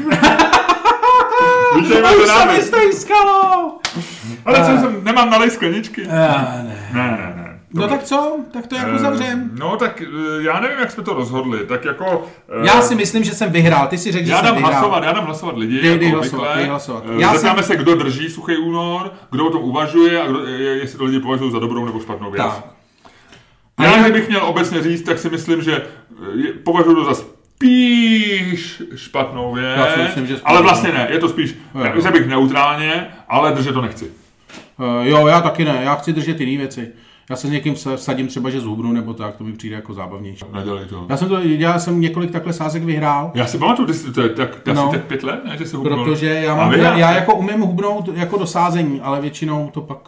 Vítejme 1.76 2.16
už 2.16 2.26
za 2.26 2.32
se 2.38 2.46
námi. 2.46 2.58
mi! 2.58 2.64
Ale 4.44 4.58
co 4.58 4.80
jsem, 4.80 5.04
nemám 5.04 5.30
nalej 5.30 5.50
skleničky. 5.50 6.02
Ah, 6.06 6.62
ne. 6.62 6.88
Ne, 6.92 7.02
ne, 7.02 7.32
ne. 7.36 7.39
No 7.74 7.88
tak 7.88 8.02
co? 8.02 8.36
Tak 8.50 8.66
to 8.66 8.74
jak 8.76 8.88
Eh, 8.88 8.94
uzavřem? 8.94 9.50
No 9.58 9.76
tak 9.76 10.02
eh, 10.02 10.42
já 10.42 10.60
nevím, 10.60 10.78
jak 10.78 10.90
jsme 10.90 11.02
to 11.02 11.14
rozhodli. 11.14 11.66
Tak 11.66 11.84
jako... 11.84 12.26
eh, 12.62 12.66
Já 12.66 12.82
si 12.82 12.94
myslím, 12.94 13.24
že 13.24 13.34
jsem 13.34 13.52
vyhrál. 13.52 13.86
Ty 13.86 13.98
si 13.98 14.12
řekl, 14.12 14.26
že 14.26 14.30
Já 14.32 14.36
jsem 14.38 14.46
dám 14.46 14.54
vyhrál. 14.54 14.72
hlasovat, 14.72 15.04
já 15.04 15.12
dám 15.12 15.24
hlasovat 15.24 15.56
lidi. 15.58 15.80
Dej- 15.82 15.98
dej 15.98 16.08
jako 16.08 16.16
hlasovat, 16.20 16.56
dej 16.56 16.66
hlasovat. 16.66 17.04
Já 17.18 17.32
Zeptáme 17.34 17.62
jsem- 17.62 17.76
se, 17.76 17.82
kdo 17.82 17.94
drží 17.94 18.28
suchý 18.30 18.56
únor, 18.56 19.12
kdo 19.30 19.46
o 19.46 19.50
tom 19.50 19.62
uvažuje 19.62 20.22
a 20.22 20.26
kdo, 20.26 20.46
je- 20.46 20.76
jestli 20.78 20.98
to 20.98 21.04
lidi 21.04 21.20
považují 21.20 21.52
za 21.52 21.58
dobrou 21.58 21.84
nebo 21.84 22.00
špatnou 22.00 22.30
věc. 22.30 22.42
Tak. 22.44 22.64
Já, 23.80 23.90
A 23.94 24.02
kdybych 24.02 24.28
měl 24.28 24.44
obecně 24.44 24.82
říct, 24.82 25.02
tak 25.02 25.18
si 25.18 25.30
myslím, 25.30 25.62
že 25.62 25.82
považuji 26.64 26.94
to 26.94 27.04
za 27.04 27.14
spíš 27.14 28.82
špatnou 28.96 29.54
věc, 29.54 29.76
Já 29.78 29.94
si 29.94 30.00
myslím, 30.02 30.26
že 30.26 30.34
spíš- 30.36 30.42
ale 30.44 30.62
vlastně 30.62 30.92
ne, 30.92 31.08
je 31.10 31.18
to 31.18 31.28
spíš, 31.28 31.54
řekl 32.02 32.12
bych 32.12 32.26
neutrálně, 32.28 33.06
ale 33.28 33.52
držet 33.52 33.72
to 33.72 33.80
nechci. 33.80 34.04
Uh, 34.78 35.06
jo, 35.06 35.26
já 35.26 35.40
taky 35.40 35.64
ne, 35.64 35.80
já 35.82 35.94
chci 35.94 36.12
držet 36.12 36.40
jiné 36.40 36.58
věci. 36.58 36.92
Já 37.30 37.36
se 37.36 37.46
s 37.48 37.50
někým 37.50 37.74
vsadím 37.96 38.26
třeba, 38.26 38.50
že 38.50 38.60
zhubnu, 38.60 38.92
nebo 38.92 39.14
tak, 39.14 39.36
to 39.36 39.44
mi 39.44 39.52
přijde 39.52 39.76
jako 39.76 39.94
zábavnější. 39.94 40.44
Nedělej 40.52 40.84
to. 40.84 41.06
Já 41.08 41.16
jsem 41.16 41.28
to, 41.28 41.38
já 41.42 41.78
jsem 41.78 42.00
několik 42.00 42.30
takhle 42.30 42.52
sázek 42.52 42.84
vyhrál, 42.84 43.30
Já 43.34 43.46
si 43.46 43.58
pamatuju, 43.58 43.86
ty 43.88 43.94
jsi, 43.94 44.12
to 44.12 44.22
je 44.22 44.28
tak, 44.28 44.50
asi 44.68 44.74
No. 44.74 44.88
tak 44.92 45.04
pět 45.04 45.22
let, 45.22 45.40
ne, 45.44 45.56
že 45.56 45.66
jsi 45.66 45.76
hubnul. 45.76 46.04
protože 46.04 46.26
já, 46.26 46.54
mám, 46.54 46.72
já, 46.72 46.96
já 46.96 47.12
jako 47.12 47.34
umím 47.34 47.60
hubnout 47.60 48.08
jako 48.14 48.38
do 48.38 48.46
sázení, 48.46 49.00
ale 49.00 49.20
většinou 49.20 49.70
to 49.74 49.80
pak... 49.80 49.98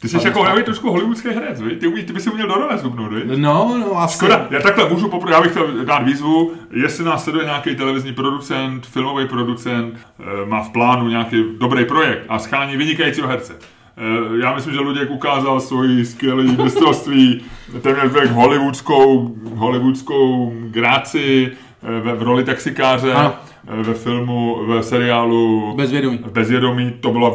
Ty 0.00 0.08
jsi 0.08 0.16
jako 0.26 0.44
já 0.44 0.62
trošku 0.62 0.90
hollywoodský 0.90 1.28
herec, 1.28 1.60
vi? 1.60 1.76
Ty, 1.76 1.86
umí, 1.86 2.02
ty 2.02 2.12
bys 2.12 2.22
si 2.22 2.30
uměl 2.30 2.48
do 2.48 2.54
role 2.54 2.78
zhubnout, 2.78 3.12
vi? 3.12 3.22
No, 3.36 3.78
no, 3.80 3.98
asi. 4.00 4.14
Škoda, 4.14 4.46
já 4.50 4.60
takhle 4.60 4.88
můžu 4.88 5.08
poprvé, 5.08 5.32
já 5.32 5.40
bych 5.40 5.50
chtěl 5.50 5.84
dát 5.84 5.98
výzvu, 5.98 6.52
jestli 6.72 7.04
nás 7.04 7.24
sleduje 7.24 7.44
nějaký 7.44 7.76
televizní 7.76 8.12
producent, 8.12 8.86
filmový 8.86 9.28
producent, 9.28 9.94
eh, 10.20 10.46
má 10.46 10.62
v 10.62 10.70
plánu 10.70 11.08
nějaký 11.08 11.44
dobrý 11.58 11.84
projekt 11.84 12.22
a 12.28 12.38
schání 12.38 12.76
vynikajícího 12.76 13.28
herce. 13.28 13.56
Eh, 14.00 14.38
Já 14.42 14.54
myslím, 14.54 14.74
že 14.74 14.80
Luděk 14.80 15.10
ukázal 15.10 15.60
svoji 15.60 16.04
skvělý 16.04 16.56
mistrovství, 16.64 17.40
téměř 17.82 18.12
jak 18.20 18.30
hollywoodskou, 18.30 19.34
hollywoodskou 19.54 20.52
gráci 20.70 21.50
eh, 21.82 22.00
ve, 22.00 22.14
v 22.14 22.22
roli 22.22 22.44
taxikáře, 22.44 23.12
Ano. 23.12 23.34
eh, 23.68 23.82
ve 23.82 23.94
filmu, 23.94 24.66
ve 24.66 24.82
seriálu 24.82 25.72
Bezvědomí. 25.76 26.20
Bezvědomí, 26.32 26.92
to 27.00 27.10
byla 27.12 27.30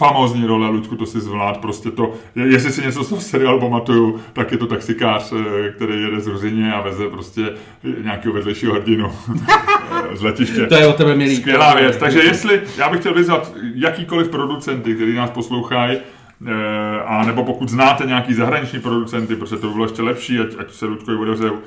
famózní 0.00 0.46
role, 0.46 0.68
Luďku, 0.68 0.96
to 0.96 1.06
si 1.06 1.20
zvlád, 1.20 1.58
prostě 1.58 1.90
to, 1.90 2.12
je- 2.36 2.46
jestli 2.52 2.72
si 2.72 2.82
něco 2.82 3.04
z 3.04 3.08
toho 3.08 3.20
seriálu 3.20 3.60
pamatuju, 3.60 4.20
tak 4.32 4.52
je 4.52 4.58
to 4.58 4.66
taxikář, 4.66 5.32
eh, 5.32 5.70
který 5.70 6.02
jede 6.02 6.20
z 6.20 6.26
Ruzině 6.26 6.72
a 6.72 6.80
veze 6.80 7.08
prostě 7.08 7.42
nějakého 8.04 8.34
vedlejšího 8.34 8.74
hrdinu 8.74 9.12
eh, 10.12 10.16
z 10.16 10.22
letiště. 10.22 10.66
To 10.66 10.74
je 10.74 10.86
o 10.86 10.92
tebe 10.92 11.14
milý. 11.14 11.36
Skvělá 11.36 11.74
věc, 11.74 11.96
takže 11.96 12.18
jestli, 12.22 12.60
já 12.78 12.88
bych 12.90 13.00
chtěl 13.00 13.14
vyzvat 13.14 13.52
jakýkoliv 13.74 14.28
producenty, 14.28 14.94
který 14.94 15.14
nás 15.14 15.30
poslouchají, 15.30 15.98
eh, 15.98 17.00
a 17.06 17.24
nebo 17.26 17.44
pokud 17.44 17.68
znáte 17.68 18.04
nějaký 18.06 18.34
zahraniční 18.34 18.80
producenty, 18.80 19.36
protože 19.36 19.56
to 19.56 19.66
by 19.66 19.72
bylo 19.72 19.84
ještě 19.84 20.02
lepší, 20.02 20.38
ať, 20.38 20.48
ať 20.58 20.72
se 20.72 20.86
Luďkovi 20.86 21.16
odevřou, 21.18 21.58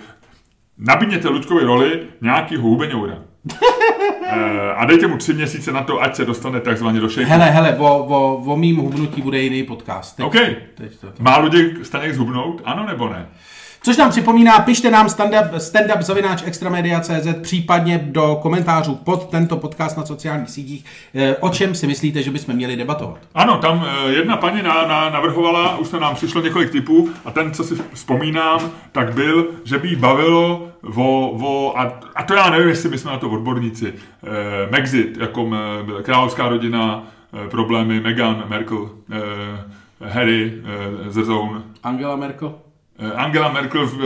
nabídněte 0.77 1.29
Luďkovi 1.29 1.63
roli 1.63 1.99
nějakýho 2.21 2.61
hubeňoura. 2.61 3.13
Eh, 3.51 4.73
a 4.75 4.85
dejte 4.85 5.07
mu 5.07 5.17
tři 5.17 5.33
měsíce 5.33 5.71
na 5.71 5.83
to, 5.83 6.01
ať 6.01 6.15
se 6.15 6.25
dostane 6.25 6.59
takzvaně 6.59 6.99
do 6.99 7.09
shape. 7.09 7.25
Hele, 7.25 7.51
hele, 7.51 7.77
o, 7.77 7.97
o, 8.05 8.35
o 8.35 8.57
mým 8.57 8.75
hubnutí 8.77 9.21
bude 9.21 9.39
jiný 9.39 9.63
podcast. 9.63 10.15
Teď, 10.15 10.25
OK. 10.25 10.35
Teď 10.75 10.95
to, 11.01 11.07
Má 11.19 11.37
Luděk 11.37 11.85
Staněk 11.85 12.13
zhubnout? 12.13 12.61
Ano 12.65 12.85
nebo 12.87 13.09
ne? 13.09 13.27
Což 13.85 13.97
nám 13.97 14.09
připomíná, 14.09 14.59
pište 14.59 14.91
nám 14.91 15.07
stand-up, 15.07 15.49
stand-up 15.57 16.01
zavináč 16.01 16.43
extramedia.cz, 16.45 17.27
případně 17.41 17.97
do 17.97 18.39
komentářů 18.41 18.95
pod 18.95 19.29
tento 19.29 19.57
podcast 19.57 19.97
na 19.97 20.05
sociálních 20.05 20.49
sítích, 20.49 20.85
eh, 21.15 21.35
o 21.35 21.49
čem 21.49 21.75
si 21.75 21.87
myslíte, 21.87 22.23
že 22.23 22.31
bychom 22.31 22.55
měli 22.55 22.75
debatovat. 22.75 23.17
Ano, 23.35 23.57
tam 23.57 23.85
eh, 23.87 24.11
jedna 24.11 24.37
paní 24.37 24.61
na, 24.63 24.87
na, 24.87 25.09
navrhovala, 25.09 25.77
už 25.77 25.89
to 25.89 25.99
nám 25.99 26.15
přišlo 26.15 26.41
několik 26.41 26.69
typů 26.71 27.09
a 27.25 27.31
ten, 27.31 27.53
co 27.53 27.63
si 27.63 27.75
vzpomínám, 27.93 28.59
tak 28.91 29.13
byl, 29.13 29.47
že 29.63 29.77
by 29.77 29.87
jí 29.87 29.95
bavilo 29.95 30.67
o, 30.95 31.29
o 31.41 31.79
a, 31.79 31.99
a 32.15 32.23
to 32.23 32.33
já 32.33 32.49
nevím, 32.49 32.69
jestli 32.69 32.89
my 32.89 32.97
jsme 32.97 33.11
na 33.11 33.17
to 33.17 33.29
odborníci, 33.29 33.93
eh, 34.23 34.71
Megxit, 34.71 35.17
jako 35.17 35.49
eh, 35.99 36.03
královská 36.03 36.49
rodina, 36.49 37.03
eh, 37.33 37.47
problémy, 37.49 37.99
Meghan, 37.99 38.43
Merkel, 38.47 38.89
eh, 39.11 40.09
Harry, 40.09 40.53
eh, 41.05 41.09
The 41.13 41.23
Zone. 41.23 41.61
Angela 41.83 42.15
Merkel? 42.15 42.53
Eh, 43.03 43.11
Angela 43.15 43.51
Merkel 43.51 43.87
v, 43.87 43.99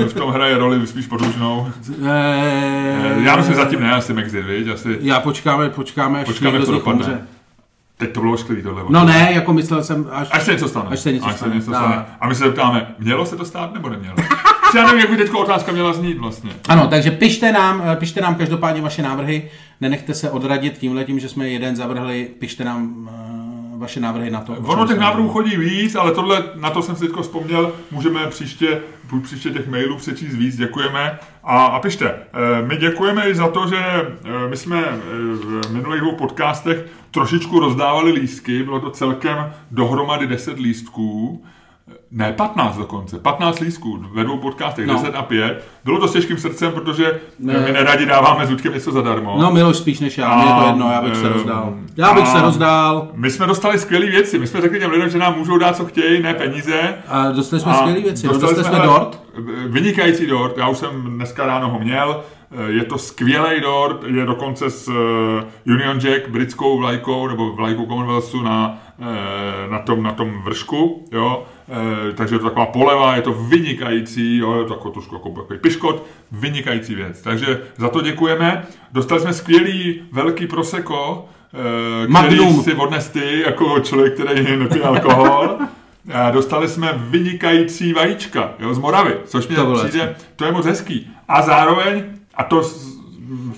eh, 0.00 0.04
v 0.04 0.14
tom 0.14 0.30
hraje 0.30 0.58
roli 0.58 0.86
spíš 0.86 1.06
podružnou. 1.06 1.68
Eh, 2.06 3.22
Já 3.24 3.36
myslím 3.36 3.54
zatím 3.54 3.80
ne, 3.80 3.92
asi 3.94 4.12
Megxit, 4.12 4.44
viď? 4.44 4.68
Asi, 4.68 4.98
Já 5.00 5.20
počkáme, 5.20 5.70
počkáme, 5.70 6.20
až 6.20 6.26
Počkáme, 6.26 6.50
někdo 6.52 6.66
to 6.66 6.72
dopadne. 6.72 7.04
umře. 7.04 7.26
teď 7.96 8.12
to 8.12 8.20
bylo 8.20 8.32
ošklivý 8.32 8.62
tohle. 8.62 8.84
No 8.88 9.04
ne, 9.04 9.28
jako 9.34 9.52
myslel 9.52 9.82
jsem, 9.82 10.08
až... 10.12 10.28
Až 10.30 10.42
se 10.42 10.52
něco 10.52 10.68
stane. 10.68 10.86
Až 10.90 11.00
se 11.00 11.12
něco 11.12 11.26
Až 11.26 11.36
stane. 11.36 11.50
Se 11.52 11.56
něco 11.56 11.70
stane. 11.70 12.04
A 12.20 12.28
my 12.28 12.34
se 12.34 12.44
zeptáme, 12.44 12.94
mělo 12.98 13.26
se 13.26 13.36
to 13.36 13.44
stát 13.44 13.74
nebo 13.74 13.88
nemělo? 13.88 14.14
Já 14.76 14.86
nevím, 14.86 15.00
jak 15.00 15.10
by 15.10 15.16
teď 15.16 15.30
otázka 15.30 15.72
měla 15.72 15.92
znít 15.92 16.18
vlastně. 16.18 16.50
Ano, 16.68 16.86
takže 16.86 17.10
pište 17.10 17.52
nám, 17.52 17.82
pište 17.96 18.20
nám 18.20 18.34
každopádně 18.34 18.82
vaše 18.82 19.02
návrhy, 19.02 19.50
nenechte 19.80 20.14
se 20.14 20.30
odradit 20.30 20.78
tímhle 20.78 21.04
tím, 21.04 21.20
že 21.20 21.28
jsme 21.28 21.48
jeden 21.48 21.76
zavrhli, 21.76 22.28
pište 22.38 22.64
nám 22.64 23.10
vaše 23.76 24.00
návrhy 24.00 24.30
na 24.30 24.40
to. 24.40 24.52
Ono 24.52 24.86
těch 24.86 24.98
návrhů 24.98 25.28
chodí 25.28 25.56
víc, 25.56 25.94
ale 25.94 26.12
tohle, 26.12 26.44
na 26.54 26.70
to 26.70 26.82
jsem 26.82 26.96
si 26.96 27.08
teď 27.08 27.16
vzpomněl, 27.20 27.72
můžeme 27.90 28.26
příště, 28.26 28.80
buď 29.10 29.22
příště 29.22 29.50
těch 29.50 29.68
mailů 29.68 29.96
přečíst 29.96 30.34
víc, 30.34 30.56
děkujeme. 30.56 31.18
A, 31.44 31.64
a 31.64 31.80
pište, 31.80 32.08
eh, 32.08 32.62
my 32.66 32.76
děkujeme 32.76 33.28
i 33.28 33.34
za 33.34 33.48
to, 33.48 33.68
že 33.68 33.78
eh, 33.78 34.48
my 34.48 34.56
jsme 34.56 34.84
eh, 34.84 34.98
v 35.64 35.72
minulých 35.72 36.00
dvou 36.00 36.16
podcastech 36.16 36.86
trošičku 37.10 37.60
rozdávali 37.60 38.12
lístky, 38.12 38.62
bylo 38.62 38.80
to 38.80 38.90
celkem 38.90 39.52
dohromady 39.70 40.26
10 40.26 40.58
lístků, 40.58 41.44
ne, 42.10 42.32
15 42.32 42.76
dokonce. 42.76 43.18
15 43.18 43.60
lístků 43.60 44.04
ve 44.12 44.24
dvou 44.24 44.36
podcastech, 44.38 44.86
No. 44.86 44.94
no. 44.94 45.00
10 45.02 45.14
a 45.14 45.22
5. 45.22 45.64
Bylo 45.84 46.00
to 46.00 46.08
s 46.08 46.12
těžkým 46.12 46.38
srdcem, 46.38 46.72
protože 46.72 47.20
Ne. 47.38 47.58
my 47.58 47.72
neradi 47.72 48.06
dáváme 48.06 48.46
s 48.46 48.50
Ludkem 48.50 48.72
něco 48.74 48.92
zadarmo. 48.92 49.36
No 49.40 49.50
Miloš 49.50 49.76
spíš 49.76 50.00
než 50.00 50.18
já, 50.18 50.34
mně 50.36 50.44
je 50.44 50.50
to 50.52 50.60
A, 50.60 50.66
jedno, 50.66 50.90
já 50.92 51.02
bych 51.02 51.16
se 51.16 51.26
eh, 51.26 51.32
rozdál. 51.32 51.74
Já 51.96 52.14
bych 52.14 52.22
a- 52.22 52.26
se 52.26 52.40
rozdál 52.40 53.08
My 53.14 53.30
jsme 53.30 53.46
dostali 53.46 53.78
skvělé 53.78 54.06
věci. 54.06 54.38
My 54.38 54.46
jsme 54.46 54.60
řekli 54.60 54.80
těm 54.80 54.90
lidem, 54.90 55.10
že 55.10 55.18
nám 55.18 55.38
můžou 55.38 55.58
dát, 55.58 55.76
co 55.76 55.84
chtějí, 55.84 56.22
ne 56.22 56.34
peníze. 56.34 56.94
a 57.08 57.30
dostali 57.30 57.60
jsme 57.60 57.74
skvělé 57.74 58.00
věci, 58.00 58.26
no, 58.26 58.32
dostali 58.32 58.64
jsme 58.64 58.74
hele, 58.78 58.86
dort. 58.86 59.20
Vynikající 59.66 60.26
dort, 60.26 60.58
já 60.58 60.68
už 60.68 60.78
jsem 60.78 60.90
dneska 61.06 61.46
ráno 61.46 61.68
ho 61.70 61.78
měl. 61.78 62.20
Je 62.66 62.84
to 62.84 62.98
skvělý 62.98 63.60
dort, 63.60 64.04
je 64.06 64.26
dokonce 64.26 64.70
s 64.70 64.88
eh, 64.88 65.72
Union 65.72 66.00
Jack, 66.00 66.28
britskou 66.28 66.78
vlajkou, 66.78 67.28
nebo 67.28 67.52
vlajkou 67.52 67.86
Commonwealthu 67.86 68.42
na, 68.42 68.78
eh, 69.00 69.70
na, 69.70 69.78
tom, 69.78 70.02
na 70.02 70.12
tom 70.12 70.42
vršku, 70.42 71.08
jo. 71.12 71.44
Eh, 71.68 72.12
Takže 72.12 72.34
je 72.34 72.38
to 72.38 72.44
taková 72.44 72.66
poleva, 72.66 73.16
je 73.16 73.22
to 73.22 73.32
vynikající, 73.32 74.36
jo, 74.38 74.58
je 74.60 74.64
to 74.64 74.74
jako 74.74 74.90
trošku 74.90 75.14
jako 75.14 75.28
takový 75.28 75.58
piškot, 75.58 76.06
vynikající 76.32 76.94
věc. 76.94 77.22
Takže 77.22 77.60
za 77.76 77.88
to 77.88 78.00
děkujeme. 78.00 78.66
Dostali 78.92 79.20
jsme 79.20 79.32
skvělý 79.32 80.00
velký 80.12 80.46
proseko, 80.46 81.28
který 82.02 82.12
Magnum. 82.12 82.62
si 82.62 82.74
odnes 82.74 83.08
ty, 83.08 83.42
jako 83.46 83.80
člověk, 83.80 84.14
který 84.14 84.56
nepije 84.56 84.82
alkohol. 84.82 85.58
A 86.12 86.30
Dostali 86.30 86.68
jsme 86.68 86.92
vynikající 86.96 87.92
vajíčka 87.92 88.50
jo, 88.58 88.74
z 88.74 88.78
Moravy, 88.78 89.14
což 89.24 89.48
mě 89.48 89.56
To 89.56 89.74
přijde, 89.74 90.14
to 90.36 90.44
je 90.44 90.52
moc 90.52 90.66
hezký. 90.66 91.10
A 91.28 91.42
zároveň, 91.42 92.04
a 92.36 92.42
to 92.44 92.62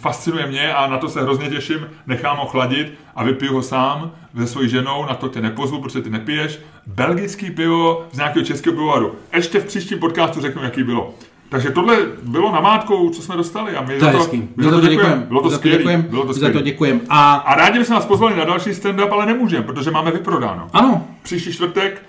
fascinuje 0.00 0.46
mě 0.46 0.74
a 0.74 0.86
na 0.86 0.98
to 0.98 1.08
se 1.08 1.22
hrozně 1.22 1.48
těším, 1.50 1.86
nechám 2.06 2.36
ho 2.36 2.46
chladit 2.46 2.94
a 3.16 3.24
vypiju 3.24 3.52
ho 3.54 3.62
sám 3.62 4.10
se 4.38 4.46
svojí 4.46 4.68
ženou, 4.68 5.06
na 5.08 5.14
to 5.14 5.28
tě 5.28 5.40
nepozvu, 5.40 5.80
protože 5.82 6.00
ty 6.02 6.10
nepiješ. 6.10 6.58
Belgický 6.86 7.50
pivo 7.50 8.06
z 8.12 8.16
nějakého 8.16 8.44
českého 8.44 8.74
pivovaru. 8.76 9.14
Ještě 9.34 9.60
v 9.60 9.64
příštím 9.64 9.98
podcastu 9.98 10.40
řeknu, 10.40 10.62
jaký 10.62 10.82
bylo. 10.82 11.14
Takže 11.48 11.70
tohle 11.70 11.96
bylo 12.22 12.52
namátkou, 12.52 13.10
co 13.10 13.22
jsme 13.22 13.36
dostali 13.36 13.76
a 13.76 13.82
my 13.82 13.98
To 13.98 14.04
za 14.04 14.10
to, 14.12 14.18
hezký. 14.18 14.48
my 14.56 14.64
Za 14.64 14.70
to 14.70 14.80
děkujeme. 14.80 15.16
Bylo 15.28 15.42
to 15.42 15.50
to 15.50 15.56
skvělé. 15.56 15.78
děkujem. 15.78 16.02
Bylo 16.02 16.26
to 16.26 16.32
Za 16.32 16.52
to 16.52 16.60
děkujem. 16.60 17.00
A 17.08 17.34
A 17.34 17.54
rádi 17.54 17.78
bychom 17.78 17.96
vás 17.96 18.06
pozvali 18.06 18.36
na 18.36 18.44
další 18.44 18.70
stand-up, 18.70 19.12
ale 19.12 19.26
nemůžeme, 19.26 19.62
protože 19.62 19.90
máme 19.90 20.10
vyprodáno. 20.10 20.68
ano, 20.72 21.04
Příští 21.22 21.52
čtvrtek, 21.52 22.02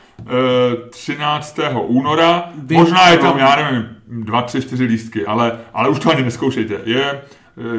13. 0.90 1.60
února, 1.88 2.50
Vy- 2.64 2.76
možná 2.76 3.10
je 3.10 3.18
tam, 3.18 3.34
no. 3.34 3.40
já 3.40 3.56
nevím, 3.56 3.86
dva, 4.08 4.42
tři, 4.42 4.62
čtyři 4.62 4.84
lístky, 4.84 5.26
ale, 5.26 5.60
ale 5.74 5.90
už 5.90 6.00
to 6.00 6.10
ani 6.12 6.24
neskoušejte. 6.24 6.74
Je 6.86 7.22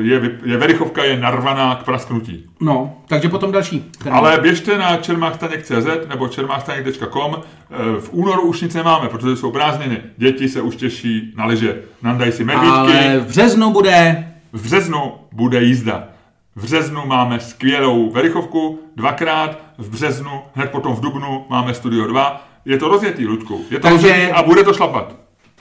je, 0.01 0.39
je 0.45 0.57
Verichovka 0.57 1.05
je 1.05 1.21
narvaná 1.21 1.75
k 1.75 1.85
prasknutí. 1.85 2.47
No, 2.61 2.97
takže 3.09 3.29
potom 3.29 3.53
další. 3.53 3.81
termín. 3.81 4.19
Ale 4.19 4.39
běžte 4.43 4.79
na 4.79 4.97
čermáchstaněk.cz 4.97 6.09
nebo 6.09 6.29
čermáchstaněk.com. 6.29 7.37
Eh, 7.37 8.01
V 8.01 8.09
únoru 8.13 8.43
už 8.43 8.61
nic 8.61 8.75
nemáme, 8.75 9.09
protože 9.09 9.37
jsou 9.37 9.51
prázdniny. 9.51 10.01
Děti 10.17 10.49
se 10.49 10.61
už 10.61 10.77
těší 10.77 11.33
na 11.37 11.47
lyže. 11.47 11.83
Nandají 12.03 12.33
si 12.33 12.45
medvídky. 12.45 12.69
Ale 12.77 13.19
v 13.21 13.27
březnu 13.27 13.71
bude 13.73 14.29
V 14.53 14.63
březnu 14.63 15.13
bude 15.33 15.63
jízda. 15.63 16.09
V 16.57 16.63
březnu 16.63 17.03
máme 17.07 17.41
skvělou 17.41 18.11
Verichovku, 18.11 18.81
dvakrát. 18.97 19.68
V 19.79 19.91
březnu, 19.91 20.43
hned 20.55 20.71
potom 20.71 20.95
v 20.95 21.01
Dubnu 21.01 21.47
máme 21.49 21.75
Studio 21.75 22.07
2. 22.07 22.49
Je 22.65 22.79
to 22.79 22.89
rozjetý, 22.89 23.27
Ludku. 23.27 23.65
Je 23.71 23.79
to 23.79 23.89
Takže- 23.89 24.09
rozjetý 24.09 24.33
a 24.33 24.43
bude 24.43 24.65
to 24.65 24.75
šlapat. 24.75 25.15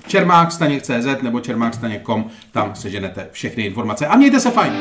čermákstaněk.cz 0.08 1.22
nebo 1.22 1.40
čermákstaněk.com, 1.40 2.26
tam 2.52 2.76
seženete 2.76 3.28
všechny 3.32 3.64
informace. 3.64 4.08
A 4.08 4.16
mějte 4.16 4.40
se 4.40 4.52
fajn. 4.52 4.74